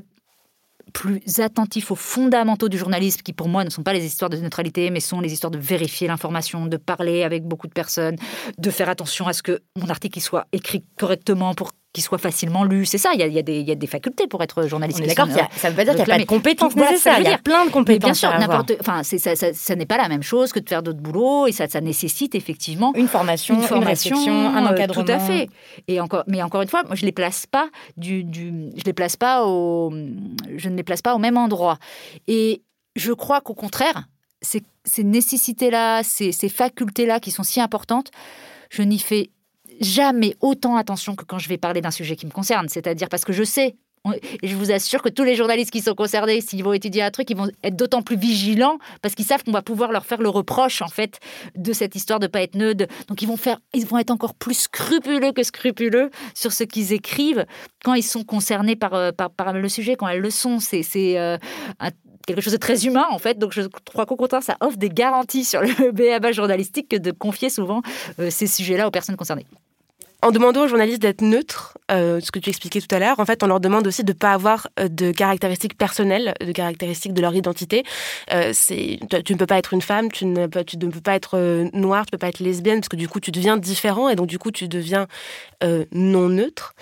plus 0.91 1.21
attentif 1.39 1.91
aux 1.91 1.95
fondamentaux 1.95 2.69
du 2.69 2.77
journalisme, 2.77 3.21
qui 3.21 3.33
pour 3.33 3.47
moi 3.47 3.63
ne 3.63 3.69
sont 3.69 3.83
pas 3.83 3.93
les 3.93 4.05
histoires 4.05 4.29
de 4.29 4.37
neutralité, 4.37 4.89
mais 4.89 4.99
sont 4.99 5.21
les 5.21 5.31
histoires 5.33 5.51
de 5.51 5.59
vérifier 5.59 6.07
l'information, 6.07 6.65
de 6.65 6.77
parler 6.77 7.23
avec 7.23 7.43
beaucoup 7.43 7.67
de 7.67 7.73
personnes, 7.73 8.15
de 8.57 8.69
faire 8.71 8.89
attention 8.89 9.27
à 9.27 9.33
ce 9.33 9.43
que 9.43 9.61
mon 9.77 9.89
article 9.89 10.19
soit 10.19 10.47
écrit 10.51 10.83
correctement 10.97 11.53
pour 11.53 11.71
qui 11.91 12.01
soit 12.01 12.19
facilement 12.19 12.63
lu. 12.63 12.85
C'est 12.85 12.99
ça, 12.99 13.11
il 13.13 13.19
y, 13.19 13.23
a, 13.23 13.27
il, 13.27 13.33
y 13.33 13.71
a 13.71 13.75
des, 13.75 13.87
facultés 13.87 14.27
pour 14.27 14.43
être 14.43 14.67
journaliste. 14.67 15.01
D'accord, 15.01 15.27
ça 15.55 15.69
ne 15.69 15.73
veut 15.73 15.77
pas 15.77 15.85
dire 15.85 15.95
qu'il 15.95 16.05
n'y 16.05 16.11
a 16.11 16.15
pas 16.15 16.19
de 16.19 16.25
compétences 16.25 16.75
nécessaires. 16.75 17.19
Il 17.19 17.25
y 17.25 17.27
a 17.27 17.37
plein 17.39 17.65
de 17.65 17.71
compétences. 17.71 18.05
bien 18.05 18.13
sûr, 18.13 18.29
n'importe. 18.37 18.73
Enfin, 18.79 19.01
ça, 19.03 19.35
ça, 19.35 19.53
ça 19.53 19.75
n'est 19.75 19.87
pas 19.87 19.97
la 19.97 20.07
même 20.07 20.21
chose 20.21 20.51
que 20.51 20.59
de 20.59 20.69
faire 20.69 20.83
d'autres 20.83 20.99
boulots 20.99 21.47
et 21.47 21.51
ça, 21.51 21.67
ça 21.67 21.81
nécessite 21.81 22.35
effectivement 22.35 22.93
une 22.95 23.07
formation, 23.07 23.55
une, 23.55 23.63
formation, 23.63 24.17
un 24.17 24.65
euh, 24.65 24.69
encadrement. 24.69 25.03
tout 25.03 25.11
à 25.11 25.19
fait. 25.19 25.49
Et 25.87 25.99
encore, 25.99 26.23
mais 26.27 26.43
encore 26.43 26.61
une 26.61 26.67
fois, 26.67 26.83
moi, 26.83 26.95
je 26.95 27.05
les 27.05 27.11
place 27.11 27.47
pas 27.47 27.69
du, 27.97 28.23
du, 28.23 28.69
je 28.75 28.83
les 28.83 28.93
place 28.93 29.15
pas 29.15 29.45
au, 29.45 29.91
je 30.55 30.69
ne 30.69 30.75
les 30.75 30.83
place 30.83 31.01
pas 31.01 31.15
au 31.15 31.19
même 31.19 31.37
endroit. 31.37 31.79
Et 32.27 32.61
je 32.95 33.13
crois 33.13 33.41
qu'au 33.41 33.55
contraire, 33.55 34.03
ces, 34.43 34.61
ces 34.85 35.03
nécessités-là, 35.03 36.03
ces, 36.03 36.31
ces 36.31 36.49
facultés-là 36.49 37.19
qui 37.19 37.31
sont 37.31 37.43
si 37.43 37.59
importantes, 37.59 38.11
je 38.69 38.83
n'y 38.83 38.99
fais 38.99 39.31
jamais 39.79 40.35
autant 40.41 40.75
attention 40.75 41.15
que 41.15 41.25
quand 41.25 41.39
je 41.39 41.49
vais 41.49 41.57
parler 41.57 41.81
d'un 41.81 41.91
sujet 41.91 42.15
qui 42.15 42.25
me 42.25 42.31
concerne. 42.31 42.69
C'est-à-dire 42.69 43.09
parce 43.09 43.25
que 43.25 43.33
je 43.33 43.43
sais, 43.43 43.75
et 44.41 44.47
je 44.47 44.55
vous 44.55 44.71
assure 44.71 45.01
que 45.01 45.09
tous 45.09 45.23
les 45.23 45.35
journalistes 45.35 45.71
qui 45.71 45.81
sont 45.81 45.93
concernés, 45.93 46.41
s'ils 46.41 46.63
vont 46.63 46.73
étudier 46.73 47.03
un 47.03 47.11
truc, 47.11 47.29
ils 47.29 47.37
vont 47.37 47.49
être 47.63 47.75
d'autant 47.75 48.01
plus 48.01 48.15
vigilants 48.15 48.77
parce 49.01 49.15
qu'ils 49.15 49.25
savent 49.25 49.43
qu'on 49.43 49.51
va 49.51 49.61
pouvoir 49.61 49.91
leur 49.91 50.05
faire 50.05 50.21
le 50.21 50.29
reproche 50.29 50.81
en 50.81 50.87
fait 50.87 51.19
de 51.55 51.73
cette 51.73 51.95
histoire 51.95 52.19
de 52.19 52.27
pas 52.27 52.41
être 52.41 52.55
neutre. 52.55 52.85
Donc 53.07 53.21
ils 53.21 53.27
vont 53.27 53.37
faire, 53.37 53.59
ils 53.73 53.85
vont 53.85 53.97
être 53.97 54.11
encore 54.11 54.33
plus 54.33 54.53
scrupuleux 54.53 55.31
que 55.31 55.43
scrupuleux 55.43 56.09
sur 56.33 56.53
ce 56.53 56.63
qu'ils 56.63 56.93
écrivent 56.93 57.45
quand 57.83 57.93
ils 57.93 58.03
sont 58.03 58.23
concernés 58.23 58.75
par, 58.75 58.93
euh, 58.93 59.11
par, 59.11 59.29
par 59.29 59.53
le 59.53 59.69
sujet, 59.69 59.95
quand 59.95 60.07
elles 60.07 60.21
le 60.21 60.31
sont. 60.31 60.59
C'est 60.59 61.19
euh, 61.19 61.37
quelque 62.25 62.41
chose 62.41 62.53
de 62.53 62.57
très 62.57 62.85
humain 62.85 63.05
en 63.11 63.19
fait. 63.19 63.37
Donc 63.37 63.51
je 63.53 63.61
crois 63.85 64.05
qu'au 64.05 64.15
contraire, 64.15 64.43
ça 64.43 64.55
offre 64.61 64.77
des 64.77 64.89
garanties 64.89 65.43
sur 65.43 65.61
le 65.61 65.91
BABA 66.19 66.31
journalistique 66.31 66.89
que 66.89 66.97
de 66.97 67.11
confier 67.11 67.49
souvent 67.49 67.81
euh, 68.19 68.29
ces 68.29 68.47
sujets-là 68.47 68.87
aux 68.87 68.91
personnes 68.91 69.17
concernées. 69.17 69.45
En 70.21 70.31
demandant 70.31 70.65
aux 70.65 70.67
journalistes 70.67 71.01
d'être 71.01 71.21
neutres, 71.21 71.77
euh, 71.91 72.19
ce 72.19 72.29
que 72.31 72.39
tu 72.39 72.49
expliquais 72.49 72.81
tout 72.81 72.93
à 72.93 72.99
l'heure, 72.99 73.21
en 73.21 73.25
fait, 73.25 73.41
on 73.41 73.47
leur 73.47 73.61
demande 73.61 73.87
aussi 73.87 74.03
de 74.03 74.11
ne 74.11 74.17
pas 74.17 74.33
avoir 74.33 74.67
euh, 74.77 74.89
de 74.89 75.13
caractéristiques 75.13 75.77
personnelles, 75.77 76.33
de 76.41 76.51
caractéristiques 76.51 77.13
de 77.13 77.21
leur 77.21 77.33
identité. 77.33 77.85
Euh, 78.33 78.51
tu 78.51 79.33
ne 79.33 79.37
peux 79.37 79.45
pas 79.45 79.57
être 79.57 79.73
une 79.73 79.81
femme, 79.81 80.11
tu 80.11 80.25
ne, 80.25 80.47
peux, 80.47 81.01
pas 81.01 81.15
être 81.15 81.69
noire, 81.73 82.05
tu 82.05 82.09
ne 82.09 82.11
peux 82.11 82.17
pas 82.17 82.27
être 82.27 82.41
lesbienne, 82.41 82.81
parce 82.81 82.89
que 82.89 82.97
du 82.97 83.07
coup, 83.07 83.21
tu 83.21 83.31
deviens 83.31 83.55
différent 83.55 84.09
et 84.09 84.15
donc 84.15 84.27
du 84.27 84.39
coup, 84.39 84.51
tu 84.51 84.67
deviens 84.67 85.07
non 85.93 86.29
neutre. 86.29 86.75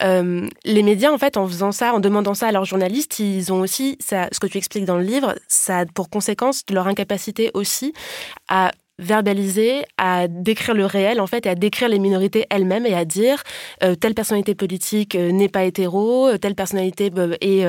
les 0.00 0.82
médias, 0.82 1.10
en 1.10 1.18
fait, 1.18 1.36
en 1.36 1.46
faisant 1.46 1.72
ça, 1.72 1.94
en 1.94 2.00
demandant 2.00 2.34
ça 2.34 2.48
à 2.48 2.52
leurs 2.52 2.66
journalistes, 2.66 3.18
ils 3.18 3.52
ont 3.52 3.60
aussi, 3.60 3.96
ce 4.00 4.38
que 4.38 4.46
tu 4.46 4.58
expliques 4.58 4.84
dans 4.84 4.98
le 4.98 5.04
livre, 5.04 5.34
ça 5.48 5.78
a 5.78 5.86
pour 5.86 6.10
conséquence 6.10 6.62
leur 6.70 6.86
incapacité 6.86 7.50
aussi 7.54 7.94
à 8.48 8.70
verbaliser, 8.98 9.84
à 9.96 10.28
décrire 10.28 10.74
le 10.74 10.86
réel 10.86 11.20
en 11.20 11.26
fait, 11.26 11.46
et 11.46 11.48
à 11.48 11.54
décrire 11.54 11.88
les 11.88 11.98
minorités 11.98 12.46
elles-mêmes 12.50 12.86
et 12.86 12.94
à 12.94 13.04
dire 13.04 13.42
euh, 13.82 13.94
telle 13.94 14.14
personnalité 14.14 14.54
politique 14.54 15.14
euh, 15.14 15.32
n'est 15.32 15.48
pas 15.48 15.64
hétéro, 15.64 16.28
euh, 16.28 16.38
telle 16.38 16.54
personnalité 16.54 17.10
est, 17.40 17.66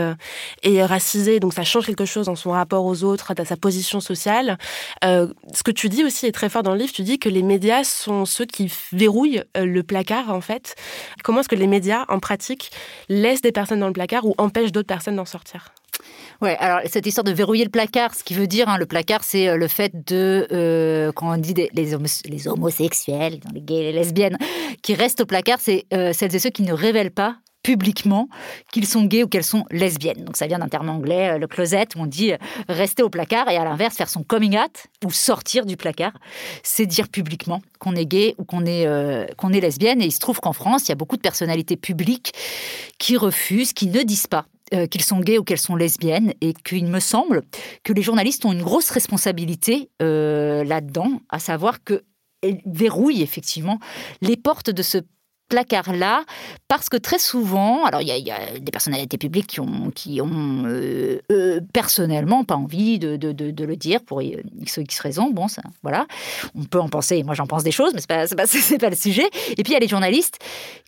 est 0.64 0.86
racisée, 0.86 1.40
donc 1.40 1.54
ça 1.54 1.64
change 1.64 1.86
quelque 1.86 2.06
chose 2.06 2.26
dans 2.26 2.36
son 2.36 2.52
rapport 2.52 2.86
aux 2.86 3.04
autres, 3.04 3.34
à 3.38 3.46
sa 3.46 3.58
position 3.58 4.00
sociale. 4.00 4.58
ce 5.02 5.64
que 5.64 5.72
tu 5.72 5.90
dis 5.90 6.04
aussi 6.04 6.26
est 6.26 6.32
très 6.32 6.50
fort 6.50 6.64
dans 6.64 6.74
le 6.74 6.80
livre, 6.80 6.94
tu 6.94 7.04
dis 7.04 7.20
que 7.20 7.30
les 7.30 7.44
médias 7.44 7.84
sont 7.84 8.26
ceux 8.26 8.46
qui 8.46 8.72
verrouillent 8.92 9.44
le 9.56 9.82
placard 9.82 10.30
en 10.30 10.42
fait. 10.42 10.76
Comment 11.24 11.40
est-ce 11.40 11.50
que 11.50 11.56
les 11.56 11.68
médias 11.68 12.06
en 12.10 12.20
pratique 12.20 12.72
laissent 13.10 13.42
des 13.42 13.52
personnes 13.52 13.80
dans 13.80 13.88
le 13.88 13.94
placard 13.94 14.26
ou 14.26 14.34
empêchent 14.38 14.72
d'autres 14.72 14.88
personnes 14.88 15.16
d'en 15.16 15.26
sortir? 15.26 15.73
Ouais, 16.43 16.58
alors 16.60 16.82
cette 16.86 17.06
histoire 17.06 17.23
de 17.23 17.32
verrouiller 17.32 17.63
le 17.63 17.69
placard, 17.69 18.13
ce 18.13 18.23
qui 18.23 18.34
veut 18.34 18.47
dire, 18.47 18.67
hein, 18.67 18.77
le 18.77 18.86
placard, 18.86 19.23
c'est 19.23 19.47
euh, 19.47 19.56
le 19.56 19.69
fait 19.69 19.93
de, 20.08 20.45
euh, 20.51 21.12
quand 21.13 21.34
on 21.34 21.38
dit 21.38 21.53
les, 21.53 22.47
homosexuels, 22.47 23.39
les 23.53 23.62
gays, 23.62 23.84
les 23.84 23.91
lesbiennes, 23.93 24.38
qui 24.82 24.93
restent 24.93 25.21
au 25.21 25.25
placard, 25.25 25.60
c'est 25.62 25.86
euh, 25.93 26.12
celles 26.12 26.36
et 26.36 26.39
ceux 26.39 26.49
qui 26.49 26.63
ne 26.63 26.73
révèlent 26.73 27.12
pas 27.12 27.38
publiquement 27.63 28.27
qu'ils 28.73 28.86
sont 28.86 29.06
gays 29.06 29.23
ou 29.23 29.29
qu'elles 29.29 29.45
sont 29.45 29.63
lesbiennes. 29.71 30.25
Donc 30.25 30.36
ça 30.36 30.47
vient 30.47 30.60
d'un 30.60 30.67
terme 30.67 30.89
anglais, 30.89 31.39
le 31.39 31.47
closet, 31.47 31.88
où 31.95 32.01
on 32.01 32.06
dit 32.08 32.34
rester 32.67 33.03
au 33.03 33.10
placard 33.10 33.49
et 33.49 33.56
à 33.56 33.63
l'inverse 33.63 33.95
faire 33.95 34.10
son 34.10 34.21
coming 34.21 34.58
out 34.58 34.88
ou 35.06 35.12
sortir 35.12 35.65
du 35.65 35.77
placard, 35.77 36.12
c'est 36.62 36.86
dire 36.86 37.08
publiquement 37.08 37.62
qu'on 37.79 37.95
est 37.95 38.06
gay 38.06 38.36
ou 38.38 38.43
qu'on 38.43 38.65
est, 38.65 38.86
qu'on 39.38 39.53
est 39.53 39.62
lesbienne. 39.62 40.01
Et 40.01 40.08
il 40.08 40.12
se 40.12 40.19
trouve 40.19 40.41
qu'en 40.41 40.51
France, 40.51 40.88
il 40.88 40.89
y 40.89 40.91
a 40.91 40.95
beaucoup 40.95 41.15
de 41.15 41.21
personnalités 41.21 41.77
publiques 41.77 42.34
qui 42.99 43.15
refusent, 43.15 43.71
qui 43.71 43.88
ne 43.88 44.03
disent 44.03 44.27
pas 44.27 44.45
euh, 44.73 44.88
qu'ils 44.88 45.04
sont 45.04 45.19
gays 45.19 45.38
ou 45.38 45.43
qu'elles 45.43 45.60
sont 45.60 45.76
lesbiennes, 45.76 46.34
et 46.41 46.54
qu'il 46.54 46.88
me 46.88 46.99
semble 46.99 47.43
que 47.84 47.93
les 47.93 48.02
journalistes 48.02 48.45
ont 48.45 48.54
une 48.54 48.63
grosse 48.63 48.89
responsabilité 48.89 49.89
euh, 50.02 50.63
là-dedans, 50.63 51.19
à 51.30 51.39
savoir 51.39 51.84
qu'elles 51.84 52.62
verrouillent 52.65 53.21
effectivement 53.21 53.80
les 54.21 54.38
portes 54.38 54.69
de 54.69 54.82
ce 54.82 54.99
placard-là, 55.49 56.23
parce 56.67 56.89
que 56.89 56.97
très 56.97 57.19
souvent, 57.19 57.84
alors 57.84 58.02
il 58.02 58.08
y, 58.08 58.32
a 58.32 58.58
des 58.58 58.71
personnalités 58.71 59.17
publiques 59.17 59.60
qui 59.93 60.21
ont, 60.21 60.63
euh, 60.65 61.60
personnellement 61.73 62.43
pas 62.43 62.56
envie 62.56 62.97
de, 62.97 63.17
le 63.65 63.76
dire 63.76 64.02
pour 64.02 64.21
x 64.21 64.78
ou 64.78 64.82
x 64.82 64.99
raisons, 64.99 65.30
bon, 65.30 65.49
ça, 65.49 65.62
voilà, 65.84 66.08
on 66.56 66.63
peut 66.63 66.80
en 66.80 66.89
penser, 66.89 67.21
moi 67.23 67.36
j'en 67.36 67.45
pense 67.45 67.63
des 67.63 67.71
choses, 67.71 67.93
mais 67.93 67.99
ce 67.99 68.08
n'est 68.10 68.28
pas, 68.28 68.36
pas, 68.36 68.78
pas 68.80 68.89
le 68.89 68.95
sujet. 68.95 69.30
Et 69.52 69.63
puis 69.63 69.71
il 69.71 69.73
y 69.73 69.76
a 69.76 69.80
les 69.80 69.88
journalistes 69.88 70.39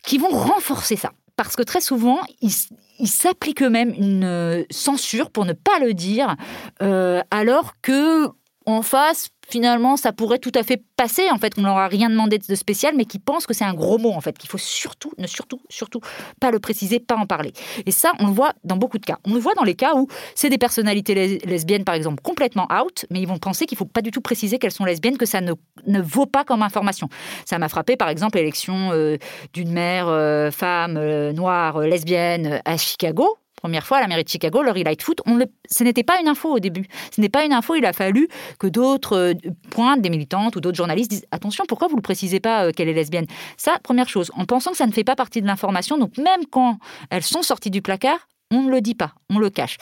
qui 0.02 0.18
vont 0.18 0.30
renforcer 0.30 0.96
ça 0.96 1.12
parce 1.36 1.56
que 1.56 1.62
très 1.62 1.80
souvent, 1.80 2.18
ils, 2.40 3.08
s'appliquent 3.08 3.62
eux-mêmes 3.62 3.92
une 3.96 4.24
euh, 4.24 4.64
censure 4.70 5.30
pour 5.30 5.44
ne 5.44 5.52
pas 5.52 5.78
le 5.80 5.92
dire, 5.94 6.36
euh, 6.82 7.20
alors 7.30 7.74
que 7.82 8.28
en 8.64 8.82
face, 8.82 9.28
finalement, 9.48 9.96
ça 9.96 10.12
pourrait 10.12 10.38
tout 10.38 10.52
à 10.54 10.62
fait 10.62 10.82
passer, 10.96 11.30
en 11.30 11.38
fait, 11.38 11.54
qu'on 11.54 11.62
leur 11.62 11.76
a 11.76 11.88
rien 11.88 12.10
demandé 12.10 12.38
de 12.38 12.54
spécial, 12.54 12.94
mais 12.96 13.04
qui 13.04 13.18
pensent 13.18 13.46
que 13.46 13.54
c'est 13.54 13.64
un 13.64 13.74
gros 13.74 13.98
mot, 13.98 14.12
en 14.12 14.20
fait, 14.20 14.36
qu'il 14.36 14.50
faut 14.50 14.58
surtout, 14.58 15.12
ne 15.18 15.26
surtout, 15.26 15.60
surtout 15.68 16.00
pas 16.40 16.50
le 16.50 16.58
préciser, 16.58 17.00
pas 17.00 17.16
en 17.16 17.26
parler. 17.26 17.52
Et 17.86 17.90
ça, 17.90 18.12
on 18.18 18.26
le 18.26 18.32
voit 18.32 18.52
dans 18.64 18.76
beaucoup 18.76 18.98
de 18.98 19.06
cas. 19.06 19.18
On 19.24 19.34
le 19.34 19.40
voit 19.40 19.54
dans 19.54 19.64
les 19.64 19.74
cas 19.74 19.94
où 19.94 20.08
c'est 20.34 20.48
des 20.48 20.58
personnalités 20.58 21.38
lesbiennes, 21.44 21.84
par 21.84 21.94
exemple, 21.94 22.22
complètement 22.22 22.68
out, 22.72 23.06
mais 23.10 23.20
ils 23.20 23.28
vont 23.28 23.38
penser 23.38 23.66
qu'il 23.66 23.78
faut 23.78 23.84
pas 23.84 24.02
du 24.02 24.10
tout 24.10 24.20
préciser 24.20 24.58
qu'elles 24.58 24.72
sont 24.72 24.84
lesbiennes, 24.84 25.18
que 25.18 25.26
ça 25.26 25.40
ne, 25.40 25.52
ne 25.86 26.00
vaut 26.00 26.26
pas 26.26 26.44
comme 26.44 26.62
information. 26.62 27.08
Ça 27.44 27.58
m'a 27.58 27.68
frappé, 27.68 27.96
par 27.96 28.08
exemple, 28.08 28.38
l'élection 28.38 28.92
euh, 28.92 29.16
d'une 29.52 29.72
mère 29.72 30.08
euh, 30.08 30.50
femme 30.50 30.96
euh, 30.96 31.32
noire 31.32 31.80
lesbienne 31.80 32.60
à 32.64 32.76
Chicago, 32.76 33.38
première 33.66 33.84
fois 33.84 33.96
à 33.96 34.00
la 34.00 34.06
mairie 34.06 34.22
de 34.22 34.28
Chicago, 34.28 34.62
Laurie 34.62 34.84
Lightfoot. 34.84 35.20
On 35.26 35.40
ce 35.68 35.82
n'était 35.82 36.04
pas 36.04 36.20
une 36.20 36.28
info 36.28 36.54
au 36.54 36.60
début. 36.60 36.86
Ce 37.12 37.20
n'est 37.20 37.28
pas 37.28 37.44
une 37.44 37.52
info. 37.52 37.74
Il 37.74 37.84
a 37.84 37.92
fallu 37.92 38.28
que 38.60 38.68
d'autres 38.68 39.16
euh, 39.16 39.34
pointent, 39.70 40.00
des 40.02 40.08
militantes 40.08 40.54
ou 40.54 40.60
d'autres 40.60 40.76
journalistes 40.76 41.10
disent 41.10 41.26
attention, 41.32 41.64
pourquoi 41.66 41.88
vous 41.88 41.94
ne 41.94 41.98
le 41.98 42.02
précisez 42.02 42.38
pas 42.38 42.66
euh, 42.66 42.70
qu'elle 42.70 42.88
est 42.88 42.92
lesbienne? 42.92 43.26
Ça, 43.56 43.80
première 43.82 44.08
chose, 44.08 44.30
en 44.36 44.44
pensant 44.44 44.70
que 44.70 44.76
ça 44.76 44.86
ne 44.86 44.92
fait 44.92 45.02
pas 45.02 45.16
partie 45.16 45.42
de 45.42 45.48
l'information. 45.48 45.98
Donc 45.98 46.16
même 46.16 46.46
quand 46.48 46.78
elles 47.10 47.24
sont 47.24 47.42
sorties 47.42 47.72
du 47.72 47.82
placard, 47.82 48.28
on 48.52 48.62
ne 48.62 48.70
le 48.70 48.80
dit 48.80 48.94
pas, 48.94 49.14
on 49.30 49.40
le 49.40 49.50
cache 49.50 49.78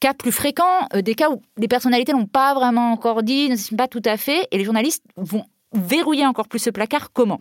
cas 0.00 0.12
plus 0.12 0.32
fréquents, 0.32 0.88
euh, 0.92 1.00
des 1.00 1.14
cas 1.14 1.30
où 1.30 1.40
les 1.56 1.68
personnalités 1.68 2.12
n'ont 2.12 2.26
pas 2.26 2.52
vraiment 2.52 2.90
encore 2.90 3.22
dit, 3.22 3.48
ne 3.48 3.56
sont 3.56 3.76
pas 3.76 3.86
tout 3.86 4.02
à 4.04 4.16
fait, 4.16 4.48
et 4.50 4.58
les 4.58 4.64
journalistes 4.64 5.04
vont 5.16 5.44
verrouiller 5.72 6.26
encore 6.26 6.48
plus 6.48 6.58
ce 6.58 6.70
placard. 6.70 7.12
Comment? 7.12 7.40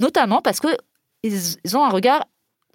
Notamment 0.00 0.40
parce 0.40 0.60
que 0.60 0.68
ils 1.22 1.76
ont 1.76 1.84
un 1.84 1.90
regard 1.90 2.24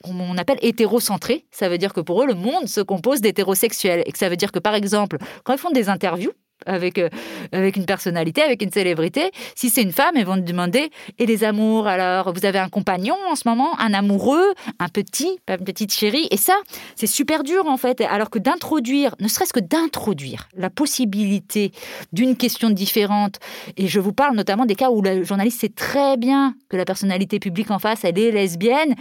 qu'on 0.05 0.37
appelle 0.37 0.59
hétérocentré. 0.61 1.45
Ça 1.51 1.69
veut 1.69 1.77
dire 1.77 1.93
que 1.93 2.01
pour 2.01 2.21
eux, 2.21 2.27
le 2.27 2.33
monde 2.33 2.67
se 2.67 2.81
compose 2.81 3.21
d'hétérosexuels. 3.21 4.03
Et 4.05 4.11
que 4.11 4.17
ça 4.17 4.29
veut 4.29 4.37
dire 4.37 4.51
que, 4.51 4.59
par 4.59 4.75
exemple, 4.75 5.17
quand 5.43 5.53
ils 5.53 5.59
font 5.59 5.71
des 5.71 5.89
interviews, 5.89 6.31
avec, 6.65 6.97
euh, 6.97 7.09
avec 7.51 7.75
une 7.75 7.85
personnalité, 7.85 8.41
avec 8.41 8.61
une 8.61 8.71
célébrité. 8.71 9.31
Si 9.55 9.69
c'est 9.69 9.81
une 9.81 9.91
femme, 9.91 10.15
elles 10.15 10.25
vont 10.25 10.37
demander 10.37 10.89
Et 11.19 11.25
les 11.25 11.43
amours 11.43 11.87
Alors, 11.87 12.33
vous 12.33 12.45
avez 12.45 12.59
un 12.59 12.69
compagnon 12.69 13.15
en 13.29 13.35
ce 13.35 13.47
moment, 13.47 13.79
un 13.79 13.93
amoureux, 13.93 14.53
un 14.79 14.89
petit, 14.89 15.39
une 15.47 15.65
petite 15.65 15.93
chérie? 15.93 16.27
Et 16.31 16.37
ça, 16.37 16.55
c'est 16.95 17.07
super 17.07 17.43
dur 17.43 17.65
en 17.67 17.77
fait. 17.77 18.01
Alors 18.01 18.29
que 18.29 18.39
d'introduire, 18.39 19.15
ne 19.19 19.27
serait-ce 19.27 19.53
que 19.53 19.59
d'introduire 19.59 20.49
la 20.55 20.69
possibilité 20.69 21.71
d'une 22.13 22.35
question 22.35 22.69
différente, 22.69 23.39
et 23.77 23.87
je 23.87 23.99
vous 23.99 24.13
parle 24.13 24.35
notamment 24.35 24.65
des 24.65 24.75
cas 24.75 24.89
où 24.89 25.01
le 25.01 25.23
journaliste 25.23 25.61
sait 25.61 25.69
très 25.69 26.17
bien 26.17 26.55
que 26.69 26.77
la 26.77 26.85
personnalité 26.85 27.39
publique 27.39 27.71
en 27.71 27.79
face, 27.79 28.03
elle 28.03 28.19
est 28.19 28.31
lesbienne, 28.31 28.95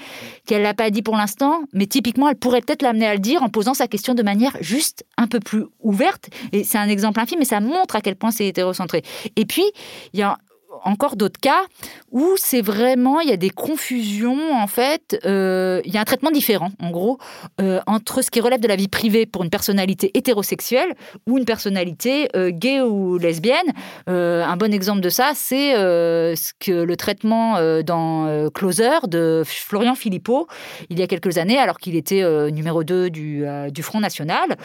qu'elle 0.46 0.58
ne 0.58 0.64
l'a 0.64 0.74
pas 0.74 0.90
dit 0.90 1.02
pour 1.02 1.16
l'instant, 1.16 1.62
mais 1.72 1.86
typiquement, 1.86 2.28
elle 2.28 2.36
pourrait 2.36 2.60
peut-être 2.60 2.82
l'amener 2.82 3.06
à 3.06 3.14
le 3.14 3.20
dire 3.20 3.42
en 3.42 3.48
posant 3.48 3.74
sa 3.74 3.88
question 3.88 4.14
de 4.14 4.22
manière 4.22 4.56
juste 4.60 5.04
un 5.16 5.26
peu 5.26 5.40
plus 5.40 5.64
ouverte. 5.80 6.28
Et 6.52 6.64
c'est 6.64 6.78
un 6.78 6.88
exemple 6.88 7.20
infime, 7.20 7.43
ça 7.44 7.60
montre 7.60 7.96
à 7.96 8.00
quel 8.00 8.16
point 8.16 8.30
c'est 8.30 8.46
hétérocentré. 8.46 9.02
Et 9.36 9.44
puis, 9.44 9.64
il 10.12 10.20
y 10.20 10.22
a 10.22 10.38
encore 10.82 11.16
d'autres 11.16 11.40
cas 11.40 11.62
où 12.10 12.34
c'est 12.36 12.62
vraiment, 12.62 13.20
il 13.20 13.28
y 13.28 13.32
a 13.32 13.36
des 13.36 13.50
confusions, 13.50 14.52
en 14.52 14.66
fait, 14.66 15.18
euh, 15.24 15.80
il 15.84 15.92
y 15.92 15.96
a 15.96 16.00
un 16.00 16.04
traitement 16.04 16.30
différent, 16.30 16.70
en 16.80 16.90
gros, 16.90 17.18
euh, 17.60 17.80
entre 17.86 18.22
ce 18.22 18.30
qui 18.30 18.40
relève 18.40 18.60
de 18.60 18.68
la 18.68 18.76
vie 18.76 18.88
privée 18.88 19.26
pour 19.26 19.42
une 19.42 19.50
personnalité 19.50 20.10
hétérosexuelle 20.14 20.94
ou 21.26 21.38
une 21.38 21.44
personnalité 21.44 22.28
euh, 22.36 22.50
gay 22.50 22.80
ou 22.80 23.18
lesbienne. 23.18 23.72
un 24.06 24.56
bon 24.56 24.72
exemple 24.72 25.00
de 25.00 25.08
ça, 25.08 25.32
c'est 25.34 25.72
ce 25.74 26.52
que 26.60 26.72
le 26.72 26.96
traitement 26.96 27.58
dans 27.82 28.48
Closer 28.50 29.06
de 29.08 29.42
Florian 29.44 29.94
Philippot, 29.94 30.46
il 30.90 30.98
y 30.98 31.02
a 31.02 31.06
quelques 31.06 31.38
années, 31.38 31.58
alors 31.58 31.78
qu'il 31.78 31.96
était 31.96 32.22
numéro 32.50 32.84
2 32.84 33.10
du, 33.10 33.44
du 33.70 33.82
Front 33.82 34.00
National. 34.00 34.56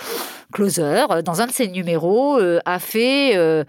Closer, 0.53 1.05
dans 1.23 1.41
un 1.41 1.47
de 1.47 1.51
ses 1.51 1.67
numéros, 1.67 2.39
a 2.65 2.79
fait 2.79 3.65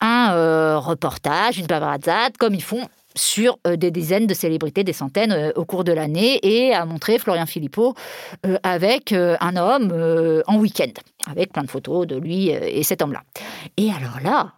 un 0.00 0.32
euh, 0.32 0.78
reportage, 0.78 1.58
une 1.58 1.66
paparazade, 1.66 2.36
comme 2.38 2.54
ils 2.54 2.62
font 2.62 2.86
sur 3.14 3.58
euh, 3.66 3.76
des 3.76 3.90
dizaines 3.90 4.26
de 4.26 4.34
célébrités, 4.34 4.84
des 4.84 4.92
centaines 4.92 5.32
euh, 5.32 5.52
au 5.56 5.64
cours 5.64 5.84
de 5.84 5.92
l'année, 5.92 6.38
et 6.42 6.74
a 6.74 6.84
montré 6.84 7.18
Florian 7.18 7.46
Philippot 7.46 7.94
avec 8.62 9.12
un 9.12 9.56
homme 9.56 9.92
en 10.46 10.56
week-end, 10.58 10.92
avec 11.28 11.52
plein 11.52 11.62
de 11.62 11.70
photos 11.70 12.06
de 12.06 12.16
lui 12.16 12.48
et 12.48 12.82
cet 12.82 13.02
homme-là. 13.02 13.22
Et 13.76 13.90
alors 13.90 14.20
là, 14.22 14.52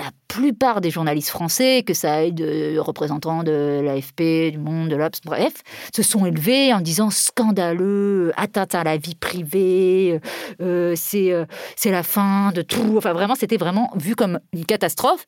la 0.00 0.10
plupart 0.28 0.80
des 0.80 0.90
journalistes 0.90 1.28
français, 1.28 1.82
que 1.86 1.92
ça 1.92 2.14
aille 2.14 2.32
de 2.32 2.78
représentants 2.78 3.42
de 3.42 3.82
l'AFP, 3.84 4.50
du 4.50 4.58
Monde, 4.58 4.88
de 4.88 4.96
l'Obs, 4.96 5.20
bref, 5.24 5.52
se 5.94 6.02
sont 6.02 6.24
élevés 6.24 6.72
en 6.72 6.80
disant 6.80 7.10
scandaleux, 7.10 8.32
atteinte 8.36 8.74
à 8.74 8.82
la 8.82 8.96
vie 8.96 9.14
privée, 9.14 10.18
euh, 10.62 10.94
c'est 10.96 11.32
euh, 11.32 11.44
c'est 11.76 11.90
la 11.90 12.02
fin 12.02 12.50
de 12.52 12.62
tout. 12.62 12.94
Enfin, 12.96 13.12
vraiment, 13.12 13.34
c'était 13.34 13.58
vraiment 13.58 13.90
vu 13.94 14.16
comme 14.16 14.40
une 14.54 14.64
catastrophe. 14.64 15.26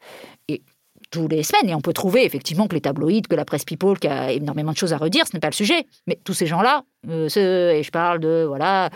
Et 0.49 0.63
tous 1.11 1.29
les 1.29 1.43
semaines, 1.43 1.69
et 1.69 1.75
on 1.75 1.83
peut 1.83 1.93
trouver 1.93 2.25
effectivement 2.25 2.67
que 2.67 2.75
les 2.75 2.81
tabloïds, 2.81 3.21
que 3.23 3.35
la 3.35 3.45
presse 3.45 3.65
people, 3.65 3.99
qui 3.99 4.09
a 4.09 4.33
énormément 4.33 4.73
de 4.73 4.79
choses 4.79 4.95
à 4.95 4.97
redire, 4.97 5.27
ce 5.27 5.37
n'est 5.37 5.41
pas 5.41 5.51
le 5.51 5.55
sujet. 5.55 5.85
Mais 6.07 6.19
tous 6.25 6.33
ces 6.33 6.47
gens-là, 6.47 6.85
euh, 7.09 7.29
et 7.71 7.83
je 7.83 7.91
parle 7.91 8.21
de 8.21 8.45
voilà, 8.49 8.89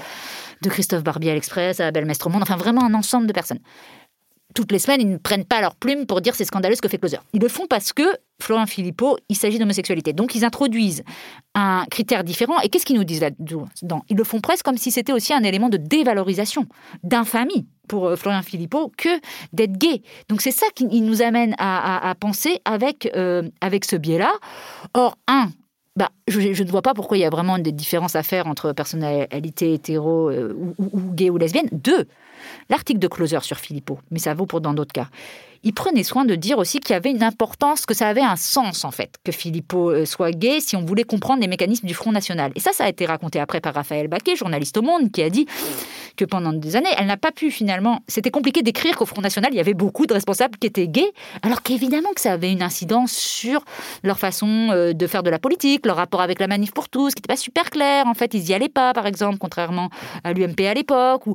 de 0.62 0.70
Christophe 0.70 1.02
Barbier 1.02 1.32
à 1.32 1.34
l'Express, 1.34 1.80
à 1.80 1.90
Belmestre 1.90 2.30
Monde, 2.30 2.42
enfin 2.42 2.56
vraiment 2.56 2.84
un 2.84 2.94
ensemble 2.94 3.26
de 3.26 3.32
personnes 3.32 3.60
toutes 4.56 4.72
les 4.72 4.78
semaines, 4.78 5.02
ils 5.02 5.10
ne 5.10 5.18
prennent 5.18 5.44
pas 5.44 5.60
leur 5.60 5.76
plume 5.76 6.06
pour 6.06 6.22
dire 6.22 6.34
c'est 6.34 6.46
scandaleux 6.46 6.74
ce 6.74 6.80
que 6.80 6.88
fait 6.88 6.96
Closer. 6.98 7.18
Ils 7.34 7.42
le 7.42 7.48
font 7.48 7.66
parce 7.68 7.92
que 7.92 8.02
Florent 8.40 8.66
Philippot, 8.66 9.18
il 9.28 9.36
s'agit 9.36 9.58
d'homosexualité. 9.58 10.14
Donc 10.14 10.34
ils 10.34 10.44
introduisent 10.44 11.04
un 11.54 11.84
critère 11.90 12.24
différent. 12.24 12.58
Et 12.60 12.70
qu'est-ce 12.70 12.86
qu'ils 12.86 12.96
nous 12.96 13.04
disent 13.04 13.20
là-dedans? 13.20 14.02
Ils 14.08 14.16
le 14.16 14.24
font 14.24 14.40
presque 14.40 14.64
comme 14.64 14.78
si 14.78 14.90
c'était 14.90 15.12
aussi 15.12 15.34
un 15.34 15.42
élément 15.42 15.68
de 15.68 15.76
dévalorisation, 15.76 16.66
d'infamie 17.04 17.66
pour 17.86 18.08
euh, 18.08 18.16
Florian 18.16 18.42
Philippot 18.42 18.90
que 18.96 19.20
d'être 19.52 19.76
gay. 19.76 20.02
Donc 20.30 20.40
c'est 20.40 20.50
ça 20.50 20.66
qui 20.74 20.86
nous 20.86 21.20
amène 21.20 21.54
à, 21.58 22.14
penser 22.18 22.60
avec, 22.64 23.10
euh, 23.14 23.42
avec 23.60 23.84
ce 23.84 23.96
biais-là. 23.96 24.32
Or, 24.94 25.18
un, 25.28 25.50
bah, 25.96 26.10
je, 26.28 26.62
ne 26.62 26.70
vois 26.70 26.82
pas 26.82 26.94
pourquoi 26.94 27.18
il 27.18 27.20
y 27.20 27.24
a 27.24 27.30
vraiment 27.30 27.58
des 27.58 27.72
différences 27.72 28.16
à 28.16 28.22
faire 28.22 28.46
entre 28.46 28.72
personnalité 28.72 29.74
hétéro 29.74 30.30
euh, 30.30 30.54
ou, 30.78 30.88
ou, 30.92 31.00
gay 31.12 31.28
ou 31.28 31.36
lesbienne. 31.36 31.68
Deux, 31.72 32.06
L'article 32.68 32.98
de 32.98 33.08
Closer 33.08 33.40
sur 33.42 33.58
Philippot, 33.58 33.98
mais 34.10 34.18
ça 34.18 34.34
vaut 34.34 34.46
pour 34.46 34.60
dans 34.60 34.74
d'autres 34.74 34.92
cas, 34.92 35.08
il 35.66 35.72
prenait 35.72 36.04
soin 36.04 36.24
de 36.24 36.36
dire 36.36 36.58
aussi 36.58 36.78
qu'il 36.78 36.92
y 36.92 36.96
avait 36.96 37.10
une 37.10 37.24
importance, 37.24 37.86
que 37.86 37.94
ça 37.94 38.06
avait 38.06 38.20
un 38.20 38.36
sens 38.36 38.84
en 38.84 38.92
fait, 38.92 39.16
que 39.24 39.32
Philippot 39.32 39.90
euh, 39.90 40.04
soit 40.04 40.30
gay 40.30 40.60
si 40.60 40.76
on 40.76 40.84
voulait 40.84 41.02
comprendre 41.02 41.40
les 41.40 41.48
mécanismes 41.48 41.88
du 41.88 41.94
Front 41.94 42.12
National. 42.12 42.52
Et 42.54 42.60
ça, 42.60 42.72
ça 42.72 42.84
a 42.84 42.88
été 42.88 43.04
raconté 43.04 43.40
après 43.40 43.60
par 43.60 43.74
Raphaël 43.74 44.06
Baquet, 44.06 44.36
journaliste 44.36 44.76
au 44.76 44.82
Monde, 44.82 45.10
qui 45.10 45.22
a 45.22 45.28
dit 45.28 45.46
que 46.16 46.24
pendant 46.24 46.52
des 46.52 46.76
années, 46.76 46.88
elle 46.96 47.06
n'a 47.06 47.16
pas 47.16 47.32
pu 47.32 47.50
finalement. 47.50 48.02
C'était 48.06 48.30
compliqué 48.30 48.62
d'écrire 48.62 48.96
qu'au 48.96 49.06
Front 49.06 49.20
National, 49.20 49.52
il 49.52 49.56
y 49.56 49.60
avait 49.60 49.74
beaucoup 49.74 50.06
de 50.06 50.14
responsables 50.14 50.56
qui 50.56 50.68
étaient 50.68 50.86
gays, 50.86 51.12
alors 51.42 51.62
qu'évidemment 51.62 52.12
que 52.14 52.20
ça 52.20 52.32
avait 52.32 52.52
une 52.52 52.62
incidence 52.62 53.12
sur 53.12 53.64
leur 54.04 54.20
façon 54.20 54.68
euh, 54.70 54.92
de 54.92 55.06
faire 55.08 55.24
de 55.24 55.30
la 55.30 55.40
politique, 55.40 55.84
leur 55.84 55.96
rapport 55.96 56.20
avec 56.20 56.38
la 56.38 56.46
manif 56.46 56.72
pour 56.72 56.88
tous, 56.88 57.12
qui 57.14 57.18
n'était 57.18 57.32
pas 57.32 57.36
super 57.36 57.70
clair. 57.70 58.06
En 58.06 58.14
fait, 58.14 58.34
ils 58.34 58.42
n'y 58.44 58.54
allaient 58.54 58.68
pas, 58.68 58.92
par 58.92 59.06
exemple, 59.06 59.38
contrairement 59.38 59.90
à 60.22 60.32
l'UMP 60.32 60.60
à 60.60 60.74
l'époque. 60.74 61.26
Ou 61.26 61.34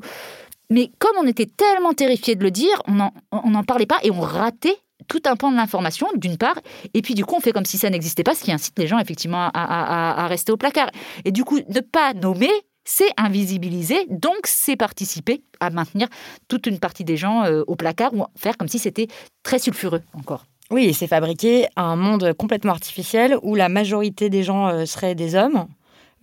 mais 0.72 0.90
comme 1.00 1.18
on 1.20 1.28
était 1.28 1.46
tellement 1.46 1.94
terrifiés 1.94 2.36
de 2.36 2.44
le 2.44 2.50
dire, 2.50 2.82
on 2.88 3.50
n'en 3.50 3.64
parlait 3.64 3.86
pas 3.86 4.00
et 4.04 4.10
on 4.10 4.22
ratait 4.22 4.78
tout 5.08 5.22
un 5.26 5.36
pan 5.36 5.52
de 5.52 5.58
l'information, 5.58 6.08
d'une 6.16 6.38
part, 6.38 6.58
et 6.94 7.02
puis 7.02 7.14
du 7.14 7.26
coup, 7.26 7.36
on 7.36 7.42
fait 7.42 7.52
comme 7.52 7.66
si 7.66 7.78
ça 7.78 7.90
n'existait 7.90 8.24
pas, 8.24 8.34
ce 8.36 8.44
qui 8.44 8.52
incite 8.54 8.80
les 8.80 8.88
gens 8.88 8.98
effectivement 8.98 9.50
à, 9.54 10.28
rester 10.28 10.54
au 10.54 10.58
placard. 10.58 10.90
Et 11.26 11.32
du 11.32 11.44
coup, 11.44 11.60
ne 11.68 11.80
pas 11.82 12.14
nommer, 12.14 12.52
c'est 12.86 13.10
invisibiliser, 13.18 14.06
donc 14.10 14.38
c'est 14.46 14.78
participer 14.78 15.44
à 15.60 15.70
maintenir 15.70 16.08
toute 16.48 16.66
une 16.68 16.80
partie 16.80 17.04
des 17.04 17.18
gens 17.18 17.44
euh, 17.44 17.64
au 17.68 17.76
placard 17.76 18.14
ou 18.14 18.24
faire 18.38 18.58
comme 18.58 18.70
si 18.70 18.80
c'était 18.80 19.08
très 19.44 19.60
sulfureux 19.60 20.02
encore. 20.14 20.46
Oui, 20.72 20.94
c'est 20.94 21.08
fabriquer 21.08 21.68
un 21.76 21.98
monde 21.98 22.34
complètement 22.34 22.72
artificiel 22.72 23.38
où 23.44 23.56
la 23.56 23.68
majorité 23.68 24.30
des 24.30 24.42
gens 24.42 24.68
euh, 24.70 24.86
seraient 24.86 25.16
des 25.16 25.36
hommes 25.36 25.68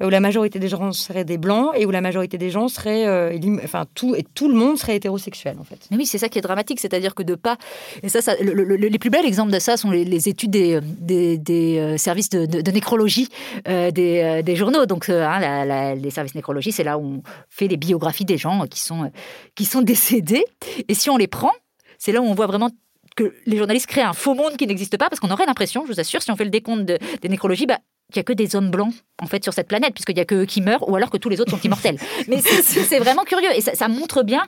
où 0.06 0.08
la 0.08 0.20
majorité 0.20 0.58
des 0.58 0.68
gens 0.68 0.92
seraient 0.92 1.24
des 1.24 1.38
blancs 1.38 1.72
et 1.74 1.84
où 1.84 1.90
la 1.90 2.00
majorité 2.00 2.38
des 2.38 2.50
gens 2.50 2.68
seraient, 2.68 3.06
euh, 3.06 3.36
enfin 3.64 3.84
tout 3.94 4.14
et 4.14 4.22
tout 4.22 4.48
le 4.48 4.54
monde 4.54 4.78
serait 4.78 4.96
hétérosexuel 4.96 5.56
en 5.58 5.64
fait. 5.64 5.78
Mais 5.90 5.96
oui, 5.96 6.06
c'est 6.06 6.18
ça 6.18 6.28
qui 6.28 6.38
est 6.38 6.42
dramatique, 6.42 6.80
c'est-à-dire 6.80 7.14
que 7.14 7.22
de 7.22 7.34
pas 7.34 7.56
et 8.02 8.08
ça, 8.08 8.22
ça 8.22 8.34
les 8.40 8.98
plus 8.98 9.10
bels 9.10 9.26
exemples 9.26 9.52
de 9.52 9.58
ça 9.58 9.76
sont 9.76 9.90
les, 9.90 10.28
études 10.28 10.50
des, 10.50 10.80
des, 10.80 11.78
euh, 11.78 11.96
services 11.96 12.30
de, 12.30 12.70
nécrologie 12.70 13.28
euh, 13.66 13.90
des, 13.90 14.56
journaux. 14.56 14.86
Donc 14.86 15.08
hein, 15.08 15.94
les 15.94 16.10
services 16.10 16.34
nécrologie, 16.34 16.72
c'est 16.72 16.84
là 16.84 16.98
où 16.98 17.04
on 17.04 17.22
fait 17.48 17.68
les 17.68 17.76
biographies 17.76 18.24
des 18.24 18.38
gens 18.38 18.66
qui 18.66 18.80
sont 18.80 19.10
qui 19.54 19.64
sont 19.64 19.82
décédés. 19.88 20.44
Et 20.88 20.94
si 20.94 21.10
on 21.10 21.16
les 21.16 21.28
prend, 21.28 21.52
c'est 21.98 22.12
là 22.12 22.20
où 22.20 22.24
on 22.24 22.34
voit 22.34 22.46
vraiment 22.46 22.70
que 23.16 23.34
les 23.46 23.56
journalistes 23.56 23.86
créent 23.86 24.02
un 24.02 24.12
faux 24.12 24.34
monde 24.34 24.56
qui 24.56 24.66
n'existe 24.66 24.96
pas, 24.96 25.08
parce 25.08 25.18
qu'on 25.18 25.30
aurait 25.30 25.46
l'impression, 25.46 25.84
je 25.86 25.92
vous 25.92 26.00
assure, 26.00 26.22
si 26.22 26.30
on 26.30 26.36
fait 26.36 26.44
le 26.44 26.50
décompte 26.50 26.84
des 26.84 27.28
nécrologies, 27.28 27.66
bah, 27.66 27.78
il 28.10 28.16
n'y 28.16 28.20
a 28.20 28.22
que 28.22 28.32
des 28.32 28.56
hommes 28.56 28.70
blancs 28.70 28.94
en 29.20 29.26
fait 29.26 29.42
sur 29.44 29.52
cette 29.52 29.68
planète, 29.68 29.92
puisqu'il 29.92 30.14
n'y 30.14 30.20
a 30.20 30.24
que 30.24 30.36
eux 30.36 30.44
qui 30.46 30.60
meurent, 30.62 30.88
ou 30.88 30.96
alors 30.96 31.10
que 31.10 31.18
tous 31.18 31.28
les 31.28 31.40
autres 31.40 31.50
sont 31.50 31.60
immortels. 31.60 31.98
Mais 32.28 32.40
c'est 32.40 32.98
vraiment 32.98 33.24
curieux 33.24 33.50
et 33.54 33.60
ça, 33.60 33.88
montre 33.88 34.22
bien 34.22 34.46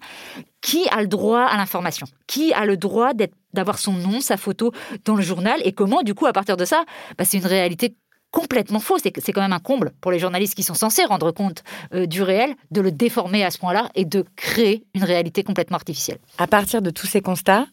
qui 0.61 0.88
a 0.88 1.00
le 1.00 1.08
droit 1.08 1.42
à 1.42 1.56
l'information, 1.56 2.06
qui 2.26 2.52
a 2.52 2.64
le 2.64 2.76
droit 2.76 3.12
d'avoir 3.52 3.78
son 3.78 3.92
nom, 3.92 4.20
sa 4.20 4.36
photo 4.36 4.72
dans 5.04 5.14
le 5.14 5.22
journal, 5.22 5.61
et 5.64 5.72
comment 5.72 6.02
du 6.02 6.14
coup 6.14 6.26
à 6.26 6.32
partir 6.32 6.56
de 6.56 6.64
ça, 6.64 6.84
bah, 7.18 7.24
c'est 7.24 7.38
une 7.38 7.46
réalité 7.46 7.94
complètement 8.30 8.80
fausse. 8.80 9.02
C'est 9.02 9.32
quand 9.32 9.40
même 9.40 9.52
un 9.52 9.58
comble 9.58 9.92
pour 10.00 10.11
les 10.11 10.18
journalistes 10.18 10.54
qui 10.54 10.62
sont 10.62 10.74
censés 10.74 11.04
rendre 11.04 11.30
compte 11.32 11.62
euh, 11.94 12.06
du 12.06 12.22
réel, 12.22 12.54
de 12.70 12.80
le 12.80 12.92
déformer 12.92 13.44
à 13.44 13.50
ce 13.50 13.58
point-là 13.58 13.90
et 13.94 14.04
de 14.04 14.24
créer 14.36 14.84
une 14.94 15.04
réalité 15.04 15.42
complètement 15.42 15.76
artificielle. 15.76 16.18
À 16.38 16.46
partir 16.46 16.80
de 16.80 16.90
tous 16.90 17.06
ces 17.06 17.20
constats, 17.20 17.66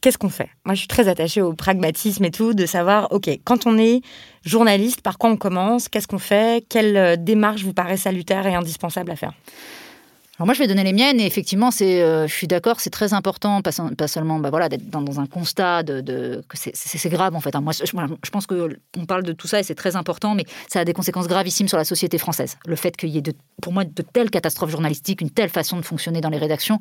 qu'est-ce 0.00 0.18
qu'on 0.18 0.30
fait? 0.30 0.48
Moi, 0.64 0.74
je 0.74 0.80
suis 0.80 0.88
très 0.88 1.08
attachée 1.08 1.42
au 1.42 1.52
pragmatisme 1.52 2.24
et 2.24 2.30
tout, 2.30 2.54
de 2.54 2.66
savoir, 2.66 3.12
OK, 3.12 3.28
quand 3.44 3.66
on 3.66 3.78
est 3.78 4.00
journaliste, 4.44 5.02
par 5.02 5.18
quoi 5.18 5.30
on 5.30 5.36
commence? 5.36 5.88
Qu'est-ce 5.88 6.06
qu'on 6.06 6.18
fait? 6.18 6.64
Quelle 6.68 6.96
euh, 6.96 7.16
démarche 7.16 7.62
vous 7.62 7.74
paraît 7.74 7.96
salutaire 7.96 8.46
et 8.46 8.54
indispensable 8.54 9.10
à 9.10 9.16
faire? 9.16 9.32
Alors 10.40 10.46
moi, 10.46 10.54
je 10.54 10.60
vais 10.60 10.68
donner 10.68 10.84
les 10.84 10.94
miennes 10.94 11.20
et 11.20 11.26
effectivement, 11.26 11.70
c'est, 11.70 12.00
euh, 12.00 12.26
je 12.26 12.32
suis 12.32 12.46
d'accord, 12.46 12.80
c'est 12.80 12.88
très 12.88 13.12
important, 13.12 13.60
pas, 13.60 13.72
seulement 14.08 14.38
bah 14.38 14.48
voilà, 14.48 14.70
d'être 14.70 14.88
dans, 14.88 15.20
un 15.20 15.26
constat 15.26 15.82
de, 15.82 16.42
que 16.48 16.56
c'est 16.56 17.10
grave 17.10 17.34
en 17.34 17.40
fait. 17.40 17.54
Hein. 17.54 17.60
Moi, 17.60 17.74
je, 17.74 18.30
pense 18.30 18.46
que 18.46 18.70
on 18.96 19.04
parle 19.04 19.22
de 19.22 19.34
tout 19.34 19.46
ça 19.46 19.60
et 19.60 19.62
c'est 19.62 19.74
très 19.74 19.96
important, 19.96 20.34
mais 20.34 20.46
ça 20.66 20.80
a 20.80 20.86
des 20.86 20.94
conséquences 20.94 21.28
gravissimes 21.28 21.68
sur 21.68 21.76
la 21.76 21.84
société 21.84 22.16
française. 22.16 22.56
Le 22.66 22.74
fait 22.74 22.96
qu'il 22.96 23.10
y 23.10 23.18
ait 23.18 23.22
pour 23.60 23.74
moi 23.74 23.84
de 23.84 24.00
telles 24.00 24.30
catastrophes 24.30 24.70
journalistiques, 24.70 25.20
une 25.20 25.28
telle 25.28 25.50
façon 25.50 25.76
de 25.76 25.82
fonctionner 25.82 26.22
dans 26.22 26.30
les 26.30 26.38
rédactions, 26.38 26.78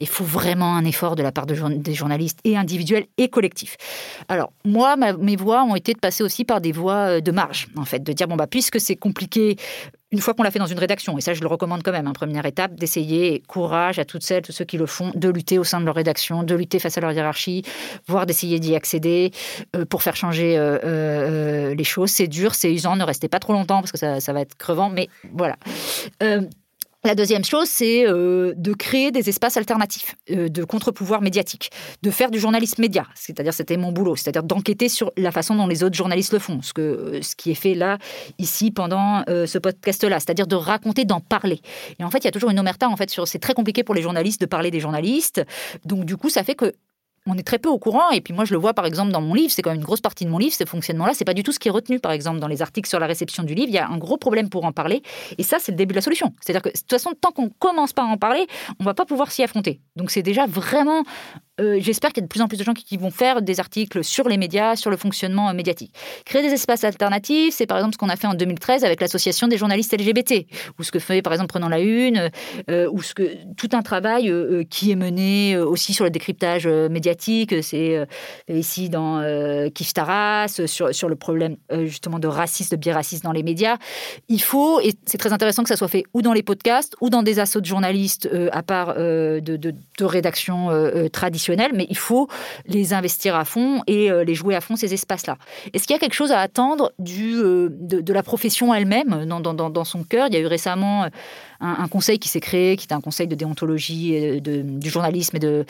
il 0.00 0.06
faut 0.06 0.24
vraiment 0.24 0.76
un 0.76 0.84
effort 0.84 1.16
de 1.16 1.22
la 1.22 1.32
part 1.32 1.46
de, 1.46 1.54
des 1.76 1.94
journalistes 1.94 2.40
et 2.44 2.58
individuels 2.58 3.06
et 3.16 3.30
collectifs. 3.30 3.78
Alors 4.28 4.52
moi, 4.66 4.96
mes 4.96 5.36
voix 5.36 5.64
ont 5.64 5.76
été 5.76 5.94
de 5.94 5.98
passer 5.98 6.22
aussi 6.22 6.44
par 6.44 6.60
des 6.60 6.72
voies 6.72 6.92
euh, 7.08 7.20
de 7.22 7.30
marge, 7.30 7.68
en 7.78 7.86
fait, 7.86 8.02
de 8.02 8.12
dire 8.12 8.28
bon 8.28 8.36
bah 8.36 8.46
puisque 8.46 8.78
c'est 8.78 8.96
compliqué 8.96 9.56
une 10.10 10.20
fois 10.20 10.34
qu'on 10.34 10.42
l'a 10.42 10.50
fait 10.50 10.58
dans 10.58 10.66
une 10.66 10.78
rédaction, 10.78 11.18
et 11.18 11.20
ça 11.20 11.34
je 11.34 11.40
le 11.40 11.46
recommande 11.46 11.82
quand 11.82 11.92
même, 11.92 12.06
hein, 12.06 12.12
première 12.12 12.46
étape, 12.46 12.74
d'essayer, 12.74 13.42
courage 13.46 13.98
à 13.98 14.04
toutes 14.04 14.22
celles, 14.22 14.42
tous 14.42 14.52
ceux 14.52 14.64
qui 14.64 14.78
le 14.78 14.86
font, 14.86 15.12
de 15.14 15.28
lutter 15.28 15.58
au 15.58 15.64
sein 15.64 15.80
de 15.80 15.86
leur 15.86 15.94
rédaction, 15.94 16.42
de 16.42 16.54
lutter 16.54 16.78
face 16.78 16.96
à 16.96 17.00
leur 17.00 17.12
hiérarchie, 17.12 17.62
voire 18.06 18.24
d'essayer 18.24 18.58
d'y 18.58 18.74
accéder 18.74 19.32
euh, 19.76 19.84
pour 19.84 20.02
faire 20.02 20.16
changer 20.16 20.56
euh, 20.56 20.78
euh, 20.84 21.74
les 21.74 21.84
choses. 21.84 22.10
C'est 22.10 22.28
dur, 22.28 22.54
c'est 22.54 22.72
usant, 22.72 22.96
ne 22.96 23.04
restez 23.04 23.28
pas 23.28 23.38
trop 23.38 23.52
longtemps 23.52 23.80
parce 23.80 23.92
que 23.92 23.98
ça, 23.98 24.20
ça 24.20 24.32
va 24.32 24.40
être 24.40 24.56
crevant, 24.56 24.88
mais 24.88 25.08
voilà. 25.32 25.56
La 27.04 27.14
deuxième 27.14 27.44
chose, 27.44 27.68
c'est 27.68 28.08
euh, 28.08 28.54
de 28.56 28.72
créer 28.72 29.12
des 29.12 29.28
espaces 29.28 29.56
alternatifs 29.56 30.16
euh, 30.30 30.48
de 30.48 30.64
contre-pouvoir 30.64 31.20
médiatique, 31.20 31.70
de 32.02 32.10
faire 32.10 32.28
du 32.28 32.40
journalisme 32.40 32.82
média, 32.82 33.06
c'est-à-dire 33.14 33.54
c'était 33.54 33.76
mon 33.76 33.92
boulot, 33.92 34.16
c'est-à-dire 34.16 34.42
d'enquêter 34.42 34.88
sur 34.88 35.12
la 35.16 35.30
façon 35.30 35.54
dont 35.54 35.68
les 35.68 35.84
autres 35.84 35.94
journalistes 35.94 36.32
le 36.32 36.40
font, 36.40 36.60
ce, 36.60 36.72
que, 36.72 36.82
euh, 36.82 37.22
ce 37.22 37.36
qui 37.36 37.52
est 37.52 37.54
fait 37.54 37.74
là, 37.74 37.98
ici, 38.38 38.72
pendant 38.72 39.22
ce 39.28 39.58
podcast-là, 39.58 40.18
c'est-à-dire 40.18 40.48
de 40.48 40.56
raconter, 40.56 41.04
d'en 41.04 41.20
parler. 41.20 41.60
Et 42.00 42.04
en 42.04 42.10
fait, 42.10 42.18
il 42.18 42.24
y 42.24 42.28
a 42.28 42.32
toujours 42.32 42.50
une 42.50 42.58
omerta, 42.58 42.88
en 42.88 42.96
fait, 42.96 43.10
sur 43.10 43.28
c'est 43.28 43.38
très 43.38 43.54
compliqué 43.54 43.84
pour 43.84 43.94
les 43.94 44.02
journalistes 44.02 44.40
de 44.40 44.46
parler 44.46 44.72
des 44.72 44.80
journalistes, 44.80 45.42
donc 45.84 46.04
du 46.04 46.16
coup, 46.16 46.30
ça 46.30 46.42
fait 46.42 46.56
que 46.56 46.72
on 47.28 47.36
est 47.36 47.42
très 47.42 47.58
peu 47.58 47.68
au 47.68 47.78
courant. 47.78 48.10
Et 48.10 48.20
puis 48.20 48.34
moi, 48.34 48.44
je 48.44 48.52
le 48.52 48.58
vois 48.58 48.74
par 48.74 48.86
exemple 48.86 49.12
dans 49.12 49.20
mon 49.20 49.34
livre, 49.34 49.52
c'est 49.52 49.62
quand 49.62 49.70
même 49.70 49.78
une 49.78 49.84
grosse 49.84 50.00
partie 50.00 50.24
de 50.24 50.30
mon 50.30 50.38
livre, 50.38 50.54
ce 50.54 50.64
fonctionnement-là. 50.64 51.12
C'est 51.14 51.24
pas 51.24 51.34
du 51.34 51.42
tout 51.42 51.52
ce 51.52 51.58
qui 51.58 51.68
est 51.68 51.70
retenu, 51.70 52.00
par 52.00 52.12
exemple, 52.12 52.40
dans 52.40 52.48
les 52.48 52.62
articles 52.62 52.88
sur 52.88 52.98
la 52.98 53.06
réception 53.06 53.42
du 53.42 53.54
livre. 53.54 53.68
Il 53.68 53.74
y 53.74 53.78
a 53.78 53.88
un 53.88 53.98
gros 53.98 54.16
problème 54.16 54.48
pour 54.48 54.64
en 54.64 54.72
parler. 54.72 55.02
Et 55.36 55.42
ça, 55.42 55.58
c'est 55.60 55.72
le 55.72 55.76
début 55.76 55.92
de 55.92 55.98
la 55.98 56.02
solution. 56.02 56.32
C'est-à-dire 56.40 56.62
que 56.62 56.68
de 56.68 56.78
toute 56.78 56.90
façon, 56.90 57.12
tant 57.20 57.30
qu'on 57.30 57.50
commence 57.50 57.92
pas 57.92 58.02
à 58.02 58.06
en 58.06 58.16
parler, 58.16 58.46
on 58.80 58.84
va 58.84 58.94
pas 58.94 59.04
pouvoir 59.04 59.30
s'y 59.30 59.42
affronter. 59.42 59.80
Donc 59.96 60.10
c'est 60.10 60.22
déjà 60.22 60.46
vraiment 60.46 61.02
euh, 61.60 61.78
j'espère 61.80 62.12
qu'il 62.12 62.22
y 62.22 62.24
a 62.24 62.26
de 62.26 62.28
plus 62.28 62.42
en 62.42 62.48
plus 62.48 62.56
de 62.56 62.64
gens 62.64 62.74
qui, 62.74 62.96
vont 62.96 63.10
faire 63.10 63.42
des 63.42 63.60
articles 63.60 64.02
sur 64.02 64.28
les 64.28 64.36
médias, 64.36 64.74
sur 64.76 64.90
le 64.90 64.96
fonctionnement 64.96 65.48
euh, 65.48 65.52
médiatique. 65.52 65.92
Créer 66.24 66.42
des 66.42 66.52
espaces 66.52 66.84
alternatifs, 66.84 67.54
c'est 67.54 67.66
par 67.66 67.78
exemple 67.78 67.94
ce 67.94 67.98
qu'on 67.98 68.08
a 68.08 68.16
fait 68.16 68.26
en 68.26 68.34
2013 68.34 68.84
avec 68.84 69.00
l'association 69.00 69.46
des 69.46 69.56
journalistes 69.56 69.92
LGBT, 69.92 70.46
ou 70.78 70.82
ce 70.82 70.90
que 70.90 70.98
fait 70.98 71.22
par 71.22 71.32
exemple 71.32 71.48
Prenons 71.48 71.68
la 71.68 71.80
Une, 71.80 72.30
euh, 72.70 72.88
ou 72.90 73.00
tout 73.56 73.68
un 73.72 73.82
travail 73.82 74.32
qui 74.68 74.90
est 74.90 74.96
mené 74.96 75.56
aussi 75.56 75.94
sur 75.94 76.04
le 76.04 76.10
décryptage 76.10 76.66
médiatique. 76.66 77.54
C'est 77.62 78.06
ici 78.48 78.90
dans 78.90 79.22
Kif 79.74 79.94
Taras 79.94 80.60
sur, 80.66 81.08
le 81.08 81.16
problème 81.16 81.56
justement 81.84 82.18
de 82.18 82.28
racisme, 82.28 82.76
de 82.76 82.80
biracisme 82.80 83.24
dans 83.24 83.32
les 83.32 83.42
médias. 83.42 83.78
Il 84.28 84.42
faut, 84.42 84.80
et 84.80 84.92
c'est 85.06 85.16
très 85.16 85.32
intéressant 85.32 85.62
que 85.62 85.70
ça 85.70 85.76
soit 85.76 85.88
fait 85.88 86.04
ou 86.12 86.20
dans 86.20 86.34
les 86.34 86.42
podcasts, 86.42 86.96
ou 87.00 87.08
dans 87.08 87.22
des 87.22 87.38
assauts 87.38 87.60
de 87.60 87.66
journalistes 87.66 88.28
à 88.52 88.62
part 88.62 88.94
de, 88.94 89.40
de, 89.40 89.56
de 89.56 90.04
rédaction 90.04 90.68
mais 91.56 91.86
il 91.88 91.96
faut 91.96 92.28
les 92.66 92.92
investir 92.92 93.34
à 93.34 93.44
fond 93.44 93.82
et 93.86 94.10
euh, 94.10 94.24
les 94.24 94.34
jouer 94.34 94.54
à 94.54 94.60
fond, 94.60 94.76
ces 94.76 94.92
espaces-là. 94.94 95.38
Est-ce 95.72 95.86
qu'il 95.86 95.94
y 95.94 95.96
a 95.96 96.00
quelque 96.00 96.14
chose 96.14 96.32
à 96.32 96.40
attendre 96.40 96.92
euh, 97.00 97.68
de, 97.70 98.12
la 98.12 98.22
profession 98.22 98.74
elle-même 98.74 99.24
dans, 99.26 99.40
dans, 99.40 99.84
son 99.84 100.04
cœur? 100.04 100.28
Il 100.28 100.34
y 100.34 100.36
a 100.36 100.40
eu 100.40 100.46
récemment 100.46 101.04
euh, 101.04 101.08
un, 101.60 101.88
conseil 101.88 102.18
qui 102.18 102.28
s'est 102.28 102.40
créé, 102.40 102.76
qui 102.76 102.86
est 102.86 102.92
un 102.92 103.00
conseil 103.00 103.26
de 103.26 103.34
déontologie 103.34 104.40
de, 104.40 104.62
du 104.62 104.90
journalisme 104.90 105.36
et 105.36 105.40
de, 105.40 105.64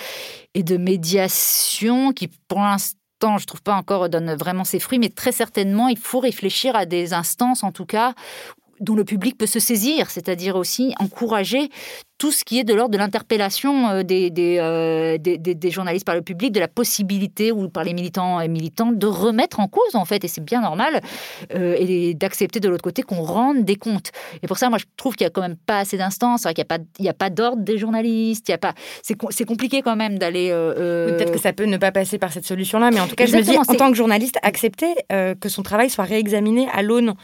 et 0.55 0.63
de 0.63 0.77
médiation, 0.77 2.13
qui 2.13 2.29
pour 2.49 2.61
l'instant 2.61 2.99
je 3.39 3.47
trouve 3.47 3.63
pas 3.63 3.75
encore 3.75 4.09
donne 4.09 4.35
vraiment 4.35 4.65
ses 4.65 4.79
fruits, 4.79 4.99
mais 4.99 5.09
très 5.09 5.33
certainement, 5.33 5.89
il 5.89 5.99
faut 5.99 6.21
réfléchir 6.21 6.77
à 6.77 6.87
des 6.87 7.13
instances, 7.13 7.65
en 7.65 7.73
tout 7.73 7.87
cas, 7.87 8.15
dont 8.81 8.95
le 8.95 9.05
public 9.05 9.37
peut 9.37 9.47
se 9.47 9.61
saisir, 9.61 10.11
c'est-à-dire 10.11 10.57
aussi 10.57 10.95
encourager 10.99 11.71
tout 12.19 12.33
ce 12.33 12.45
qui 12.45 12.59
est 12.59 12.65
de 12.65 12.75
l'ordre 12.75 12.91
de 12.91 12.99
l'interpellation 12.99 13.91
euh, 13.91 14.03
euh, 14.03 15.19
des, 15.19 15.39
des, 15.39 15.71
journalistes 15.71 16.05
par 16.05 16.17
le 16.17 16.23
public, 16.23 16.51
de 16.51 16.59
la 16.59 16.67
possibilité 16.67 17.53
ou 17.53 17.69
par 17.69 17.85
les 17.85 17.95
militants 17.95 18.41
et 18.41 18.49
militantes 18.49 18.99
de 18.99 19.07
remettre 19.07 19.61
en 19.61 19.69
cause, 19.69 19.95
en 19.95 20.05
fait, 20.05 20.25
et 20.25 20.29
c'est 20.29 20.45
bien 20.45 20.61
normal, 20.61 21.01
euh, 21.55 21.77
et 21.79 22.15
d'accepter 22.15 22.59
de 22.59 22.69
l'autre 22.69 22.83
côté 22.83 23.03
qu'on 23.03 23.23
rende 23.23 23.65
des 23.65 23.77
comptes. 23.77 24.11
Et 24.43 24.49
pour 24.49 24.59
ça, 24.59 24.69
moi, 24.69 24.79
je 24.79 24.85
trouve 24.97 25.15
qu'il 25.15 25.25
n'y 25.25 25.29
a 25.29 25.31
quand 25.31 25.43
même 25.43 25.57
pas 25.57 25.79
assez 25.79 25.97
d'instances, 25.97 26.43
qu'il 26.43 26.65
n'y 27.01 27.09
a 27.09 27.13
pas, 27.13 27.27
pas 27.27 27.31
d'ordre 27.31 27.63
des 27.63 27.79
journalistes, 27.79 28.49
il 28.49 28.53
y 28.53 28.55
a 28.55 28.59
pas, 28.59 28.75
c'est 29.03 29.45
compliqué 29.45 29.83
quand 29.83 29.97
même 29.97 30.19
d'aller... 30.19 30.49
Peut-être 30.49 31.33
que 31.33 31.39
ça 31.39 31.53
peut 31.53 31.67
ne 31.67 31.77
pas 31.77 31.93
passer 31.93 32.19
par 32.19 32.33
cette 32.33 32.47
solution-là, 32.47 32.91
mais 32.91 33.01
en 33.01 33.07
tout 33.07 33.15
cas, 33.15 33.27
je 33.27 33.37
me 33.37 33.43
dis, 33.43 33.57
en 33.57 33.63
tant 33.63 33.91
que 33.91 33.97
journaliste, 33.97 34.39
accepter 34.43 34.93
que 35.09 35.49
son 35.49 35.63
travail 35.63 35.89
soit 35.89 36.05
réexaminé 36.05 36.69
à 36.73 36.83
l'aune 36.83 37.15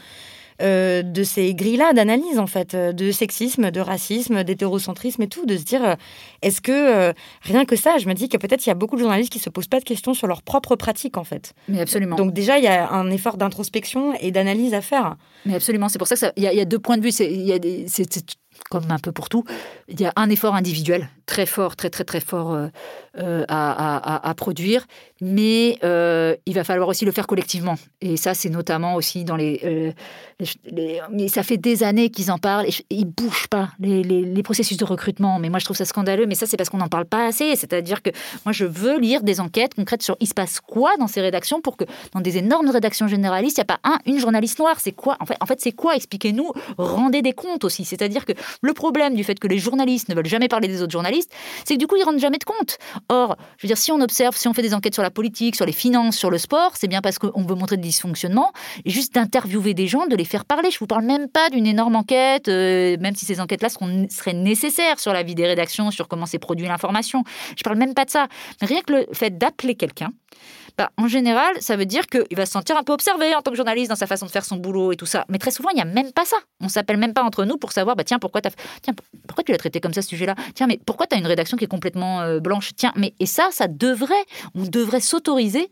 euh, 0.61 1.01
de 1.01 1.23
ces 1.23 1.53
grilles-là 1.53 1.93
d'analyse, 1.93 2.39
en 2.39 2.47
fait, 2.47 2.73
euh, 2.73 2.93
de 2.93 3.11
sexisme, 3.11 3.71
de 3.71 3.79
racisme, 3.79 4.43
d'hétérocentrisme 4.43 5.21
et 5.21 5.27
tout, 5.27 5.45
de 5.45 5.57
se 5.57 5.63
dire, 5.63 5.83
euh, 5.83 5.95
est-ce 6.41 6.61
que, 6.61 7.13
rien 7.41 7.65
que 7.65 7.75
ça, 7.75 7.97
je 7.97 8.07
me 8.07 8.13
dis 8.13 8.29
que 8.29 8.37
peut-être 8.37 8.65
il 8.65 8.69
y 8.69 8.71
a 8.71 8.75
beaucoup 8.75 8.95
de 8.95 9.01
journalistes 9.01 9.31
qui 9.31 9.39
se 9.39 9.49
posent 9.49 9.67
pas 9.67 9.79
de 9.79 9.83
questions 9.83 10.13
sur 10.13 10.27
leur 10.27 10.41
propre 10.41 10.75
pratique, 10.75 11.17
en 11.17 11.23
fait. 11.23 11.53
Mais 11.67 11.81
absolument. 11.81 12.15
Donc 12.15 12.33
déjà, 12.33 12.57
il 12.57 12.63
y 12.63 12.67
a 12.67 12.89
un 12.91 13.11
effort 13.11 13.37
d'introspection 13.37 14.13
et 14.19 14.31
d'analyse 14.31 14.73
à 14.73 14.81
faire. 14.81 15.17
Mais 15.45 15.55
absolument, 15.55 15.89
c'est 15.89 15.99
pour 15.99 16.07
ça 16.07 16.15
qu'il 16.15 16.43
y, 16.43 16.47
y, 16.47 16.61
a 16.61 16.65
deux 16.65 16.79
points 16.79 16.97
de 16.97 17.03
vue. 17.03 17.11
C'est 17.11 17.27
comme 18.69 18.89
un 18.89 18.99
peu 18.99 19.11
pour 19.11 19.29
tout, 19.29 19.43
il 19.87 19.99
y 19.99 20.05
a 20.05 20.13
un 20.15 20.29
effort 20.29 20.55
individuel 20.55 21.09
très 21.25 21.45
fort, 21.45 21.75
très 21.75 21.89
très 21.89 22.03
très 22.03 22.19
fort 22.19 22.53
euh, 22.53 22.67
euh, 23.17 23.45
à, 23.47 24.33
produire, 24.35 24.85
mais 25.21 25.77
euh, 25.83 26.35
il 26.45 26.53
va 26.53 26.63
falloir 26.63 26.89
aussi 26.89 27.05
le 27.05 27.11
faire 27.11 27.27
collectivement. 27.27 27.75
Et 28.01 28.17
ça, 28.17 28.33
c'est 28.33 28.49
notamment 28.49 28.95
aussi 28.95 29.23
dans 29.23 29.35
les, 29.35 29.93
Mais 31.11 31.27
ça 31.29 31.43
fait 31.43 31.57
des 31.57 31.83
années 31.83 32.09
qu'ils 32.09 32.31
en 32.31 32.37
parlent, 32.37 32.67
et 32.67 32.73
ils 32.89 33.05
bougent 33.05 33.47
pas 33.47 33.69
les, 33.79 34.43
processus 34.43 34.77
de 34.77 34.85
recrutement. 34.85 35.39
Mais 35.39 35.49
moi, 35.49 35.59
je 35.59 35.65
trouve 35.65 35.77
ça 35.77 35.85
scandaleux, 35.85 36.25
mais 36.25 36.35
ça, 36.35 36.45
c'est 36.45 36.57
parce 36.57 36.69
qu'on 36.69 36.77
n'en 36.77 36.89
parle 36.89 37.05
pas 37.05 37.25
assez. 37.25 37.55
C'est-à-dire 37.55 38.01
que 38.01 38.09
moi, 38.45 38.51
je 38.51 38.65
veux 38.65 38.99
lire 38.99 39.23
des 39.23 39.39
enquêtes 39.39 39.73
concrètes 39.73 40.03
sur 40.03 40.17
il 40.19 40.27
se 40.27 40.33
passe 40.33 40.59
quoi 40.59 40.91
dans 40.99 41.07
ces 41.07 41.21
rédactions 41.21 41.61
pour 41.61 41.77
que 41.77 41.85
dans 42.13 42.21
des 42.21 42.37
énormes 42.37 42.69
rédactions 42.69 43.07
généralistes, 43.07 43.57
il 43.57 43.61
n'y 43.61 43.71
a 43.71 43.77
pas 43.77 43.79
un, 43.83 43.97
une 44.05 44.19
journaliste 44.19 44.59
noire. 44.59 44.79
C'est 44.79 44.91
quoi 44.91 45.17
en 45.19 45.45
fait 45.45 45.61
c'est 45.61 45.71
quoi? 45.71 45.95
Expliquez-nous, 45.95 46.51
rendez 46.77 47.21
des 47.21 47.33
comptes 47.33 47.63
aussi. 47.63 47.85
C'est-à-dire 47.85 48.25
que 48.25 48.33
le 48.61 48.73
problème 48.73 49.15
du 49.15 49.23
fait 49.23 49.39
que 49.39 49.47
les 49.47 49.57
journalistes 49.57 50.09
ne 50.09 50.15
veulent 50.15 50.25
jamais 50.25 50.47
parler 50.47 50.67
des 50.67 50.81
autres 50.81 50.91
journalistes, 50.91 51.14
c'est 51.65 51.75
que 51.75 51.79
du 51.79 51.87
coup, 51.87 51.95
ils 51.97 52.03
rendent 52.03 52.19
jamais 52.19 52.37
de 52.37 52.43
compte. 52.43 52.77
Or, 53.09 53.37
je 53.57 53.65
veux 53.65 53.67
dire, 53.67 53.77
si 53.77 53.91
on 53.91 54.01
observe, 54.01 54.35
si 54.35 54.47
on 54.47 54.53
fait 54.53 54.61
des 54.61 54.73
enquêtes 54.73 54.93
sur 54.93 55.03
la 55.03 55.11
politique, 55.11 55.55
sur 55.55 55.65
les 55.65 55.71
finances, 55.71 56.15
sur 56.15 56.29
le 56.29 56.37
sport, 56.37 56.71
c'est 56.75 56.87
bien 56.87 57.01
parce 57.01 57.19
qu'on 57.19 57.43
veut 57.43 57.55
montrer 57.55 57.77
des 57.77 57.83
dysfonctionnements, 57.83 58.51
et 58.83 58.89
juste 58.89 59.13
d'interviewer 59.13 59.73
des 59.73 59.87
gens, 59.87 60.05
de 60.07 60.15
les 60.15 60.25
faire 60.25 60.45
parler. 60.45 60.71
Je 60.71 60.79
vous 60.79 60.87
parle 60.87 61.05
même 61.05 61.27
pas 61.29 61.49
d'une 61.49 61.67
énorme 61.67 61.95
enquête, 61.95 62.47
euh, 62.47 62.97
même 62.99 63.15
si 63.15 63.25
ces 63.25 63.39
enquêtes-là 63.39 63.69
seraient 63.69 64.33
nécessaires 64.33 64.99
sur 64.99 65.13
la 65.13 65.23
vie 65.23 65.35
des 65.35 65.45
rédactions, 65.45 65.91
sur 65.91 66.07
comment 66.07 66.25
s'est 66.25 66.39
produit 66.39 66.67
l'information. 66.67 67.23
Je 67.57 67.63
parle 67.63 67.77
même 67.77 67.93
pas 67.93 68.05
de 68.05 68.09
ça. 68.09 68.27
Mais 68.61 68.67
rien 68.67 68.81
que 68.81 68.93
le 68.93 69.05
fait 69.13 69.37
d'appeler 69.37 69.75
quelqu'un, 69.75 70.09
bah, 70.77 70.91
en 70.97 71.07
général, 71.07 71.53
ça 71.59 71.77
veut 71.77 71.85
dire 71.85 72.05
qu'il 72.07 72.35
va 72.35 72.45
se 72.45 72.51
sentir 72.51 72.75
un 72.77 72.83
peu 72.83 72.91
observé 72.91 73.33
en 73.33 73.41
tant 73.41 73.51
que 73.51 73.57
journaliste 73.57 73.89
dans 73.89 73.95
sa 73.95 74.07
façon 74.07 74.25
de 74.25 74.31
faire 74.31 74.43
son 74.43 74.57
boulot 74.57 74.91
et 74.91 74.95
tout 74.95 75.05
ça. 75.05 75.25
Mais 75.29 75.37
très 75.37 75.51
souvent, 75.51 75.69
il 75.69 75.75
n'y 75.75 75.81
a 75.81 75.85
même 75.85 76.11
pas 76.11 76.25
ça. 76.25 76.37
On 76.61 76.67
s'appelle 76.67 76.97
même 76.97 77.13
pas 77.13 77.23
entre 77.23 77.45
nous 77.45 77.57
pour 77.57 77.71
savoir, 77.71 77.95
bah, 77.95 78.03
tiens, 78.03 78.19
pourquoi, 78.19 78.41
as... 78.45 78.51
tiens, 78.81 78.93
pourquoi 79.27 79.43
tu 79.43 79.51
l'as 79.51 79.57
traité 79.57 79.79
comme 79.79 79.93
ça, 79.93 80.01
ce 80.01 80.09
sujet-là? 80.09 80.35
Tiens, 80.53 80.67
mais 80.67 80.79
pourquoi 80.85 81.07
tu 81.07 81.15
as 81.15 81.19
une 81.19 81.27
rédaction 81.27 81.55
qui 81.57 81.63
est 81.63 81.69
complètement 81.69 82.21
euh, 82.21 82.39
blanche? 82.39 82.71
Tiens, 82.75 82.91
mais 82.95 83.13
et 83.19 83.25
ça, 83.25 83.49
ça 83.51 83.67
devrait, 83.67 84.13
on 84.53 84.63
devrait 84.63 84.99
s'autoriser 84.99 85.69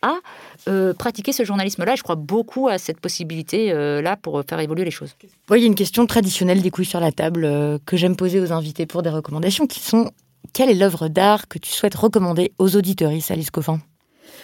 à 0.00 0.14
euh, 0.68 0.94
pratiquer 0.94 1.32
ce 1.32 1.44
journalisme-là. 1.44 1.94
Je 1.94 2.02
crois 2.02 2.16
beaucoup 2.16 2.68
à 2.68 2.78
cette 2.78 3.00
possibilité-là 3.00 4.12
euh, 4.12 4.16
pour 4.22 4.42
faire 4.48 4.60
évoluer 4.60 4.84
les 4.84 4.90
choses. 4.90 5.14
il 5.50 5.58
y 5.58 5.64
a 5.64 5.66
une 5.66 5.74
question 5.74 6.06
traditionnelle 6.06 6.62
des 6.62 6.70
couilles 6.70 6.84
sur 6.84 7.00
la 7.00 7.12
table 7.12 7.80
que 7.84 7.96
j'aime 7.96 8.16
poser 8.16 8.40
aux 8.40 8.52
invités 8.52 8.86
pour 8.86 9.02
des 9.02 9.10
recommandations 9.10 9.66
qui 9.66 9.80
sont 9.80 10.10
quelle 10.52 10.70
est 10.70 10.74
l'œuvre 10.74 11.08
d'art 11.08 11.48
que 11.48 11.58
tu 11.58 11.70
souhaites 11.70 11.94
recommander 11.94 12.52
aux 12.58 12.76
auditeuristes, 12.76 13.30
Alice 13.30 13.50
Coffin? 13.50 13.80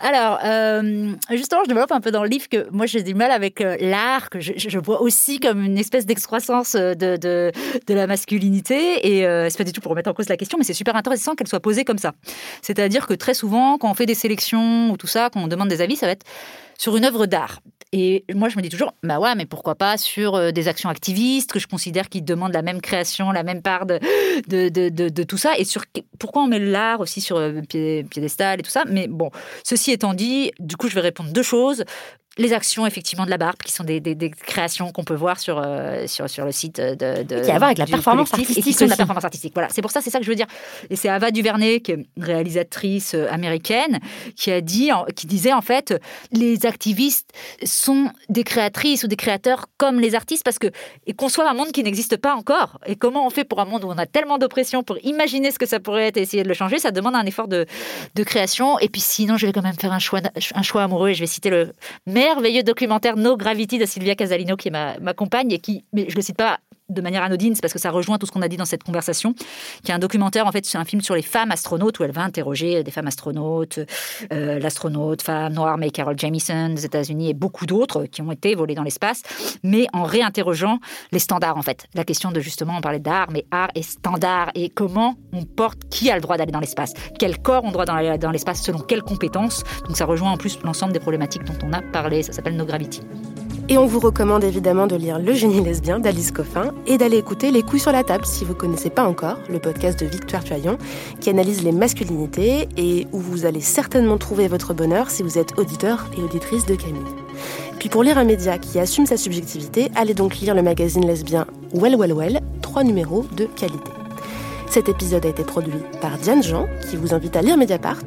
alors, 0.00 0.38
euh, 0.44 1.12
justement, 1.30 1.62
je 1.64 1.68
développe 1.68 1.90
un 1.90 2.00
peu 2.00 2.12
dans 2.12 2.22
le 2.22 2.28
livre 2.28 2.48
que 2.48 2.68
moi, 2.70 2.86
j'ai 2.86 3.02
du 3.02 3.14
mal 3.14 3.32
avec 3.32 3.60
euh, 3.60 3.76
l'art, 3.80 4.30
que 4.30 4.38
je, 4.38 4.78
vois 4.78 5.02
aussi 5.02 5.40
comme 5.40 5.64
une 5.64 5.76
espèce 5.76 6.06
d'excroissance 6.06 6.76
euh, 6.76 6.94
de, 6.94 7.16
de, 7.16 7.94
la 7.94 8.06
masculinité. 8.06 9.06
Et 9.08 9.22
c'est 9.50 9.58
pas 9.58 9.64
du 9.64 9.72
tout 9.72 9.80
pour 9.80 9.90
remettre 9.90 10.10
en 10.10 10.14
cause 10.14 10.28
la 10.28 10.36
question, 10.36 10.56
mais 10.56 10.64
c'est 10.64 10.72
super 10.72 10.94
intéressant 10.94 11.34
qu'elle 11.34 11.48
soit 11.48 11.60
posée 11.60 11.84
comme 11.84 11.98
ça. 11.98 12.12
C'est-à-dire 12.62 13.06
que 13.06 13.14
très 13.14 13.34
souvent, 13.34 13.76
quand 13.76 13.90
on 13.90 13.94
fait 13.94 14.06
des 14.06 14.14
sélections 14.14 14.90
ou 14.90 14.96
tout 14.96 15.08
ça, 15.08 15.30
quand 15.32 15.40
on 15.40 15.48
demande 15.48 15.68
des 15.68 15.80
avis, 15.80 15.96
ça 15.96 16.06
va 16.06 16.12
être 16.12 16.24
sur 16.78 16.96
une 16.96 17.04
œuvre 17.04 17.26
d'art. 17.26 17.60
Et 17.92 18.24
moi, 18.34 18.50
je 18.50 18.56
me 18.56 18.62
dis 18.62 18.68
toujours, 18.68 18.92
bah 19.02 19.18
ouais, 19.18 19.34
mais 19.34 19.46
pourquoi 19.46 19.74
pas 19.74 19.96
sur 19.96 20.34
euh, 20.34 20.50
des 20.50 20.68
actions 20.68 20.90
activistes 20.90 21.52
que 21.52 21.58
je 21.58 21.66
considère 21.66 22.10
qui 22.10 22.20
demandent 22.20 22.52
la 22.52 22.60
même 22.60 22.82
création, 22.82 23.32
la 23.32 23.42
même 23.42 23.62
part 23.62 23.86
de, 23.86 23.98
de, 24.46 24.68
de, 24.68 25.22
tout 25.22 25.38
ça. 25.38 25.56
Et 25.56 25.64
sur 25.64 25.84
pourquoi 26.18 26.42
on 26.42 26.48
met 26.48 26.58
l'art 26.58 27.00
aussi 27.00 27.22
sur 27.22 27.38
euh, 27.38 27.62
piédestal 27.62 28.60
et 28.60 28.62
tout 28.62 28.70
ça? 28.70 28.84
Mais 28.86 29.08
bon, 29.08 29.30
ceci 29.64 29.87
étant 29.92 30.14
dit, 30.14 30.52
du 30.58 30.76
coup, 30.76 30.88
je 30.88 30.94
vais 30.94 31.00
répondre 31.00 31.30
deux 31.32 31.42
choses 31.42 31.84
les 32.38 32.52
actions 32.52 32.86
effectivement 32.86 33.24
de 33.24 33.30
la 33.30 33.36
barbe, 33.36 33.56
qui 33.64 33.72
sont 33.72 33.84
des, 33.84 34.00
des, 34.00 34.30
créations 34.30 34.92
qu'on 34.92 35.04
peut 35.04 35.14
voir 35.14 35.38
sur, 35.38 35.60
euh, 35.62 36.06
sur, 36.06 36.30
sur 36.30 36.44
le 36.44 36.52
site 36.52 36.80
de. 36.80 37.22
de 37.22 37.44
qui 37.44 37.50
a 37.50 37.56
à 37.56 37.58
voir 37.58 37.68
avec 37.68 37.78
la 37.78 37.86
performance 37.86 38.32
artistique. 38.32 38.58
Et 38.58 38.62
qui 38.62 38.72
sont 38.72 38.84
de 38.84 38.90
la 38.90 38.96
performance 38.96 39.24
artistique. 39.24 39.52
Voilà, 39.54 39.68
c'est 39.70 39.82
pour 39.82 39.90
ça, 39.90 40.00
c'est 40.00 40.10
ça 40.10 40.18
que 40.18 40.24
je 40.24 40.30
veux 40.30 40.36
dire. 40.36 40.46
Et 40.88 40.96
c'est 40.96 41.08
Ava 41.08 41.30
Duvernay, 41.30 41.80
qui 41.80 41.92
est 41.92 42.06
réalisatrice 42.18 43.14
euh, 43.14 43.26
américaine, 43.30 43.98
qui 44.36 44.50
a 44.50 44.60
dit, 44.60 44.90
qui 45.16 45.26
disait 45.26 45.52
en 45.52 45.60
fait, 45.60 45.94
les 46.32 46.64
activistes 46.64 47.32
sont 47.64 48.10
des 48.28 48.44
créatrices 48.44 49.04
ou 49.04 49.08
des 49.08 49.16
créateurs 49.16 49.66
comme 49.76 50.00
les 50.00 50.14
artistes 50.14 50.44
parce 50.44 50.58
que 50.58 50.68
et 51.06 51.14
conçoivent 51.14 51.48
un 51.48 51.54
monde 51.54 51.72
qui 51.72 51.82
n'existe 51.82 52.16
pas 52.16 52.34
encore. 52.34 52.78
Et 52.86 52.96
comment 52.96 53.26
on 53.26 53.30
fait 53.30 53.44
pour 53.44 53.60
un 53.60 53.64
monde 53.64 53.84
où 53.84 53.88
on 53.88 53.98
a 53.98 54.06
tellement 54.06 54.38
d'oppression 54.38 54.82
pour 54.82 54.96
imaginer 55.02 55.50
ce 55.50 55.58
que 55.58 55.66
ça 55.66 55.80
pourrait 55.80 56.08
être 56.08 56.16
et 56.16 56.22
essayer 56.22 56.42
de 56.42 56.48
le 56.48 56.54
changer, 56.54 56.78
ça 56.78 56.90
demande 56.90 57.16
un 57.16 57.26
effort 57.26 57.48
de, 57.48 57.66
de 58.14 58.22
création. 58.22 58.78
Et 58.78 58.88
puis 58.88 59.00
sinon, 59.00 59.36
je 59.36 59.46
vais 59.46 59.52
quand 59.52 59.62
même 59.62 59.74
faire 59.74 59.92
un 59.92 59.98
choix, 59.98 60.20
un 60.54 60.62
choix 60.62 60.82
amoureux 60.82 61.10
et 61.10 61.14
je 61.14 61.20
vais 61.20 61.26
citer 61.26 61.50
le 61.50 61.72
merveilleux 62.34 62.62
documentaire 62.62 63.16
No 63.16 63.36
Gravity 63.36 63.78
de 63.78 63.86
Sylvia 63.86 64.14
Casalino 64.14 64.56
qui 64.56 64.68
est 64.68 64.70
ma, 64.70 65.14
compagne 65.14 65.50
et 65.52 65.58
qui, 65.58 65.84
mais 65.92 66.06
je 66.08 66.16
le 66.16 66.22
cite 66.22 66.36
pas 66.36 66.58
de 66.88 67.00
manière 67.02 67.22
anodine, 67.22 67.54
c'est 67.54 67.60
parce 67.60 67.72
que 67.72 67.78
ça 67.78 67.90
rejoint 67.90 68.18
tout 68.18 68.26
ce 68.26 68.32
qu'on 68.32 68.42
a 68.42 68.48
dit 68.48 68.56
dans 68.56 68.64
cette 68.64 68.82
conversation, 68.82 69.34
qui 69.82 69.90
est 69.90 69.94
un 69.94 69.98
documentaire, 69.98 70.46
en 70.46 70.52
fait, 70.52 70.64
c'est 70.64 70.78
un 70.78 70.84
film 70.84 71.02
sur 71.02 71.14
les 71.14 71.22
femmes 71.22 71.50
astronautes, 71.50 71.98
où 71.98 72.04
elle 72.04 72.12
va 72.12 72.22
interroger 72.22 72.82
des 72.82 72.90
femmes 72.90 73.06
astronautes, 73.06 73.80
euh, 74.32 74.58
l'astronaute 74.58 75.22
femme 75.22 75.52
noire 75.52 75.76
May 75.76 75.90
Carol 75.90 76.18
Jamison 76.18 76.70
des 76.70 76.84
États-Unis 76.84 77.30
et 77.30 77.34
beaucoup 77.34 77.66
d'autres 77.66 78.04
qui 78.04 78.22
ont 78.22 78.32
été 78.32 78.54
volés 78.54 78.74
dans 78.74 78.82
l'espace, 78.82 79.22
mais 79.62 79.86
en 79.92 80.04
réinterrogeant 80.04 80.78
les 81.12 81.18
standards, 81.18 81.58
en 81.58 81.62
fait. 81.62 81.86
La 81.94 82.04
question 82.04 82.32
de 82.32 82.40
justement, 82.40 82.76
on 82.78 82.80
parlait 82.80 83.00
d'art, 83.00 83.28
mais 83.30 83.44
art 83.50 83.70
et 83.74 83.82
standard, 83.82 84.50
et 84.54 84.70
comment 84.70 85.14
on 85.32 85.44
porte, 85.44 85.88
qui 85.90 86.10
a 86.10 86.14
le 86.14 86.22
droit 86.22 86.36
d'aller 86.36 86.52
dans 86.52 86.60
l'espace, 86.60 86.94
quel 87.18 87.38
corps 87.38 87.64
on 87.64 87.72
doit 87.72 87.84
dans 87.84 88.30
l'espace, 88.30 88.62
selon 88.62 88.78
quelles 88.78 89.02
compétences? 89.02 89.62
Donc 89.86 89.96
ça 89.96 90.06
rejoint 90.06 90.32
en 90.32 90.36
plus 90.36 90.58
l'ensemble 90.64 90.92
des 90.92 91.00
problématiques 91.00 91.44
dont 91.44 91.58
on 91.64 91.72
a 91.72 91.82
parlé, 91.82 92.22
ça 92.22 92.32
s'appelle 92.32 92.56
No 92.56 92.64
Gravity. 92.64 93.02
Et 93.70 93.76
on 93.76 93.84
vous 93.84 94.00
recommande 94.00 94.44
évidemment 94.44 94.86
de 94.86 94.96
lire 94.96 95.18
Le 95.18 95.34
génie 95.34 95.60
lesbien 95.60 95.98
d'Alice 95.98 96.30
Coffin 96.30 96.72
et 96.86 96.96
d'aller 96.96 97.18
écouter 97.18 97.50
Les 97.50 97.62
couilles 97.62 97.80
sur 97.80 97.92
la 97.92 98.02
table 98.02 98.24
si 98.24 98.46
vous 98.46 98.54
ne 98.54 98.58
connaissez 98.58 98.88
pas 98.88 99.06
encore, 99.06 99.36
le 99.50 99.58
podcast 99.58 100.00
de 100.00 100.06
Victoire 100.06 100.42
Tuaillon 100.42 100.78
qui 101.20 101.28
analyse 101.28 101.62
les 101.62 101.72
masculinités 101.72 102.66
et 102.78 103.06
où 103.12 103.18
vous 103.18 103.44
allez 103.44 103.60
certainement 103.60 104.16
trouver 104.16 104.48
votre 104.48 104.72
bonheur 104.72 105.10
si 105.10 105.22
vous 105.22 105.36
êtes 105.36 105.58
auditeur 105.58 106.08
et 106.16 106.22
auditrice 106.22 106.64
de 106.64 106.76
Camille. 106.76 107.02
Puis 107.78 107.90
pour 107.90 108.02
lire 108.02 108.16
un 108.16 108.24
média 108.24 108.56
qui 108.56 108.78
assume 108.78 109.04
sa 109.04 109.18
subjectivité, 109.18 109.90
allez 109.94 110.14
donc 110.14 110.38
lire 110.38 110.54
le 110.54 110.62
magazine 110.62 111.06
lesbien 111.06 111.46
Well 111.74 111.96
Well 111.96 112.14
Well, 112.14 112.40
trois 112.62 112.84
numéros 112.84 113.26
de 113.36 113.44
qualité. 113.44 113.90
Cet 114.70 114.88
épisode 114.88 115.26
a 115.26 115.28
été 115.28 115.44
produit 115.44 115.82
par 116.00 116.16
Diane 116.16 116.42
Jean, 116.42 116.66
qui 116.88 116.96
vous 116.96 117.12
invite 117.12 117.36
à 117.36 117.42
lire 117.42 117.58
Mediapart, 117.58 118.04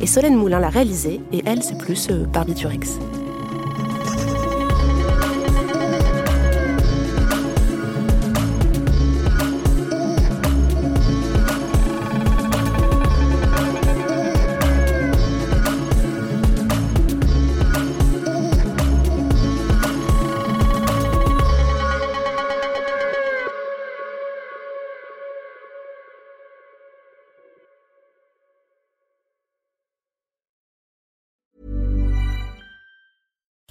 et 0.00 0.06
Solène 0.06 0.36
Moulin 0.36 0.58
l'a 0.58 0.70
réalisé, 0.70 1.20
et 1.32 1.42
elle, 1.44 1.62
c'est 1.62 1.78
plus 1.78 2.08
euh, 2.10 2.24
Barbiturix. 2.24 2.98